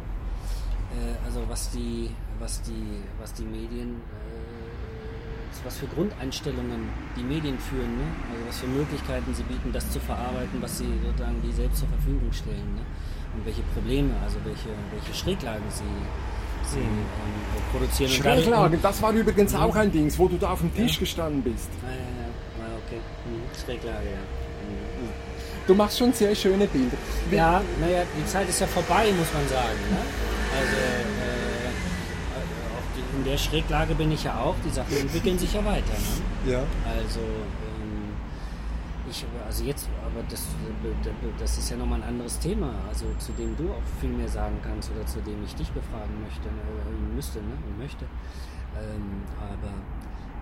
äh, 0.93 1.25
also 1.27 1.43
was 1.49 1.71
die, 1.71 2.11
was 2.39 2.63
die, 2.63 3.03
was 3.21 3.33
die 3.35 3.45
Medien, 3.45 3.91
äh, 3.91 5.65
was 5.65 5.77
für 5.79 5.87
Grundeinstellungen 5.87 6.89
die 7.17 7.23
Medien 7.23 7.59
führen, 7.59 7.97
ne? 7.97 8.05
also 8.33 8.47
was 8.49 8.59
für 8.59 8.67
Möglichkeiten 8.67 9.35
sie 9.35 9.45
bieten, 9.45 9.73
das 9.73 9.91
zu 9.91 9.99
verarbeiten, 10.01 10.61
was 10.61 10.79
sie 10.79 10.89
sozusagen 11.05 11.41
die 11.43 11.53
selbst 11.53 11.79
zur 11.79 11.89
Verfügung 11.89 12.33
stellen. 12.33 12.75
Ne? 12.75 12.83
Und 13.37 13.45
welche 13.47 13.63
Probleme, 13.75 14.11
also 14.23 14.37
welche, 14.45 14.69
welche 14.93 15.15
Schräglagen 15.15 15.65
sie, 15.71 15.83
sie 16.71 16.79
ähm, 16.79 17.05
produzieren. 17.73 18.11
Und 18.13 18.25
dadurch- 18.25 18.45
Schräglagen, 18.45 18.79
das 18.83 19.03
war 19.03 19.13
übrigens 19.13 19.55
auch 19.55 19.75
ein 19.75 19.91
Ding, 19.91 20.13
wo 20.19 20.29
du 20.29 20.37
da 20.37 20.51
auf 20.51 20.61
dem 20.61 20.73
Tisch 20.75 20.99
gestanden 21.01 21.43
bist. 21.43 21.69
Ja, 21.83 21.89
ja, 21.89 21.95
ja. 21.97 22.24
Schräglage, 23.55 24.07
ja. 24.07 24.19
Du 25.67 25.75
machst 25.75 25.99
schon 25.99 26.13
sehr 26.13 26.35
schöne 26.35 26.67
Bilder. 26.67 26.97
Wie- 27.31 27.37
Ja, 27.37 27.63
naja, 27.81 28.03
die 28.19 28.27
Zeit 28.27 28.49
ist 28.49 28.61
ja 28.61 28.67
vorbei, 28.67 29.07
muss 29.19 29.33
man 29.33 29.49
sagen. 29.49 29.79
Ne? 29.91 29.99
Also, 30.59 30.77
äh, 30.77 33.19
in 33.19 33.25
der 33.25 33.39
Schräglage 33.39 33.95
bin 33.95 34.13
ich 34.13 34.25
ja 34.25 34.39
auch. 34.39 34.55
Die 34.65 34.71
Sachen 34.71 34.95
entwickeln 34.97 35.39
sich 35.39 35.53
ja 35.55 35.65
weiter. 35.65 35.93
Ne? 36.45 36.53
Ja. 36.53 36.59
Also, 36.85 37.21
ähm, 37.21 38.13
ich, 39.11 39.25
also 39.47 39.65
jetzt, 39.65 39.89
aber 40.05 40.23
das, 40.29 40.43
das 41.39 41.59
ist 41.59 41.71
ja 41.71 41.77
nochmal 41.77 42.03
ein 42.03 42.09
anderes 42.09 42.39
Thema, 42.39 42.75
also 42.89 43.07
zu 43.19 43.33
dem 43.33 43.57
du 43.57 43.71
auch 43.71 43.83
viel 44.01 44.11
mehr 44.11 44.29
sagen 44.29 44.59
kannst 44.63 44.91
oder 44.95 45.07
zu 45.07 45.21
dem 45.21 45.43
ich 45.45 45.55
dich 45.55 45.71
befragen 45.71 46.21
möchte, 46.23 46.49
oder 46.49 46.91
müsste 47.15 47.39
ne, 47.39 47.55
und 47.69 47.79
möchte. 47.79 48.05
Ähm, 48.77 49.23
aber 49.41 49.73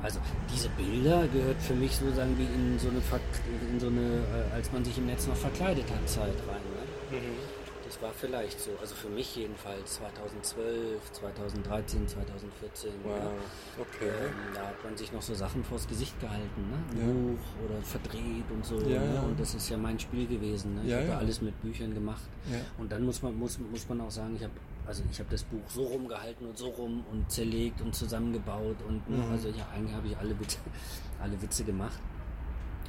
also 0.03 0.18
diese 0.53 0.68
Bilder 0.70 1.26
gehört 1.28 1.61
für 1.61 1.74
mich 1.74 1.96
sozusagen 1.96 2.36
wie 2.36 2.44
in 2.44 2.78
so 2.78 2.88
eine, 2.88 3.00
Ver 3.00 3.20
in 3.70 3.78
so 3.78 3.86
eine 3.86 4.00
äh, 4.00 4.55
als 4.55 4.72
man 4.72 4.84
sich 4.84 4.98
im 4.98 5.07
Netz 5.07 5.26
noch 5.26 5.36
verkleidet 5.36 5.84
hat, 5.90 6.09
Zeit 6.09 6.34
rein. 6.48 6.62
Ne? 7.11 7.20
Das 7.92 8.00
war 8.00 8.12
vielleicht 8.14 8.59
so, 8.59 8.70
also 8.80 8.94
für 8.94 9.11
mich 9.11 9.36
jedenfalls 9.36 9.96
2012, 9.96 11.12
2013, 11.12 12.09
2014. 12.09 12.90
Ja. 13.05 13.14
okay. 13.78 14.09
Ähm, 14.09 14.32
da 14.55 14.68
hat 14.68 14.82
man 14.82 14.96
sich 14.96 15.12
noch 15.12 15.20
so 15.20 15.34
Sachen 15.34 15.62
vors 15.62 15.86
Gesicht 15.86 16.18
gehalten, 16.18 16.62
ne? 16.70 17.00
Ja. 17.00 17.07
Buch 17.07 17.66
oder 17.66 17.82
verdreht 17.82 18.50
und 18.50 18.64
so. 18.64 18.76
Ja, 18.88 18.98
ne? 18.98 19.14
ja. 19.14 19.20
Und 19.20 19.38
das 19.38 19.55
ist 19.55 19.68
ja 19.68 19.76
mein 19.76 20.00
Spiel 20.00 20.26
gewesen. 20.26 20.76
Ne? 20.76 20.82
Ich 20.86 20.94
habe 20.94 21.05
ja. 21.05 21.18
alles 21.18 21.42
mit 21.42 21.61
Büchern 21.61 21.92
gemacht. 21.92 22.22
Und 22.78 22.90
dann 22.90 23.05
muss 23.05 23.20
man, 23.20 23.38
muss, 23.38 23.59
muss 23.59 23.86
man 23.88 24.00
auch 24.00 24.11
sagen, 24.11 24.36
ich 24.36 24.42
habe 24.42 24.55
also 24.87 25.03
ich 25.11 25.18
habe 25.18 25.30
das 25.30 25.45
Buch 25.45 25.62
so 25.68 25.85
rumgehalten 25.85 26.47
und 26.47 26.59
so 26.59 26.68
rum 26.68 27.05
und 27.11 27.30
zerlegt 27.30 27.80
und 27.80 27.95
zusammengebaut 27.95 28.76
und 28.87 29.09
ne? 29.09 29.18
Mhm. 29.18 29.30
also 29.30 29.49
ja, 29.49 29.66
eigentlich 29.74 29.95
habe 29.95 30.09
ich 30.09 30.16
alle 30.16 30.39
Witze, 30.39 30.59
alle 31.22 31.41
Witze 31.41 31.64
gemacht. 31.64 32.01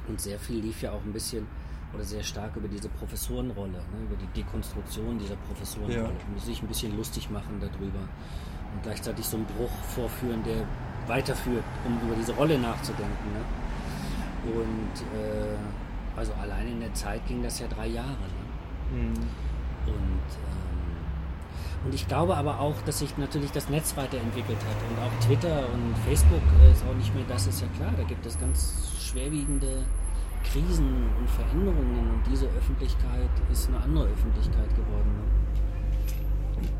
Und 0.06 0.20
sehr 0.20 0.38
viel 0.38 0.60
lief 0.60 0.82
ja 0.82 0.92
auch 0.92 1.02
ein 1.02 1.12
bisschen 1.12 1.46
oder 1.94 2.04
sehr 2.04 2.22
stark 2.22 2.56
über 2.56 2.68
diese 2.68 2.88
Professorenrolle, 2.88 3.72
ne? 3.72 4.04
über 4.04 4.16
die 4.16 4.42
Dekonstruktion 4.42 5.18
dieser 5.18 5.36
Professorenrolle. 5.36 6.02
Ja. 6.02 6.28
Und 6.34 6.40
sich 6.40 6.60
ein 6.60 6.68
bisschen 6.68 6.96
lustig 6.96 7.30
machen 7.30 7.60
darüber. 7.60 8.00
Und 8.00 8.82
gleichzeitig 8.82 9.24
so 9.24 9.36
einen 9.36 9.46
Bruch 9.46 9.70
vorführen, 9.94 10.42
der 10.42 10.66
weiterführt, 11.06 11.64
um 11.86 12.00
über 12.06 12.16
diese 12.16 12.32
Rolle 12.32 12.58
nachzudenken. 12.58 13.32
Ne? 13.32 14.52
Und 14.52 15.18
äh, 15.18 15.56
also 16.16 16.32
allein 16.34 16.68
in 16.68 16.80
der 16.80 16.92
Zeit 16.94 17.26
ging 17.26 17.42
das 17.42 17.60
ja 17.60 17.68
drei 17.68 17.86
Jahre. 17.86 18.08
Ne? 18.08 18.98
Mhm. 18.98 19.14
Und, 19.86 19.94
ähm, 19.94 20.63
und 21.84 21.94
ich 21.94 22.08
glaube 22.08 22.36
aber 22.36 22.60
auch, 22.60 22.74
dass 22.86 23.00
sich 23.00 23.16
natürlich 23.18 23.52
das 23.52 23.68
Netz 23.68 23.96
weiterentwickelt 23.96 24.58
hat 24.58 24.76
und 24.88 24.98
auch 25.04 25.26
Twitter 25.26 25.68
und 25.72 25.96
Facebook 26.06 26.42
äh, 26.62 26.72
ist 26.72 26.82
auch 26.88 26.94
nicht 26.94 27.14
mehr 27.14 27.24
das, 27.28 27.46
ist 27.46 27.60
ja 27.60 27.66
klar. 27.76 27.92
Da 27.96 28.04
gibt 28.04 28.24
es 28.24 28.38
ganz 28.38 28.92
schwerwiegende 29.00 29.84
Krisen 30.44 31.08
und 31.18 31.28
Veränderungen 31.30 32.10
und 32.10 32.22
diese 32.30 32.46
Öffentlichkeit 32.46 33.30
ist 33.52 33.68
eine 33.68 33.80
andere 33.82 34.06
Öffentlichkeit 34.06 34.68
geworden. 34.70 35.10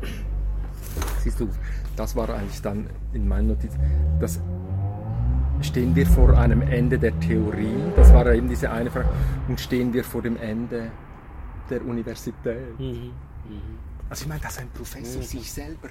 Ne? 0.01 0.07
Siehst 1.19 1.39
du, 1.39 1.49
das 1.95 2.15
war 2.15 2.29
eigentlich 2.29 2.61
dann 2.61 2.89
in 3.13 3.27
meinen 3.27 3.49
Notizen. 3.49 3.79
Das 4.19 4.41
stehen 5.61 5.95
wir 5.95 6.05
vor 6.05 6.37
einem 6.37 6.61
Ende 6.61 6.97
der 6.97 7.17
Theorie, 7.19 7.75
das 7.95 8.13
war 8.13 8.25
eben 8.33 8.49
diese 8.49 8.71
eine 8.71 8.91
Frage, 8.91 9.09
und 9.47 9.59
stehen 9.59 9.93
wir 9.93 10.03
vor 10.03 10.21
dem 10.21 10.37
Ende 10.37 10.91
der 11.69 11.85
Universität. 11.85 12.79
Mhm. 12.79 12.85
Mhm. 12.85 13.84
Also 14.09 14.23
ich 14.23 14.27
meine, 14.27 14.41
dass 14.41 14.57
ein 14.57 14.69
Professor 14.69 15.21
Ja, 15.21 15.27
sich 15.27 15.51
selber 15.51 15.89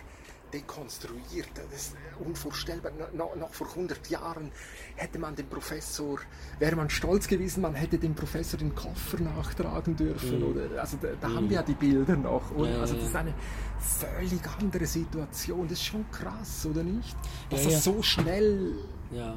dekonstruiert, 0.52 1.48
das 1.54 1.86
ist 1.88 1.96
unvorstellbar. 2.24 2.92
No, 3.12 3.34
noch 3.34 3.52
vor 3.52 3.68
100 3.68 4.08
Jahren 4.08 4.52
hätte 4.94 5.18
man 5.18 5.34
den 5.34 5.48
Professor, 5.48 6.20
wäre 6.60 6.76
man 6.76 6.88
stolz 6.90 7.26
gewesen, 7.26 7.62
man 7.62 7.74
hätte 7.74 7.98
dem 7.98 8.14
Professor 8.14 8.58
den 8.58 8.72
Koffer 8.72 9.20
nachtragen 9.20 9.96
dürfen. 9.96 10.38
Mhm. 10.38 10.44
Oder, 10.44 10.80
also 10.80 10.96
da, 11.02 11.08
da 11.20 11.28
haben 11.28 11.48
wir 11.50 11.56
ja 11.56 11.62
die 11.62 11.74
Bilder 11.74 12.14
noch. 12.14 12.56
Ja, 12.56 12.80
also 12.80 12.94
das 12.94 13.06
ist 13.08 13.16
eine 13.16 13.34
völlig 13.80 14.40
andere 14.60 14.86
Situation. 14.86 15.62
Das 15.68 15.78
ist 15.78 15.86
schon 15.86 16.08
krass, 16.12 16.66
oder 16.66 16.84
nicht? 16.84 17.16
Dass 17.50 17.64
Ja, 17.64 17.70
das 17.70 17.84
ja. 17.84 17.92
so 17.92 18.02
schnell... 18.02 18.74
Ja, 19.10 19.34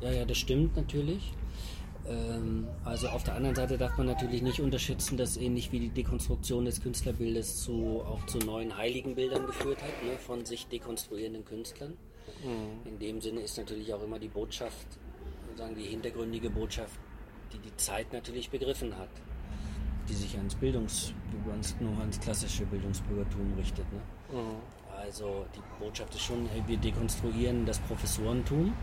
ja, 0.00 0.12
ja, 0.12 0.24
das 0.24 0.38
stimmt 0.38 0.76
natürlich. 0.76 1.32
Ähm, 2.08 2.66
also 2.84 3.08
auf 3.08 3.24
der 3.24 3.34
anderen 3.34 3.56
Seite 3.56 3.78
darf 3.78 3.96
man 3.96 4.06
natürlich 4.06 4.42
nicht 4.42 4.60
unterschätzen, 4.60 5.16
dass 5.16 5.36
ähnlich 5.36 5.72
wie 5.72 5.80
die 5.80 5.88
Dekonstruktion 5.88 6.64
des 6.64 6.82
Künstlerbildes 6.82 7.62
zu, 7.62 8.02
auch 8.06 8.24
zu 8.26 8.38
neuen 8.38 8.76
heiligen 8.76 9.14
Bildern 9.14 9.46
geführt 9.46 9.82
hat, 9.82 10.04
ne, 10.04 10.18
von 10.18 10.44
sich 10.44 10.66
dekonstruierenden 10.66 11.44
Künstlern. 11.44 11.96
In 12.84 12.98
dem 12.98 13.20
Sinne 13.20 13.40
ist 13.40 13.56
natürlich 13.56 13.92
auch 13.94 14.02
immer 14.02 14.18
die 14.18 14.28
Botschaft, 14.28 14.86
sozusagen 15.46 15.74
die 15.74 15.84
hintergründige 15.84 16.50
Botschaft, 16.50 16.98
die 17.52 17.58
die 17.58 17.74
Zeit 17.76 18.12
natürlich 18.12 18.50
begriffen 18.50 18.96
hat, 18.96 19.08
die 20.08 20.14
sich 20.14 20.36
ans 20.36 20.54
Bildungs, 20.54 21.14
ans, 21.50 21.74
nur 21.80 21.98
ans 21.98 22.20
klassische 22.20 22.66
Bildungsbürgertum 22.66 23.54
richtet. 23.58 23.86
Ne? 23.92 24.00
Also 24.98 25.46
die 25.54 25.82
Botschaft 25.82 26.14
ist 26.14 26.22
schon, 26.22 26.48
wir 26.66 26.76
dekonstruieren 26.76 27.64
das 27.64 27.78
Professorentum, 27.80 28.74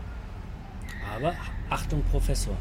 aber 1.14 1.34
Achtung 1.70 2.02
Professor 2.10 2.56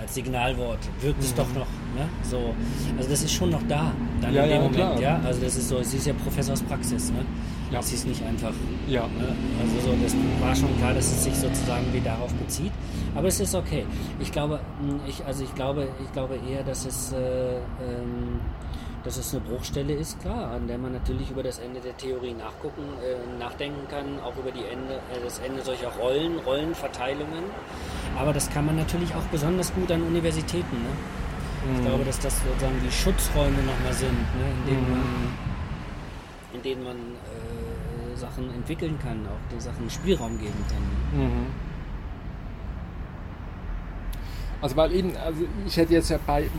als 0.00 0.14
Signalwort 0.14 0.78
wirkt 1.02 1.22
es 1.22 1.34
doch 1.34 1.48
noch, 1.48 1.66
ne? 1.94 2.08
So, 2.22 2.54
also 2.96 3.10
das 3.10 3.22
ist 3.22 3.32
schon 3.32 3.50
noch 3.50 3.62
da, 3.68 3.92
dann 4.22 4.32
Ja, 4.32 4.44
in 4.44 4.48
dem 4.48 4.56
ja, 4.56 4.62
Moment, 4.62 4.76
klar. 4.76 5.00
ja. 5.00 5.20
Also 5.26 5.42
das 5.42 5.56
ist 5.56 5.68
so, 5.68 5.76
es 5.78 5.92
ist 5.92 6.06
ja 6.06 6.14
Professorspraxis, 6.14 7.10
ne? 7.10 7.24
Ja. 7.70 7.80
Es 7.80 7.92
ist 7.92 8.06
nicht 8.06 8.22
einfach, 8.24 8.52
Ja. 8.88 9.02
ne? 9.02 9.28
Also 9.60 9.90
so, 9.90 9.94
das 10.02 10.14
war 10.40 10.54
schon 10.56 10.74
klar, 10.78 10.94
dass 10.94 11.04
es 11.04 11.24
sich 11.24 11.34
sozusagen 11.34 11.84
wie 11.92 12.00
darauf 12.00 12.32
bezieht, 12.34 12.72
aber 13.14 13.28
es 13.28 13.38
ist 13.40 13.54
okay. 13.54 13.84
Ich 14.20 14.32
glaube, 14.32 14.60
mh, 14.82 15.00
ich, 15.06 15.24
also 15.26 15.44
ich 15.44 15.54
glaube, 15.54 15.86
ich 16.02 16.10
glaube 16.12 16.38
eher, 16.50 16.62
dass 16.64 16.86
es 16.86 17.12
äh, 17.12 17.56
ähm, 17.56 18.40
dass 19.04 19.16
es 19.16 19.32
eine 19.32 19.42
Bruchstelle 19.42 19.94
ist, 19.94 20.20
klar, 20.20 20.52
an 20.52 20.66
der 20.66 20.76
man 20.76 20.92
natürlich 20.92 21.30
über 21.30 21.42
das 21.42 21.58
Ende 21.58 21.80
der 21.80 21.96
Theorie 21.96 22.34
nachgucken, 22.34 22.82
äh, 23.02 23.38
nachdenken 23.38 23.88
kann, 23.88 24.20
auch 24.20 24.36
über 24.36 24.50
die 24.50 24.64
Ende, 24.64 24.94
äh, 24.94 25.22
das 25.24 25.38
Ende 25.38 25.62
solcher 25.62 25.88
Rollen, 25.88 26.38
Rollenverteilungen. 26.40 27.44
Aber 28.18 28.32
das 28.32 28.50
kann 28.50 28.66
man 28.66 28.76
natürlich 28.76 29.14
auch 29.14 29.24
besonders 29.30 29.72
gut 29.74 29.90
an 29.90 30.02
Universitäten. 30.02 30.76
Ne? 30.76 31.76
Ich 31.76 31.84
glaube, 31.86 32.04
dass 32.04 32.18
das 32.18 32.42
sozusagen 32.42 32.80
die 32.84 32.92
Schutzräume 32.92 33.62
nochmal 33.62 33.92
sind, 33.92 34.12
ne? 34.12 34.46
in 34.66 34.66
denen 34.66 34.90
man, 34.90 35.02
in 36.54 36.62
denen 36.62 36.84
man 36.84 36.96
äh, 36.96 38.16
Sachen 38.16 38.52
entwickeln 38.54 38.98
kann, 38.98 39.26
auch 39.26 39.50
den 39.50 39.60
Sachen 39.60 39.88
Spielraum 39.88 40.38
geben 40.38 40.64
kann. 40.68 41.46
Also 44.60 44.76
weil 44.76 44.92
eben, 44.92 45.16
also 45.16 45.44
ich 45.66 45.76
hätte 45.76 45.94
jetzt 45.94 46.10
ja 46.10 46.18
bei, 46.26 46.50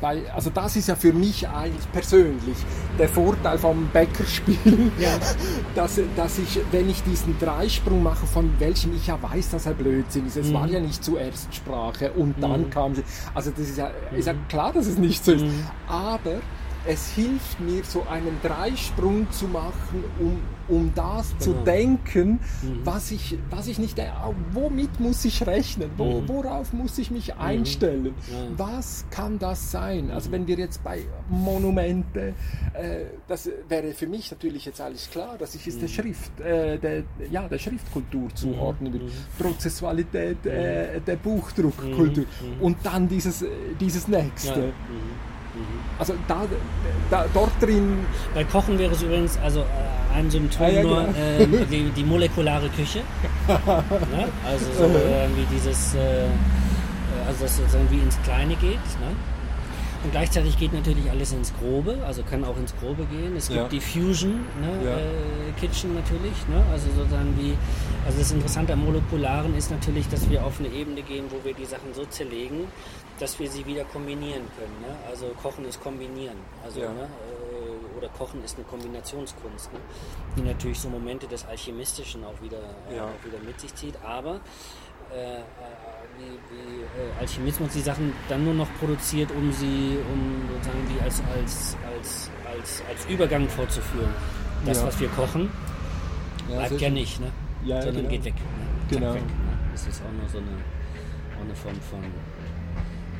bei, 0.00 0.22
also 0.32 0.50
das 0.50 0.76
ist 0.76 0.88
ja 0.88 0.94
für 0.96 1.12
mich 1.12 1.48
eigentlich 1.48 1.90
persönlich 1.92 2.56
der 2.98 3.08
Vorteil 3.08 3.58
vom 3.58 3.88
Bäckerspiel, 3.92 4.90
Ja. 4.98 5.10
dass, 5.74 6.00
dass 6.16 6.38
ich, 6.38 6.60
wenn 6.70 6.88
ich 6.88 7.02
diesen 7.02 7.38
Dreisprung 7.38 8.02
mache, 8.02 8.26
von 8.26 8.50
welchem 8.58 8.94
ich 8.94 9.06
ja 9.08 9.18
weiß, 9.20 9.50
dass 9.50 9.66
er 9.66 9.74
Blödsinn 9.74 10.26
ist, 10.26 10.36
es 10.36 10.48
Mhm. 10.48 10.54
war 10.54 10.66
ja 10.68 10.80
nicht 10.80 11.02
zuerst 11.02 11.54
Sprache 11.54 12.12
und 12.12 12.34
dann 12.42 12.70
kam 12.70 12.94
sie, 12.94 13.02
also 13.34 13.50
das 13.50 13.60
ist 13.68 13.78
ja, 13.78 13.90
ist 14.16 14.26
ja 14.26 14.34
klar, 14.48 14.72
dass 14.72 14.86
es 14.86 14.98
nicht 14.98 15.24
so 15.24 15.32
ist, 15.32 15.44
Mhm. 15.44 15.64
aber 15.88 16.40
es 16.86 17.08
hilft 17.10 17.60
mir, 17.60 17.82
so 17.84 18.06
einen 18.10 18.38
Dreisprung 18.42 19.30
zu 19.30 19.46
machen, 19.48 20.04
um, 20.20 20.38
um 20.68 20.92
das 20.94 21.30
Genau. 21.30 21.40
zu 21.42 21.52
denken, 21.64 22.40
Mhm. 22.62 22.80
was, 22.84 23.10
ich, 23.10 23.36
was 23.50 23.66
ich 23.68 23.78
nicht, 23.78 23.98
äh, 23.98 24.06
womit 24.52 25.00
muss 25.00 25.24
ich 25.24 25.46
rechnen, 25.46 25.90
Wo, 25.96 26.20
Mhm. 26.20 26.28
worauf 26.28 26.72
muss 26.72 26.98
ich 26.98 27.10
mich 27.10 27.34
einstellen, 27.36 28.14
Ja. 28.30 28.36
was 28.56 29.04
kann 29.10 29.38
das 29.38 29.70
sein? 29.70 30.06
Mhm. 30.06 30.10
Also 30.12 30.30
wenn 30.32 30.46
wir 30.46 30.56
jetzt 30.56 30.82
bei 30.84 31.02
Monumente, 31.28 32.34
äh, 32.74 33.04
das 33.26 33.48
wäre 33.68 33.92
für 33.92 34.06
mich 34.06 34.30
natürlich 34.30 34.64
jetzt 34.66 34.80
alles 34.80 35.08
klar, 35.10 35.36
dass 35.38 35.54
ich 35.54 35.66
Mhm. 35.66 35.72
es 35.72 35.78
der 35.80 35.88
Schrift, 35.88 36.40
äh, 36.40 36.78
der, 36.78 37.02
ja, 37.30 37.48
der 37.48 37.58
Schriftkultur 37.58 38.28
zuordnen 38.34 38.92
will, 38.92 39.02
Prozessualität 39.38 40.44
äh, 40.46 41.00
der 41.00 41.16
Buchdruckkultur 41.16 42.24
Mhm. 42.24 42.60
und 42.62 42.76
dann 42.82 43.08
dieses, 43.08 43.42
äh, 43.42 43.46
dieses 43.80 44.06
Ja. 44.06 44.18
nächste. 44.22 44.60
Mhm. 44.60 45.28
Also 45.98 46.14
da, 46.28 46.42
da, 47.10 47.26
dort 47.34 47.50
drin, 47.60 47.98
Bei 48.34 48.44
Kochen 48.44 48.78
wäre 48.78 48.92
es 48.92 49.02
übrigens 49.02 49.36
also 49.38 49.64
äh, 50.18 50.20
ein 50.20 50.30
Symptom 50.30 50.66
Ah, 50.66 50.68
ja, 50.68 50.82
nur 50.82 50.96
genau. 51.04 51.18
ähm, 51.18 51.66
die, 51.70 51.82
die 51.90 52.04
molekulare 52.04 52.68
Küche. 52.70 53.00
ne? 53.48 54.28
Also 54.46 54.66
so 54.72 54.84
irgendwie 54.84 55.46
dieses, 55.54 55.94
äh, 55.94 56.24
äh, 56.26 56.28
also 57.26 57.44
dass 57.44 57.58
es 57.58 57.74
irgendwie 57.74 57.98
ins 57.98 58.20
Kleine 58.22 58.54
geht. 58.56 58.74
Ne? 59.00 59.14
Und 60.04 60.12
gleichzeitig 60.12 60.56
geht 60.56 60.72
natürlich 60.72 61.10
alles 61.10 61.32
ins 61.32 61.52
Grobe, 61.58 61.98
also 62.06 62.22
kann 62.22 62.44
auch 62.44 62.56
ins 62.56 62.72
Grobe 62.76 63.04
gehen. 63.06 63.34
Es 63.36 63.48
gibt 63.48 63.58
Ja. 63.60 63.68
die 63.68 63.80
Fusion 63.80 64.46
ne, 64.60 64.84
Ja. 64.84 64.96
äh, 64.96 65.00
Kitchen 65.60 65.92
natürlich, 65.94 66.36
ne? 66.48 66.62
also 66.70 66.86
sozusagen 66.96 67.34
wie, 67.36 67.54
also 68.06 68.18
das 68.20 68.30
Interessante 68.30 68.74
am 68.74 68.84
Molekularen 68.84 69.56
ist 69.56 69.72
natürlich, 69.72 70.08
dass 70.08 70.30
wir 70.30 70.44
auf 70.46 70.60
eine 70.60 70.68
Ebene 70.68 71.02
gehen, 71.02 71.24
wo 71.30 71.44
wir 71.44 71.52
die 71.52 71.64
Sachen 71.64 71.92
so 71.94 72.04
zerlegen, 72.04 72.68
dass 73.18 73.40
wir 73.40 73.50
sie 73.50 73.66
wieder 73.66 73.82
kombinieren 73.92 74.42
können. 74.56 74.76
Ne? 74.82 74.94
Also 75.10 75.26
Kochen 75.42 75.64
ist 75.64 75.82
Kombinieren, 75.82 76.36
also 76.64 76.78
Ja. 76.80 76.92
ne, 76.92 77.02
äh, 77.02 77.06
oder 77.98 78.08
Kochen 78.08 78.42
ist 78.44 78.56
eine 78.56 78.64
Kombinationskunst, 78.66 79.72
ne? 79.72 79.78
die 80.36 80.42
natürlich 80.42 80.78
so 80.80 80.88
Momente 80.88 81.26
des 81.26 81.44
Alchemistischen 81.46 82.24
auch 82.24 82.40
wieder, 82.40 82.58
äh, 82.90 82.96
Ja. 82.96 83.04
auch 83.06 83.24
wieder 83.26 83.38
mit 83.44 83.60
sich 83.60 83.74
zieht, 83.74 83.94
aber 84.04 84.40
äh, 85.12 85.36
äh, 85.38 85.42
wie, 86.18 86.24
wie 86.54 86.82
äh, 86.82 87.20
Alchemismus 87.20 87.70
die 87.72 87.80
Sachen 87.80 88.12
dann 88.28 88.44
nur 88.44 88.54
noch 88.54 88.68
produziert, 88.78 89.30
um 89.32 89.52
sie, 89.52 89.98
um 90.12 90.48
sozusagen 90.52 90.86
die 90.94 91.00
als, 91.02 91.22
als, 91.34 91.76
als, 91.94 92.30
als, 92.46 92.82
als 92.88 93.06
Übergang 93.06 93.48
vorzuführen. 93.48 94.12
Das, 94.66 94.78
Ja. 94.78 94.86
was 94.86 95.00
wir 95.00 95.08
kochen, 95.10 95.50
bleibt 96.46 96.68
sehr 96.70 96.78
ja 96.88 96.90
nicht, 96.90 97.20
ne? 97.20 97.30
Ja, 97.64 97.80
sondern 97.82 98.02
genau. 98.08 98.08
geht 98.10 98.24
weg. 98.24 98.34
Ne? 98.34 98.40
Genau. 98.90 99.14
Weg, 99.14 99.22
ne? 99.26 99.58
Das 99.72 99.86
ist 99.86 100.02
auch 100.02 100.12
nur 100.20 100.28
so 100.28 100.38
eine, 100.38 100.46
auch 101.36 101.42
eine 101.44 101.54
Form 101.54 101.80
von, 101.90 102.02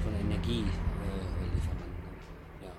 von 0.03 0.13
Energielieferant. 0.27 0.75
Äh, 0.75 1.55
Lieferant, 1.55 1.81
ne? 1.81 2.67
ja. 2.67 2.71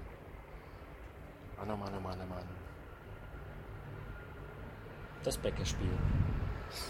Mann, 1.75 1.91
oh 1.97 1.99
Mann, 1.99 1.99
oh 1.99 2.01
Mann, 2.01 2.17
oh 2.23 2.29
Mann. 2.33 2.43
Das 5.23 5.37
Bäckerspiel. 5.37 5.89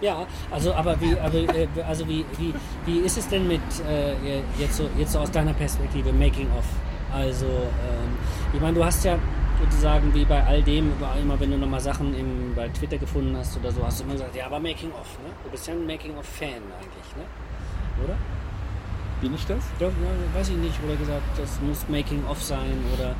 ja, 0.00 0.26
also 0.50 0.72
aber 0.74 1.00
wie, 1.00 1.18
aber, 1.18 1.34
äh, 1.34 1.68
also 1.86 2.08
wie, 2.08 2.24
wie, 2.38 2.54
wie 2.86 3.00
ist 3.00 3.18
es 3.18 3.28
denn 3.28 3.46
mit 3.46 3.60
äh, 3.88 4.40
jetzt 4.58 4.76
so 4.76 4.88
jetzt 4.96 5.12
so 5.12 5.18
aus 5.18 5.30
deiner 5.30 5.52
Perspektive 5.52 6.12
Making 6.12 6.50
of? 6.56 6.64
Also 7.12 7.46
ähm, 7.46 8.16
ich 8.52 8.60
meine, 8.60 8.74
du 8.74 8.84
hast 8.84 9.04
ja 9.04 9.18
sozusagen 9.60 10.12
wie 10.14 10.24
bei 10.24 10.42
all 10.44 10.62
dem, 10.62 10.92
immer 11.20 11.38
wenn 11.38 11.50
du 11.50 11.58
nochmal 11.58 11.80
Sachen 11.80 12.14
im, 12.14 12.54
bei 12.54 12.68
Twitter 12.68 12.98
gefunden 12.98 13.36
hast 13.36 13.56
oder 13.58 13.70
so, 13.70 13.84
hast 13.84 14.00
du 14.00 14.04
immer 14.04 14.14
gesagt, 14.14 14.34
ja, 14.34 14.46
aber 14.46 14.58
Making 14.58 14.90
of, 14.92 15.18
ne? 15.22 15.30
Du 15.44 15.50
bist 15.50 15.66
ja 15.66 15.74
ein 15.74 15.86
Making 15.86 16.16
of 16.16 16.26
Fan 16.26 16.48
eigentlich, 16.48 17.16
ne? 17.16 17.24
Oder? 18.02 18.16
Bin 19.22 19.34
ich 19.34 19.46
das? 19.46 19.62
Ja, 19.78 19.86
ja, 19.86 20.34
weiß 20.34 20.48
ich 20.48 20.56
nicht, 20.56 20.74
oder 20.84 20.96
gesagt, 20.96 21.22
das 21.38 21.60
muss 21.60 21.88
Making 21.88 22.24
of 22.26 22.42
sein 22.42 22.76
oder 22.92 23.14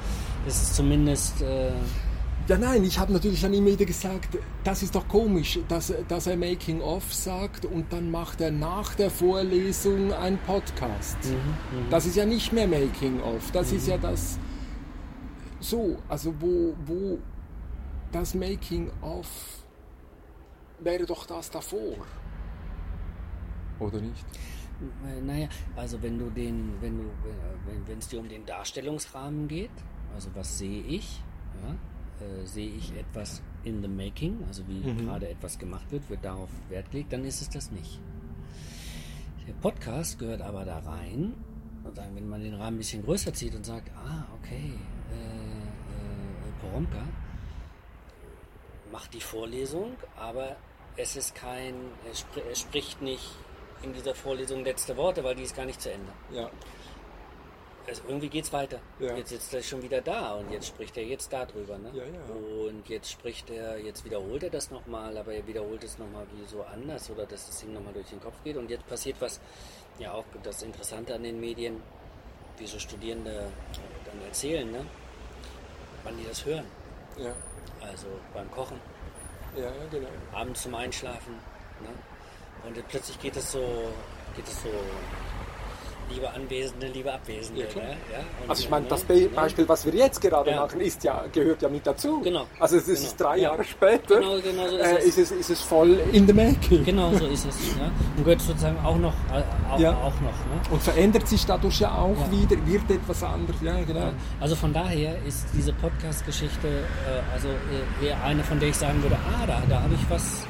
das 0.44 0.60
ist 0.60 0.74
zumindest 0.74 1.40
äh, 1.42 1.70
Ja, 2.48 2.58
nein, 2.58 2.82
ich 2.82 2.98
habe 2.98 3.12
natürlich 3.12 3.40
dann 3.40 3.54
immer 3.54 3.68
wieder 3.68 3.84
gesagt, 3.84 4.36
das 4.64 4.82
ist 4.82 4.96
doch 4.96 5.06
komisch, 5.06 5.60
dass, 5.68 5.94
dass 6.08 6.26
er 6.26 6.36
Making 6.36 6.80
of 6.80 7.14
sagt 7.14 7.66
und 7.66 7.92
dann 7.92 8.10
macht 8.10 8.40
er 8.40 8.50
nach 8.50 8.96
der 8.96 9.10
Vorlesung 9.10 10.12
einen 10.12 10.38
Podcast. 10.38 11.18
Das 11.88 12.04
ist 12.04 12.16
ja 12.16 12.26
nicht 12.26 12.52
mehr 12.52 12.66
Making 12.66 13.20
of, 13.20 13.52
das 13.52 13.70
ist 13.70 13.86
ja 13.86 13.96
das 13.96 14.40
so, 15.60 15.98
also 16.08 16.34
wo, 16.40 16.74
wo 16.84 17.18
das 18.10 18.34
Making 18.34 18.90
of 19.02 19.28
wäre 20.80 21.06
doch 21.06 21.26
das 21.26 21.48
davor. 21.48 21.94
Oder 23.78 24.00
nicht? 24.00 24.24
Äh, 25.06 25.20
Naja, 25.20 25.48
also 25.76 26.02
wenn 26.02 26.18
du 26.18 26.30
den, 26.30 26.80
wenn 26.80 26.98
du, 26.98 27.04
wenn 27.66 27.86
wenn 27.86 27.98
es 27.98 28.08
dir 28.08 28.20
um 28.20 28.28
den 28.28 28.44
Darstellungsrahmen 28.46 29.48
geht, 29.48 29.70
also 30.14 30.30
was 30.34 30.58
sehe 30.58 30.82
ich, 30.82 31.22
ja, 31.62 32.26
äh, 32.26 32.46
sehe 32.46 32.70
ich 32.70 32.92
etwas 32.96 33.42
in 33.64 33.80
the 33.82 33.88
making, 33.88 34.42
also 34.48 34.66
wie 34.68 34.80
Mhm. 34.80 35.06
gerade 35.06 35.28
etwas 35.28 35.58
gemacht 35.58 35.90
wird, 35.90 36.08
wird 36.10 36.24
darauf 36.24 36.48
Wert 36.68 36.90
gelegt, 36.90 37.12
dann 37.12 37.24
ist 37.24 37.40
es 37.40 37.48
das 37.48 37.70
nicht. 37.70 38.00
Der 39.46 39.54
Podcast 39.54 40.18
gehört 40.18 40.40
aber 40.42 40.64
da 40.64 40.78
rein, 40.78 41.34
und 41.84 41.96
sagen, 41.96 42.14
wenn 42.14 42.28
man 42.28 42.40
den 42.40 42.54
Rahmen 42.54 42.76
ein 42.76 42.78
bisschen 42.78 43.02
größer 43.04 43.32
zieht 43.34 43.54
und 43.56 43.64
sagt, 43.66 43.90
ah, 43.96 44.24
okay, 44.40 44.72
äh, 45.10 45.14
äh, 45.16 46.52
Poromka 46.60 47.02
macht 48.92 49.12
die 49.14 49.20
Vorlesung, 49.20 49.94
aber 50.16 50.56
es 50.96 51.16
ist 51.16 51.34
kein, 51.34 51.74
er, 52.06 52.14
spr 52.14 52.40
er 52.48 52.54
spricht 52.54 53.00
nicht 53.02 53.24
in 53.82 53.92
dieser 53.92 54.14
Vorlesung 54.14 54.64
letzte 54.64 54.96
Worte, 54.96 55.22
weil 55.24 55.34
die 55.34 55.42
ist 55.42 55.56
gar 55.56 55.64
nicht 55.66 55.80
zu 55.80 55.90
Ende. 55.90 56.12
Ja. 56.32 56.50
Also 57.86 58.02
irgendwie 58.06 58.28
geht's 58.28 58.52
weiter. 58.52 58.78
Ja. 59.00 59.16
Jetzt 59.16 59.30
sitzt 59.30 59.52
er 59.52 59.62
schon 59.62 59.82
wieder 59.82 60.00
da 60.00 60.34
und 60.34 60.50
jetzt 60.52 60.68
spricht 60.68 60.96
er 60.96 61.04
jetzt 61.04 61.32
darüber. 61.32 61.76
Ne? 61.78 61.90
Ja, 61.92 62.04
ja. 62.04 62.66
Und 62.68 62.88
jetzt 62.88 63.10
spricht 63.10 63.50
er, 63.50 63.78
jetzt 63.78 64.04
wiederholt 64.04 64.44
er 64.44 64.50
das 64.50 64.70
nochmal, 64.70 65.16
aber 65.16 65.34
er 65.34 65.46
wiederholt 65.46 65.82
es 65.82 65.98
nochmal 65.98 66.24
wie 66.32 66.46
so 66.46 66.62
anders 66.62 67.10
oder 67.10 67.26
dass 67.26 67.48
es 67.48 67.62
ihm 67.64 67.72
nochmal 67.74 67.92
durch 67.92 68.08
den 68.08 68.20
Kopf 68.20 68.36
geht. 68.44 68.56
Und 68.56 68.70
jetzt 68.70 68.86
passiert 68.86 69.16
was, 69.20 69.40
ja 69.98 70.12
auch 70.12 70.24
das 70.44 70.62
Interessante 70.62 71.14
an 71.14 71.24
den 71.24 71.40
Medien, 71.40 71.82
wie 72.58 72.66
so 72.66 72.78
Studierende 72.78 73.48
dann 74.04 74.22
erzählen, 74.26 74.70
ne? 74.70 74.86
wann 76.04 76.16
die 76.16 76.24
das 76.24 76.44
hören. 76.44 76.66
Ja, 77.18 77.34
Also 77.80 78.06
beim 78.32 78.50
Kochen, 78.52 78.80
ja 79.56 79.70
genau. 79.90 80.08
abends 80.32 80.62
zum 80.62 80.74
Einschlafen. 80.74 81.34
Ne? 81.80 81.88
Und 82.66 82.88
plötzlich 82.88 83.18
geht 83.20 83.36
es 83.36 83.52
so, 83.52 83.58
geht 84.36 84.46
es 84.46 84.62
so, 84.62 84.68
liebe 86.10 86.28
Anwesende, 86.30 86.86
liebe 86.88 87.10
Abwesende. 87.12 87.62
Ja, 87.62 87.80
ne? 87.82 87.88
ja? 88.12 88.18
Also 88.46 88.62
ich 88.64 88.70
meine, 88.70 88.82
ne? 88.84 88.90
das 88.90 89.02
Be? 89.02 89.28
Beispiel, 89.34 89.66
was 89.68 89.84
wir 89.86 89.94
jetzt 89.94 90.20
gerade 90.20 90.50
Ja. 90.50 90.56
machen, 90.60 90.80
ist 90.80 91.02
ja, 91.04 91.24
gehört 91.32 91.62
ja 91.62 91.68
mit 91.70 91.86
dazu. 91.86 92.20
Genau. 92.20 92.46
Also 92.60 92.76
es 92.76 92.86
ist 92.88 93.16
Genau. 93.16 93.30
drei 93.30 93.36
Ja. 93.38 93.42
Jahre 93.50 93.64
später, 93.64 94.16
Genau, 94.20 94.38
genau 94.40 94.68
so 94.68 94.76
ist 94.76 94.86
äh, 94.86 94.96
es. 94.98 95.04
ist, 95.06 95.18
es, 95.18 95.30
ist 95.32 95.50
es 95.50 95.60
voll 95.62 95.98
in 96.12 96.26
the 96.26 96.32
making. 96.34 96.84
Genau 96.84 97.12
so 97.14 97.26
ist 97.26 97.46
es. 97.46 97.56
Ja? 97.78 97.90
Und 98.16 98.24
gehört 98.24 98.40
sozusagen 98.42 98.78
auch 98.84 98.98
noch, 98.98 99.14
äh, 99.32 99.42
auch, 99.72 99.78
Ja. 99.80 99.92
auch 99.96 100.14
noch. 100.20 100.20
Ne? 100.46 100.60
Und 100.70 100.82
verändert 100.82 101.26
sich 101.26 101.46
dadurch 101.46 101.80
ja 101.80 101.94
auch 101.96 102.30
wieder, 102.30 102.56
wird 102.66 102.90
etwas 102.90 103.22
anderes. 103.22 103.60
Ja, 103.62 103.82
genau. 103.82 104.12
Also 104.38 104.54
von 104.54 104.72
daher 104.72 105.16
ist 105.26 105.46
diese 105.54 105.72
Podcast-Geschichte 105.72 106.68
äh, 106.68 107.32
also 107.32 107.48
äh, 107.48 108.06
eher 108.06 108.22
eine, 108.22 108.44
von 108.44 108.60
der 108.60 108.68
ich 108.68 108.76
sagen 108.76 109.02
würde, 109.02 109.16
ah, 109.16 109.46
da, 109.46 109.62
da 109.68 109.80
habe 109.82 109.94
ich 109.94 110.10
was, 110.10 110.44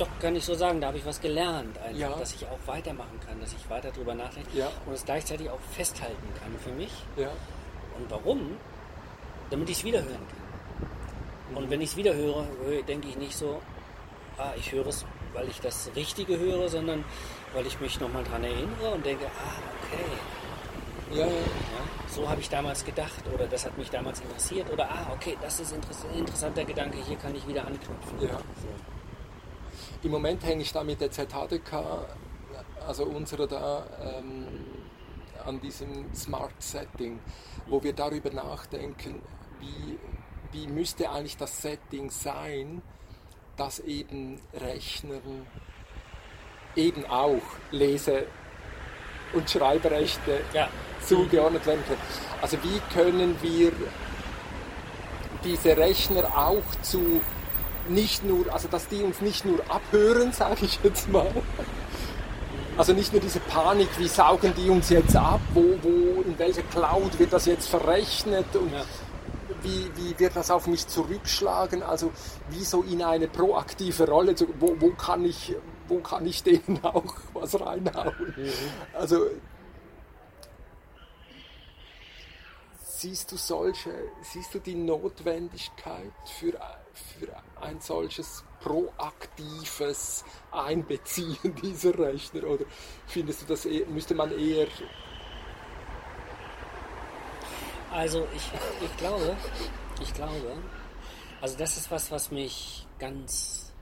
doch 0.00 0.08
kann 0.20 0.34
ich 0.36 0.44
so 0.44 0.54
sagen, 0.54 0.80
da 0.80 0.88
habe 0.88 0.98
ich 0.98 1.04
was 1.06 1.20
gelernt, 1.20 1.76
einfach, 1.78 1.98
Ja. 1.98 2.10
dass 2.10 2.34
ich 2.34 2.46
auch 2.46 2.58
weitermachen 2.66 3.18
kann, 3.26 3.40
dass 3.40 3.52
ich 3.52 3.68
weiter 3.70 3.90
drüber 3.90 4.14
nachdenke 4.14 4.48
Ja. 4.54 4.68
und 4.86 4.92
es 4.94 5.04
gleichzeitig 5.04 5.48
auch 5.50 5.60
festhalten 5.72 6.28
kann 6.40 6.54
für 6.58 6.70
mich. 6.72 6.92
Ja. 7.16 7.28
Und 7.98 8.10
warum? 8.10 8.56
Damit 9.50 9.68
ich 9.70 9.78
es 9.78 9.84
wiederhören 9.84 10.26
kann. 10.28 11.56
Und 11.56 11.70
wenn 11.70 11.80
ich 11.80 11.90
es 11.90 11.96
wiederhöre, 11.96 12.46
höre- 12.64 12.82
denke 12.82 13.08
ich 13.08 13.16
nicht 13.16 13.36
so, 13.36 13.60
ah, 14.38 14.52
ich 14.56 14.70
höre 14.72 14.86
es, 14.86 15.04
weil 15.32 15.48
ich 15.48 15.60
das 15.60 15.90
Richtige 15.96 16.38
höre, 16.38 16.68
sondern 16.68 17.04
weil 17.54 17.66
ich 17.66 17.78
mich 17.80 17.98
nochmal 18.00 18.22
dran 18.24 18.44
erinnere 18.44 18.90
und 18.92 19.04
denke, 19.04 19.26
ah, 19.26 19.52
okay, 19.82 21.18
Ja, 21.18 21.26
ja. 21.26 21.32
so 22.08 22.28
habe 22.28 22.40
ich 22.40 22.48
damals 22.48 22.84
gedacht 22.84 23.24
oder 23.34 23.46
das 23.48 23.64
hat 23.66 23.76
mich 23.76 23.90
damals 23.90 24.20
interessiert 24.20 24.70
oder 24.70 24.88
ah, 24.88 25.06
okay, 25.12 25.36
das 25.42 25.58
ist 25.58 25.72
interess 25.72 26.04
ein 26.04 26.18
interessanter 26.20 26.64
Gedanke, 26.64 26.98
hier 27.04 27.16
kann 27.16 27.34
ich 27.34 27.46
wieder 27.48 27.62
anknüpfen. 27.66 28.20
Ja. 28.20 28.28
So. 28.28 28.99
Im 30.02 30.12
Moment 30.12 30.42
hänge 30.44 30.62
ich 30.62 30.72
da 30.72 30.82
mit 30.82 31.00
der 31.00 31.10
ZHDK, 31.10 32.06
also 32.86 33.04
unserer 33.04 33.46
da, 33.46 33.86
ähm, 34.02 34.46
an 35.44 35.60
diesem 35.60 36.14
Smart 36.14 36.54
Setting, 36.58 37.18
wo 37.66 37.82
wir 37.82 37.92
darüber 37.92 38.30
nachdenken, 38.30 39.20
wie, 39.58 39.98
wie 40.52 40.66
müsste 40.68 41.10
eigentlich 41.10 41.36
das 41.36 41.60
Setting 41.60 42.10
sein, 42.10 42.80
dass 43.56 43.78
eben 43.80 44.40
Rechnern 44.54 45.46
eben 46.76 47.04
auch 47.04 47.42
Lese- 47.70 48.26
und 49.34 49.50
Schreibrechte 49.50 50.40
Ja, 50.54 50.68
zugeordnet 51.06 51.66
werden 51.66 51.84
können. 51.86 52.00
Also 52.40 52.56
wie 52.62 52.80
können 52.94 53.36
wir 53.42 53.72
diese 55.44 55.76
Rechner 55.76 56.24
auch 56.36 56.64
zu 56.82 57.20
nicht 57.88 58.24
nur, 58.24 58.52
also 58.52 58.68
dass 58.68 58.88
die 58.88 59.02
uns 59.02 59.20
nicht 59.20 59.44
nur 59.44 59.60
abhören, 59.68 60.32
sage 60.42 60.64
ich 60.64 60.78
jetzt 60.82 61.08
mal, 61.08 61.32
Also 62.76 62.94
nicht 62.94 63.12
nur 63.12 63.20
diese 63.20 63.40
Panik, 63.40 63.88
wie 63.98 64.08
saugen 64.08 64.54
die 64.56 64.70
uns 64.70 64.88
jetzt 64.88 65.14
ab, 65.14 65.40
wo, 65.52 65.60
wo 65.82 66.22
in 66.22 66.38
welcher 66.38 66.62
Cloud 66.62 67.18
wird 67.18 67.30
das 67.30 67.44
jetzt 67.44 67.68
verrechnet 67.68 68.46
und 68.54 68.72
ja. 68.72 68.82
wie, 69.62 69.90
wie 69.96 70.18
wird 70.18 70.34
das 70.34 70.50
auf 70.50 70.66
mich 70.66 70.86
zurückschlagen? 70.86 71.82
Also 71.82 72.10
wie 72.48 72.64
so 72.64 72.82
in 72.82 73.02
eine 73.02 73.28
proaktive 73.28 74.08
Rolle, 74.08 74.34
wo, 74.58 74.76
wo, 74.78 74.90
kann, 74.92 75.26
ich, 75.26 75.54
wo 75.88 75.98
kann 75.98 76.24
ich 76.26 76.42
denen 76.42 76.80
auch 76.82 77.16
was 77.34 77.60
reinhauen? 77.60 78.34
Mhm. 78.36 78.52
Also 78.94 79.26
siehst 82.82 83.30
du 83.30 83.36
solche, 83.36 83.90
siehst 84.22 84.54
du 84.54 84.58
die 84.58 84.74
Notwendigkeit 84.74 86.12
für 86.38 86.54
ein 87.60 87.80
solches 87.80 88.44
proaktives 88.60 90.24
Einbeziehen 90.50 91.54
dieser 91.62 91.98
Rechner? 91.98 92.44
Oder 92.44 92.64
findest 93.06 93.42
du 93.42 93.46
das, 93.46 93.66
eher, 93.66 93.86
müsste 93.86 94.14
man 94.14 94.36
eher... 94.36 94.66
Also 97.92 98.26
ich, 98.34 98.42
ich 98.84 98.96
glaube, 98.98 99.36
ich 100.00 100.14
glaube, 100.14 100.56
also 101.40 101.58
das 101.58 101.76
ist 101.76 101.90
was, 101.90 102.10
was 102.10 102.30
mich 102.30 102.86
ganz 102.98 103.72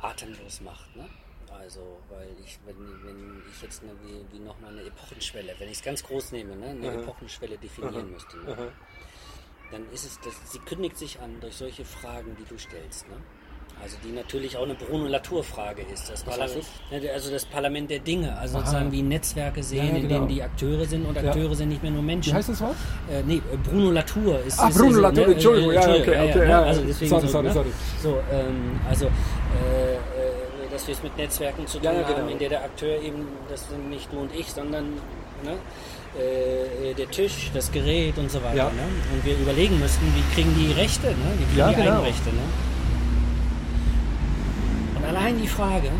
atemlos 0.00 0.60
macht. 0.60 0.94
Ne? 0.94 1.08
Also, 1.58 1.98
weil 2.10 2.28
ich, 2.44 2.58
wenn, 2.66 2.76
wenn 3.04 3.42
ich 3.50 3.62
jetzt 3.62 3.82
eine, 3.82 3.92
wie, 4.02 4.24
wie 4.32 4.40
nochmal 4.40 4.72
eine 4.72 4.82
Epochenschwelle, 4.82 5.54
wenn 5.58 5.68
ich 5.68 5.78
es 5.78 5.82
ganz 5.82 6.02
groß 6.02 6.32
nehme, 6.32 6.54
ne, 6.56 6.66
eine 6.66 6.88
Aha. 6.88 7.00
Epochenschwelle 7.00 7.56
definieren 7.58 7.96
Aha. 7.96 8.04
müsste, 8.04 8.36
ne, 8.38 8.72
dann 9.70 9.82
ist 9.92 10.04
es, 10.04 10.20
das, 10.20 10.34
sie 10.52 10.58
kündigt 10.60 10.96
sich 10.96 11.20
an 11.20 11.36
durch 11.40 11.56
solche 11.56 11.84
Fragen, 11.84 12.36
die 12.38 12.44
du 12.44 12.58
stellst. 12.58 13.08
Ne? 13.08 13.16
Also 13.82 13.96
die 14.02 14.10
natürlich 14.10 14.56
auch 14.56 14.64
eine 14.64 14.74
Bruno 14.74 15.06
Latour-Frage 15.06 15.82
ist. 15.92 16.08
Das 16.10 16.24
ne, 16.24 17.10
also 17.12 17.30
das 17.30 17.44
Parlament 17.44 17.90
der 17.90 17.98
Dinge, 17.98 18.36
also 18.38 18.56
Aha. 18.56 18.64
sozusagen 18.64 18.90
wie 18.90 19.02
Netzwerke 19.02 19.62
sehen, 19.62 19.78
ja, 19.78 19.84
ja, 19.84 19.90
genau. 19.90 20.02
in 20.02 20.08
denen 20.08 20.28
die 20.28 20.42
Akteure 20.42 20.86
sind 20.86 21.04
und 21.04 21.16
Akteure 21.18 21.50
ja. 21.50 21.54
sind 21.54 21.68
nicht 21.68 21.82
mehr 21.82 21.92
nur 21.92 22.02
Menschen. 22.02 22.32
Wie 22.32 22.36
heißt 22.36 22.48
das 22.48 22.60
Wort? 22.62 22.76
Äh, 23.10 23.22
nee, 23.24 23.42
Bruno 23.64 23.90
Latour 23.90 24.40
ist. 24.40 24.58
Ach, 24.58 24.72
Bruno 24.72 25.00
Latour, 25.00 25.26
ne, 25.26 25.32
Entschuldigung, 25.34 25.72
ja, 25.72 25.80
okay, 25.80 26.00
okay. 26.00 26.30
okay 26.30 26.46
ne? 26.46 26.56
Also 26.56 26.80
deswegen 26.82 27.10
sorry, 27.10 27.26
so, 27.26 27.28
sorry, 27.28 27.46
ne? 27.48 27.52
sorry. 27.52 27.72
So, 28.02 28.22
ähm, 28.32 28.80
also 28.88 29.06
äh, 29.06 29.08
äh 29.08 29.98
dass 30.70 30.86
wir 30.86 30.94
es 30.94 31.02
mit 31.02 31.16
Netzwerken 31.16 31.66
zu 31.66 31.78
tun 31.78 31.84
ja, 31.84 31.92
ja, 31.92 32.02
genau. 32.02 32.18
haben, 32.18 32.28
in 32.28 32.38
der 32.38 32.50
der 32.50 32.64
Akteur 32.64 33.00
eben, 33.00 33.26
das 33.48 33.66
sind 33.68 33.88
nicht 33.88 34.12
du 34.12 34.18
und 34.18 34.34
ich, 34.34 34.52
sondern 34.52 34.84
ne, 35.44 35.56
äh, 36.20 36.94
der 36.94 37.10
Tisch, 37.10 37.50
das 37.52 37.70
Gerät 37.70 38.16
und 38.18 38.30
so 38.30 38.42
weiter. 38.42 38.56
Ja. 38.56 38.70
Ne? 38.70 38.82
Und 39.12 39.24
wir 39.24 39.36
überlegen 39.38 39.78
müssten, 39.78 40.06
wie 40.14 40.34
kriegen 40.34 40.54
die 40.54 40.72
Rechte, 40.72 41.08
ne? 41.08 41.32
wie 41.38 41.44
kriegen 41.44 41.58
ja, 41.58 41.68
die 41.70 41.76
genau. 41.76 41.96
Eigenrechte. 41.98 42.30
Ne? 42.30 42.42
Und 44.96 45.04
allein 45.04 45.38
die 45.38 45.48
Frage 45.48 45.90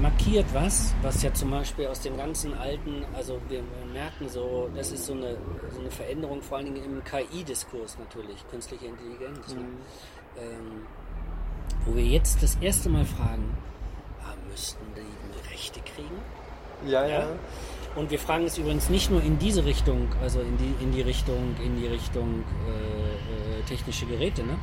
markiert 0.00 0.46
was, 0.52 0.94
was 1.02 1.22
ja 1.22 1.32
zum 1.34 1.50
Beispiel 1.50 1.86
aus 1.88 2.00
dem 2.00 2.16
ganzen 2.16 2.56
alten, 2.56 3.04
also 3.16 3.40
wir 3.48 3.62
merken 3.92 4.28
so, 4.28 4.70
das 4.76 4.92
ist 4.92 5.06
so 5.06 5.12
eine, 5.12 5.36
so 5.72 5.80
eine 5.80 5.90
Veränderung, 5.90 6.40
vor 6.40 6.58
allen 6.58 6.72
Dingen 6.72 6.84
im 6.84 7.02
KI-Diskurs 7.04 7.98
natürlich, 7.98 8.36
künstliche 8.50 8.86
Intelligenz. 8.86 9.54
Ne? 9.54 9.60
Mhm. 9.60 9.76
Ähm, 10.38 10.86
wo 11.84 11.96
wir 11.96 12.04
jetzt 12.04 12.42
das 12.42 12.56
erste 12.60 12.88
Mal 12.88 13.04
fragen, 13.04 13.56
müssten 14.58 14.84
die 14.96 15.50
Rechte 15.50 15.80
kriegen. 15.80 16.20
Ja, 16.86 17.06
ja, 17.06 17.20
ja. 17.20 17.26
Und 17.94 18.10
wir 18.10 18.18
fragen 18.18 18.44
es 18.44 18.58
übrigens 18.58 18.88
nicht 18.90 19.10
nur 19.10 19.22
in 19.22 19.38
diese 19.38 19.64
Richtung, 19.64 20.08
also 20.22 20.40
in 20.40 20.56
die, 20.56 20.74
in 20.82 20.92
die 20.92 21.02
Richtung, 21.02 21.56
in 21.64 21.76
die 21.80 21.86
Richtung 21.86 22.44
äh, 22.66 23.58
äh, 23.58 23.62
technische 23.66 24.06
Geräte, 24.06 24.42
ne? 24.42 24.56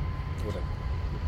Oder 0.48 0.58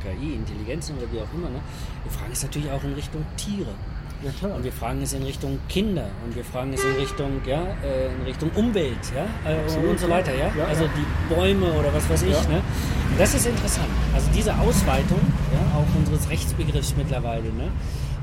KI, 0.03 0.35
Intelligenzen 0.35 0.97
oder 0.97 1.11
wie 1.13 1.21
auch 1.21 1.33
immer, 1.35 1.51
ne? 1.51 1.61
Wir 2.05 2.13
fragen 2.13 2.33
es 2.33 2.43
natürlich 2.43 2.71
auch 2.71 2.83
in 2.85 2.95
Richtung 2.95 3.25
Tiere. 3.37 3.75
Ja, 4.23 4.33
klar. 4.33 4.57
Und 4.57 4.65
wir 4.65 4.73
fragen 4.73 5.01
es 5.03 5.13
in 5.13 5.23
Richtung 5.23 5.61
Kinder 5.69 6.07
und 6.25 6.35
wir 6.35 6.45
fragen 6.45 6.73
es 6.73 6.83
in 6.83 6.93
Richtung, 6.97 7.41
ja, 7.47 7.63
äh, 7.85 8.07
in 8.07 8.23
Richtung 8.27 8.51
Umwelt, 8.57 8.99
ja, 9.15 9.27
äh, 9.49 9.79
und 9.79 10.01
so 10.01 10.09
weiter, 10.09 10.35
ja? 10.35 10.51
ja 10.57 10.65
also 10.65 10.85
ja. 10.85 10.91
die 10.97 11.35
Bäume 11.35 11.67
oder 11.73 11.95
was 11.95 12.09
weiß 12.11 12.23
ich, 12.23 12.49
ne? 12.49 12.61
Das 13.17 13.35
ist 13.35 13.47
interessant. 13.47 13.89
Also 14.15 14.29
diese 14.35 14.57
Ausweitung, 14.59 15.21
ja, 15.53 15.79
auch 15.79 15.97
unseres 15.97 16.29
Rechtsbegriffs 16.29 16.95
mittlerweile, 16.97 17.53
ne? 17.53 17.71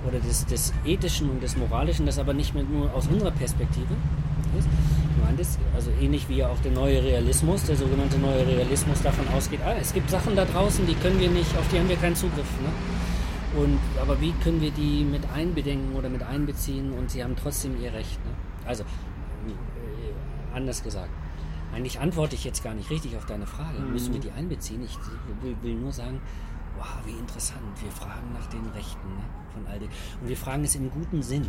Oder 0.07 0.19
des, 0.19 0.45
des 0.45 0.73
Ethischen 0.85 1.29
und 1.29 1.41
des 1.41 1.57
Moralischen, 1.57 2.05
das 2.05 2.19
aber 2.19 2.33
nicht 2.33 2.53
mehr 2.53 2.63
nur 2.63 2.93
aus 2.93 3.07
unserer 3.07 3.31
Perspektive 3.31 3.93
ist. 4.57 4.67
Also 5.75 5.91
ähnlich 6.01 6.29
wie 6.29 6.43
auch 6.43 6.59
der 6.59 6.71
neue 6.71 7.03
Realismus, 7.03 7.63
der 7.65 7.75
sogenannte 7.75 8.17
neue 8.17 8.47
Realismus 8.47 9.01
davon 9.01 9.27
ausgeht, 9.35 9.59
ah, 9.65 9.75
es 9.79 9.93
gibt 9.93 10.09
Sachen 10.09 10.35
da 10.35 10.45
draußen, 10.45 10.85
die 10.87 10.93
können 10.95 11.19
wir 11.19 11.29
nicht, 11.29 11.57
auf 11.57 11.67
die 11.67 11.79
haben 11.79 11.89
wir 11.89 11.97
keinen 11.97 12.15
Zugriff. 12.15 12.47
Ne? 12.61 13.61
Und, 13.61 13.79
aber 14.01 14.19
wie 14.21 14.31
können 14.43 14.61
wir 14.61 14.71
die 14.71 15.03
mit 15.03 15.23
einbedenken 15.33 15.95
oder 15.95 16.09
mit 16.09 16.23
einbeziehen 16.23 16.93
und 16.93 17.11
sie 17.11 17.23
haben 17.23 17.35
trotzdem 17.35 17.81
ihr 17.81 17.93
Recht? 17.93 18.23
Ne? 18.25 18.31
Also, 18.65 18.83
äh, 18.83 20.55
anders 20.55 20.83
gesagt, 20.83 21.09
eigentlich 21.73 21.99
antworte 21.99 22.35
ich 22.35 22.45
jetzt 22.45 22.63
gar 22.63 22.73
nicht 22.73 22.89
richtig 22.89 23.17
auf 23.17 23.25
deine 23.25 23.45
Frage. 23.45 23.79
Mhm. 23.79 23.91
Müssen 23.91 24.13
wir 24.13 24.21
die 24.21 24.31
einbeziehen? 24.31 24.81
Ich 24.83 24.97
will 25.61 25.75
nur 25.75 25.91
sagen, 25.91 26.21
wow, 26.77 26.87
wie 27.05 27.11
interessant. 27.17 27.61
Wir 27.81 27.91
fragen 27.91 28.33
nach 28.33 28.47
den 28.47 28.65
Rechten 28.75 29.07
ne, 29.07 29.23
von 29.53 29.65
all 29.67 29.79
dem. 29.79 29.89
Und 30.21 30.29
wir 30.29 30.37
fragen 30.37 30.63
es 30.63 30.75
im 30.75 30.89
guten 30.91 31.21
Sinn. 31.21 31.45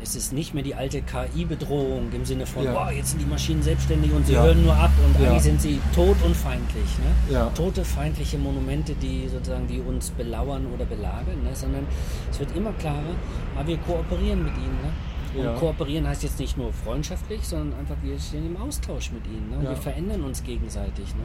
Es 0.00 0.16
ist 0.16 0.32
nicht 0.32 0.54
mehr 0.54 0.62
die 0.62 0.74
alte 0.74 1.02
KI-Bedrohung 1.02 2.10
im 2.12 2.24
Sinne 2.24 2.46
von, 2.46 2.64
ja. 2.64 2.74
wow, 2.74 2.90
jetzt 2.90 3.10
sind 3.10 3.20
die 3.20 3.26
Maschinen 3.26 3.62
selbstständig 3.62 4.12
und 4.12 4.26
sie 4.26 4.34
ja. 4.34 4.42
hören 4.42 4.62
nur 4.62 4.74
ab 4.74 4.90
und 5.04 5.20
ja. 5.20 5.30
eigentlich 5.30 5.42
sind 5.42 5.60
sie 5.60 5.80
tot 5.94 6.16
und 6.24 6.36
feindlich. 6.36 6.98
Ne? 6.98 7.34
Ja. 7.34 7.46
Tote, 7.50 7.84
feindliche 7.84 8.38
Monumente, 8.38 8.94
die 8.94 9.28
sozusagen 9.28 9.66
die 9.66 9.80
uns 9.80 10.10
belauern 10.10 10.66
oder 10.74 10.84
belagern, 10.84 11.42
ne? 11.44 11.54
sondern 11.54 11.86
es 12.30 12.40
wird 12.40 12.56
immer 12.56 12.72
klarer, 12.72 13.14
aber 13.56 13.68
wir 13.68 13.78
kooperieren 13.78 14.42
mit 14.42 14.56
ihnen. 14.56 14.78
Ne? 14.82 14.92
Und 15.34 15.56
kooperieren 15.56 16.06
heißt 16.06 16.22
jetzt 16.24 16.38
nicht 16.38 16.58
nur 16.58 16.72
freundschaftlich, 16.72 17.42
sondern 17.42 17.78
einfach, 17.78 17.96
wir 18.02 18.18
stehen 18.18 18.46
im 18.46 18.56
Austausch 18.60 19.12
mit 19.12 19.26
ihnen. 19.26 19.50
Ne? 19.50 19.56
Und 19.58 19.68
wir 19.68 19.76
verändern 19.76 20.22
uns 20.22 20.42
gegenseitig. 20.42 21.14
Ne? 21.14 21.24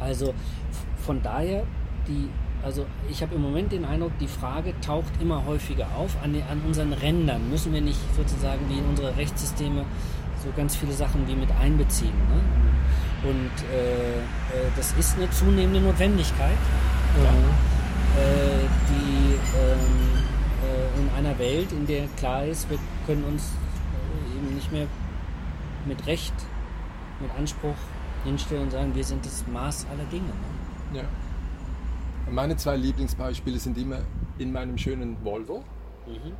Also 0.00 0.34
von 1.08 1.22
daher, 1.22 1.62
die, 2.06 2.28
also 2.62 2.84
ich 3.08 3.22
habe 3.22 3.34
im 3.34 3.40
Moment 3.40 3.72
den 3.72 3.86
Eindruck, 3.86 4.12
die 4.20 4.28
Frage 4.28 4.78
taucht 4.82 5.10
immer 5.22 5.46
häufiger 5.46 5.86
auf. 5.96 6.14
An, 6.22 6.34
den, 6.34 6.42
an 6.42 6.60
unseren 6.66 6.92
Rändern 6.92 7.48
müssen 7.48 7.72
wir 7.72 7.80
nicht 7.80 7.98
sozusagen 8.14 8.60
wie 8.68 8.76
in 8.76 8.84
unsere 8.84 9.16
Rechtssysteme 9.16 9.86
so 10.44 10.50
ganz 10.54 10.76
viele 10.76 10.92
Sachen 10.92 11.26
wie 11.26 11.34
mit 11.34 11.48
einbeziehen. 11.58 12.12
Ne? 12.12 13.30
Und 13.30 13.72
äh, 13.72 14.18
äh, 14.18 14.70
das 14.76 14.92
ist 14.98 15.16
eine 15.16 15.30
zunehmende 15.30 15.80
Notwendigkeit, 15.80 16.58
ja. 17.16 17.30
äh, 18.20 18.68
die 18.90 19.32
ähm, 19.32 20.26
äh, 20.62 21.00
in 21.00 21.08
einer 21.16 21.38
Welt, 21.38 21.72
in 21.72 21.86
der 21.86 22.06
klar 22.18 22.44
ist, 22.44 22.68
wir 22.68 22.78
können 23.06 23.24
uns 23.24 23.44
äh, 23.44 24.36
eben 24.36 24.54
nicht 24.54 24.70
mehr 24.70 24.86
mit 25.86 26.06
Recht, 26.06 26.34
mit 27.18 27.30
Anspruch 27.38 27.76
hinstellen 28.24 28.64
und 28.64 28.72
sagen, 28.72 28.94
wir 28.94 29.04
sind 29.04 29.24
das 29.24 29.46
Maß 29.46 29.86
aller 29.90 30.04
Dinge. 30.12 30.26
Ne? 30.26 30.57
Ja. 30.92 31.04
Meine 32.30 32.56
zwei 32.56 32.76
Lieblingsbeispiele 32.76 33.58
sind 33.58 33.78
immer 33.78 34.00
in 34.38 34.52
meinem 34.52 34.78
schönen 34.78 35.22
Volvo. 35.24 35.64
Mhm. 36.06 36.34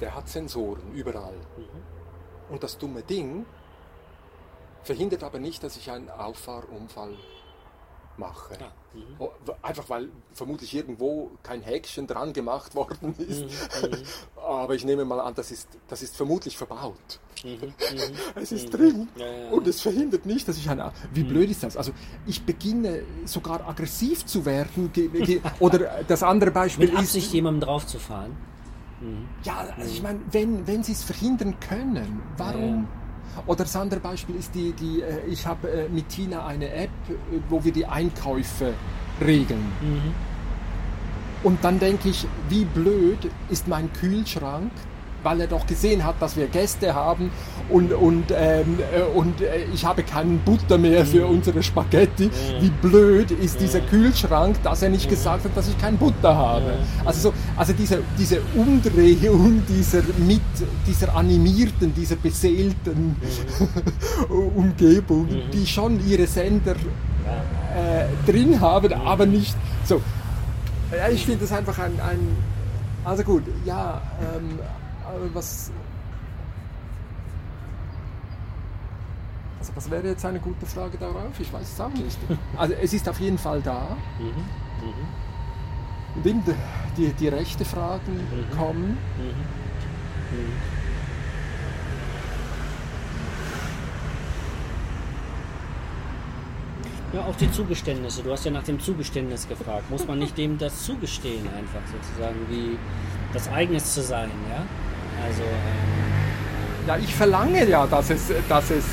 Der 0.00 0.14
hat 0.14 0.28
Sensoren 0.28 0.92
überall. 0.92 1.34
Mhm. 1.56 2.52
Und 2.52 2.62
das 2.62 2.78
dumme 2.78 3.02
Ding 3.02 3.46
verhindert 4.82 5.22
aber 5.22 5.38
nicht, 5.38 5.62
dass 5.62 5.76
ich 5.76 5.90
einen 5.90 6.10
Auffahrunfall 6.10 7.16
mache. 8.16 8.58
Ah, 8.60 8.72
mhm. 8.94 9.54
Einfach 9.62 9.88
weil 9.88 10.08
vermutlich 10.32 10.74
irgendwo 10.74 11.30
kein 11.42 11.62
Häkchen 11.62 12.06
dran 12.06 12.32
gemacht 12.32 12.74
worden 12.74 13.14
ist. 13.18 13.44
Mhm, 13.82 13.90
mhm. 13.90 14.02
Aber 14.36 14.74
ich 14.74 14.84
nehme 14.84 15.04
mal 15.04 15.20
an, 15.20 15.34
das 15.34 15.50
ist, 15.50 15.68
das 15.88 16.02
ist 16.02 16.16
vermutlich 16.16 16.56
verbaut. 16.56 17.20
Mhm, 17.44 17.50
mhm 17.50 17.72
es 18.34 18.52
ist 18.52 18.70
drin 18.70 19.08
ja, 19.16 19.26
ja, 19.26 19.50
und 19.50 19.66
es 19.66 19.80
verhindert 19.80 20.26
nicht, 20.26 20.46
dass 20.46 20.56
ich 20.56 20.68
eine. 20.70 20.92
Wie 21.12 21.24
blöd 21.24 21.50
ist 21.50 21.62
das? 21.62 21.76
Also 21.76 21.92
ich 22.26 22.42
beginne 22.42 23.02
sogar 23.24 23.66
aggressiv 23.68 24.24
zu 24.26 24.44
werden. 24.44 24.90
Oder 25.58 26.04
das 26.06 26.22
andere 26.22 26.50
Beispiel 26.50 26.86
Mit 26.86 26.96
Absicht, 26.96 27.26
ist. 27.26 27.32
jemandem 27.32 27.62
draufzufahren. 27.62 28.32
Ja, 29.42 29.66
also 29.76 29.90
ich 29.90 30.02
meine, 30.02 30.20
wenn, 30.30 30.66
wenn 30.66 30.82
sie 30.82 30.92
es 30.92 31.02
verhindern 31.02 31.56
können, 31.58 32.20
warum? 32.36 32.86
Oder 33.46 33.64
das 33.64 33.74
andere 33.74 33.98
Beispiel 33.98 34.36
ist 34.36 34.54
die, 34.54 34.72
die 34.72 35.00
äh, 35.00 35.26
ich 35.26 35.46
habe 35.46 35.68
äh, 35.68 35.88
mit 35.88 36.08
Tina 36.08 36.46
eine 36.46 36.70
App, 36.70 36.90
äh, 37.08 37.38
wo 37.48 37.64
wir 37.64 37.72
die 37.72 37.86
Einkäufe 37.86 38.74
regeln. 39.20 39.64
Mhm. 39.80 40.14
Und 41.42 41.64
dann 41.64 41.80
denke 41.80 42.10
ich, 42.10 42.26
wie 42.48 42.64
blöd 42.64 43.18
ist 43.48 43.66
mein 43.66 43.92
Kühlschrank, 43.94 44.70
weil 45.22 45.40
er 45.40 45.46
doch 45.46 45.66
gesehen 45.66 46.04
hat, 46.04 46.16
dass 46.20 46.36
wir 46.36 46.46
Gäste 46.46 46.94
haben 46.94 47.30
und, 47.68 47.92
und, 47.92 48.24
ähm, 48.36 48.78
äh, 48.94 49.02
und 49.16 49.40
äh, 49.40 49.64
ich 49.72 49.84
habe 49.84 50.02
keinen 50.02 50.38
Butter 50.40 50.78
mehr 50.78 51.06
für 51.06 51.26
mhm. 51.26 51.36
unsere 51.36 51.62
Spaghetti. 51.62 52.30
Wie 52.60 52.70
blöd 52.70 53.30
ist 53.30 53.60
dieser 53.60 53.80
Kühlschrank, 53.80 54.62
dass 54.62 54.82
er 54.82 54.90
nicht 54.90 55.08
gesagt 55.08 55.44
hat, 55.44 55.56
dass 55.56 55.68
ich 55.68 55.78
keinen 55.78 55.98
Butter 55.98 56.34
habe. 56.34 56.78
Also, 57.04 57.30
so, 57.30 57.34
also 57.56 57.72
diese, 57.72 58.02
diese 58.18 58.40
Umdrehung 58.54 59.62
dieser, 59.68 60.02
mit, 60.18 60.40
dieser 60.86 61.14
animierten, 61.16 61.94
dieser 61.94 62.16
beseelten 62.16 63.16
Umgebung, 64.56 65.26
mhm. 65.26 65.50
die 65.52 65.66
schon 65.66 66.06
ihre 66.06 66.26
Sender 66.26 66.72
äh, 66.74 68.30
drin 68.30 68.60
haben, 68.60 68.92
aber 68.92 69.26
nicht 69.26 69.56
so. 69.84 70.00
Ja, 70.90 71.08
ich 71.08 71.24
finde 71.24 71.40
das 71.40 71.52
einfach 71.52 71.78
ein, 71.78 71.98
ein 72.00 72.36
also 73.04 73.24
gut, 73.24 73.42
ja, 73.64 74.00
ähm, 74.20 74.58
was, 75.34 75.70
also 79.58 79.72
was 79.76 79.90
wäre 79.90 80.08
jetzt 80.08 80.24
eine 80.24 80.40
gute 80.40 80.66
Frage 80.66 80.98
darauf? 80.98 81.38
Ich 81.38 81.52
weiß 81.52 81.72
es 81.72 81.80
auch 81.80 81.90
nicht. 81.90 82.18
Also 82.56 82.74
es 82.74 82.92
ist 82.92 83.08
auf 83.08 83.20
jeden 83.20 83.38
Fall 83.38 83.60
da. 83.62 83.96
Mhm. 84.18 84.26
Mhm. 84.86 86.16
Und 86.16 86.26
eben 86.26 86.42
die, 86.44 86.54
die, 86.96 87.12
die 87.14 87.28
rechte 87.28 87.64
Fragen 87.64 88.12
Mhm. 88.16 88.56
kommen. 88.56 88.98
Ja, 97.12 97.20
auch 97.26 97.36
die 97.36 97.50
Zugeständnisse. 97.50 98.22
Du 98.22 98.32
hast 98.32 98.44
ja 98.44 98.50
nach 98.50 98.62
dem 98.62 98.80
Zugeständnis 98.80 99.46
gefragt. 99.46 99.90
Muss 99.90 100.06
man 100.06 100.18
nicht 100.18 100.36
dem 100.38 100.56
das 100.58 100.82
zugestehen, 100.84 101.46
einfach 101.48 101.80
sozusagen, 101.90 102.36
wie 102.48 102.78
das 103.34 103.48
Eigenes 103.50 103.92
zu 103.94 104.02
sein, 104.02 104.30
ja? 104.50 104.64
Also, 105.24 105.42
ähm, 105.42 106.86
Ja, 106.86 106.96
ich 106.96 107.14
verlange 107.14 107.68
ja, 107.68 107.86
dass 107.86 108.10
es, 108.10 108.32
dass 108.48 108.70
es 108.70 108.84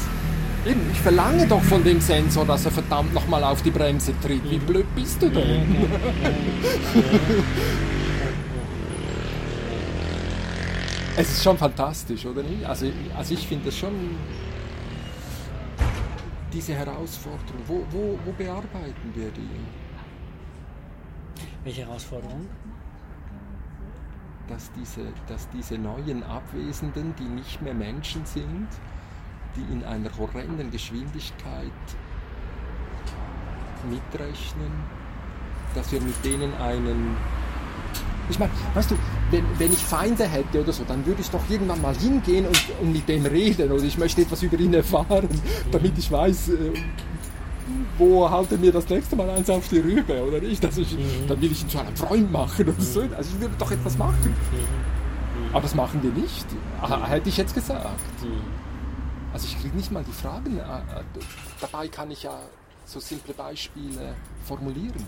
eben, 0.65 0.81
ich 0.91 0.99
verlange 0.99 1.47
doch 1.47 1.61
von 1.63 1.83
dem 1.83 1.99
Sensor, 2.01 2.45
dass 2.45 2.65
er 2.65 2.71
verdammt 2.71 3.13
nochmal 3.13 3.43
auf 3.43 3.61
die 3.61 3.71
Bremse 3.71 4.13
tritt. 4.21 4.49
Wie 4.49 4.59
blöd 4.59 4.85
bist 4.95 5.21
du 5.21 5.29
denn? 5.29 5.89
Es 11.17 11.29
ist 11.31 11.43
schon 11.43 11.57
fantastisch, 11.57 12.25
oder 12.25 12.43
nicht? 12.43 12.63
Also, 12.63 12.85
also 13.17 13.33
ich 13.33 13.45
finde 13.45 13.65
das 13.65 13.77
schon 13.77 13.91
diese 16.53 16.73
Herausforderung. 16.73 17.61
Wo, 17.67 17.85
wo, 17.91 18.17
wo 18.23 18.31
bearbeiten 18.31 19.11
wir 19.13 19.29
die? 19.31 19.49
welche 21.63 21.85
Herausforderung? 21.85 22.47
Dass 24.49 24.71
diese, 24.73 25.01
dass 25.27 25.47
diese 25.49 25.77
neuen 25.77 26.23
Abwesenden, 26.23 27.13
die 27.19 27.23
nicht 27.23 27.61
mehr 27.61 27.75
Menschen 27.75 28.25
sind, 28.25 28.67
die 29.55 29.73
in 29.73 29.83
einer 29.83 30.09
horrenden 30.17 30.71
Geschwindigkeit 30.71 31.71
mitrechnen, 33.89 34.71
dass 35.75 35.91
wir 35.91 36.01
mit 36.01 36.25
denen 36.25 36.53
einen. 36.55 37.15
Ich 38.29 38.37
meine, 38.37 38.51
weißt 38.73 38.91
du, 38.91 38.95
wenn, 39.31 39.43
wenn 39.57 39.71
ich 39.71 39.79
Feinde 39.79 40.27
hätte 40.27 40.61
oder 40.61 40.71
so, 40.71 40.83
dann 40.83 41.05
würde 41.05 41.21
ich 41.21 41.29
doch 41.29 41.41
irgendwann 41.49 41.81
mal 41.81 41.95
hingehen 41.95 42.45
und, 42.45 42.65
und 42.81 42.91
mit 42.91 43.07
dem 43.07 43.25
reden 43.25 43.71
oder 43.71 43.83
ich 43.83 43.97
möchte 43.97 44.21
etwas 44.21 44.43
über 44.43 44.59
ihn 44.59 44.73
erfahren, 44.73 45.29
damit 45.71 45.97
ich 45.97 46.11
weiß, 46.11 46.51
wo 47.97 48.29
halte 48.29 48.57
mir 48.57 48.71
das 48.71 48.87
nächste 48.89 49.15
Mal 49.15 49.29
eins 49.29 49.49
auf 49.49 49.67
die 49.69 49.79
Rübe 49.79 50.23
oder 50.23 50.39
nicht. 50.39 50.63
Also 50.65 50.81
ich, 50.81 50.97
Dann 51.27 51.41
will 51.41 51.51
ich 51.51 51.63
ihn 51.63 51.69
zu 51.69 51.79
einem 51.79 51.95
Freund 51.95 52.31
machen 52.31 52.67
oder 52.69 52.81
so. 52.81 53.01
Also 53.01 53.35
ich 53.35 53.41
würde 53.41 53.53
doch 53.57 53.71
etwas 53.71 53.97
machen. 53.97 54.33
Aber 55.51 55.61
das 55.61 55.73
machen 55.75 56.03
wir 56.03 56.11
nicht, 56.11 56.45
hätte 57.07 57.29
ich 57.29 57.37
jetzt 57.37 57.55
gesagt. 57.55 57.87
Also 59.33 59.47
ich 59.47 59.59
kriege 59.59 59.75
nicht 59.75 59.91
mal 59.91 60.03
die 60.03 60.11
Fragen. 60.11 60.57
äh, 60.57 60.61
Dabei 61.61 61.87
kann 61.87 62.11
ich 62.11 62.23
ja 62.23 62.37
so 62.85 62.99
simple 62.99 63.33
Beispiele 63.33 64.15
formulieren. 64.45 65.05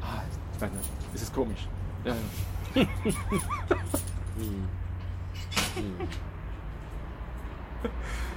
Ah, 0.00 0.22
ich 0.54 0.60
meine, 0.60 0.72
es 1.14 1.22
ist 1.22 1.34
komisch. 1.34 1.68
Ja, 2.04 2.14
ja. 2.74 2.86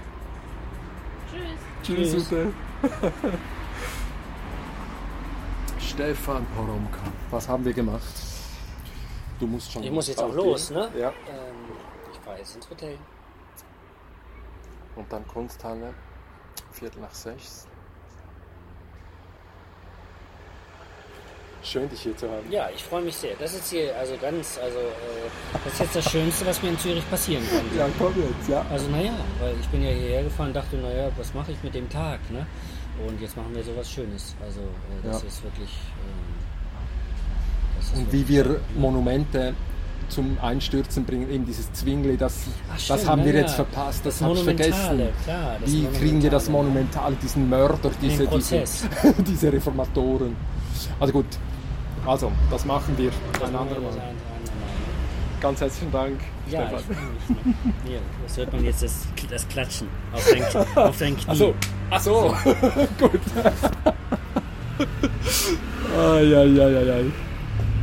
Tschüss. 1.84 2.14
Tschüss. 2.14 2.28
Ute. 2.32 2.54
Stefan 5.80 6.46
Poromka. 6.56 7.00
Was 7.32 7.48
haben 7.48 7.66
wir 7.66 7.74
gemacht? 7.74 8.14
Du 9.40 9.48
musst 9.48 9.72
schon. 9.72 9.84
Ich 9.84 9.92
muss 9.92 10.08
jetzt 10.08 10.22
auch 10.22 10.34
los, 10.34 10.70
ne? 10.72 10.90
Ja. 10.98 11.10
Ähm, 11.10 11.16
ich 12.12 12.20
fahre 12.20 12.38
jetzt 12.38 12.56
ins 12.56 12.70
Hotel. 12.70 12.98
Und 14.96 15.12
dann 15.12 15.28
Kunsthalle, 15.28 15.94
Viertel 16.72 17.02
nach 17.02 17.14
sechs. 17.14 17.68
Schön, 21.64 21.90
dich 21.90 22.02
hier 22.02 22.16
zu 22.16 22.28
haben. 22.28 22.50
Ja, 22.52 22.70
ich 22.74 22.84
freue 22.84 23.02
mich 23.02 23.16
sehr. 23.16 23.36
Das 23.40 23.54
ist 23.54 23.70
hier 23.72 23.96
also 23.98 24.14
ganz, 24.22 24.58
also 24.64 24.78
äh, 24.78 25.30
das 25.64 25.74
ist 25.74 25.80
jetzt 25.80 25.96
das 25.96 26.12
Schönste, 26.12 26.46
was 26.46 26.62
mir 26.62 26.70
in 26.70 26.80
Zürich 26.80 27.10
passieren 27.10 27.44
konnte. 27.50 27.76
Ja, 27.78 27.88
komm 27.98 28.14
jetzt, 28.18 28.50
ja. 28.50 28.66
Also 28.72 28.88
naja, 28.90 29.12
weil 29.40 29.56
ich 29.60 29.68
bin 29.68 29.84
ja 29.84 29.90
hierher 29.90 30.24
gefahren, 30.24 30.54
dachte, 30.54 30.78
naja, 30.78 31.10
was 31.18 31.34
mache 31.34 31.52
ich 31.52 31.62
mit 31.64 31.74
dem 31.76 31.90
Tag, 31.90 32.20
ne? 32.32 32.46
Und 33.06 33.20
jetzt 33.22 33.36
machen 33.36 33.54
wir 33.54 33.64
sowas 33.64 33.90
Schönes. 33.92 34.36
Also 34.44 34.60
äh, 34.62 35.08
das 35.08 35.22
Ja. 35.24 35.28
ist 35.28 35.44
wirklich. 35.44 35.70
Ähm, 35.70 36.36
das 37.80 37.86
ist 37.88 37.94
Und 37.98 38.12
wirklich 38.14 38.28
wie 38.30 38.34
wir 38.34 38.44
toll? 38.46 38.60
Monumente 38.78 39.54
zum 40.10 40.38
Einstürzen 40.42 41.04
bringen, 41.06 41.30
eben 41.30 41.46
dieses 41.46 41.72
Zwingli, 41.74 42.16
das, 42.16 42.34
Ach, 42.74 42.80
das 42.88 43.06
haben 43.06 43.26
wir 43.26 43.34
ja, 43.34 43.42
jetzt 43.42 43.56
verpasst, 43.56 44.06
das, 44.06 44.20
Das 44.20 44.22
habe 44.22 44.36
ich 44.36 44.44
vergessen. 44.44 45.02
klar, 45.26 45.58
wie 45.66 45.86
kriegen 45.88 46.24
wir 46.24 46.30
das 46.30 46.48
Monumentale, 46.50 47.18
diesen 47.22 47.50
Mörder, 47.50 47.92
diese, 48.02 48.26
diese, 48.28 48.64
diese 49.28 49.52
Reformatoren? 49.52 50.36
Also 51.00 51.14
gut, 51.14 51.26
also 52.06 52.32
das 52.50 52.66
machen 52.66 52.98
wir 52.98 53.12
Das 53.34 53.50
ein 53.50 53.56
andermal. 53.56 53.92
Ganz 55.40 55.62
herzlichen 55.62 55.92
Dank, 55.92 56.20
Ja, 56.50 56.68
Stefan. 56.68 56.96
Hier, 57.86 58.00
das 58.24 58.38
hört 58.38 58.52
man 58.54 58.64
jetzt 58.64 58.82
das, 58.82 59.08
das 59.30 59.48
Klatschen 59.48 59.88
auf 60.12 60.28
dein, 60.32 60.66
auf 60.76 60.98
dein 60.98 61.16
Knie. 61.16 61.30
Achso, 61.30 61.54
achso, 61.92 62.36
gut. 63.00 63.22
ah, 65.96 66.20
ja, 66.20 66.44
ja, 66.44 66.70
ja, 66.70 66.82
ja. 66.82 66.96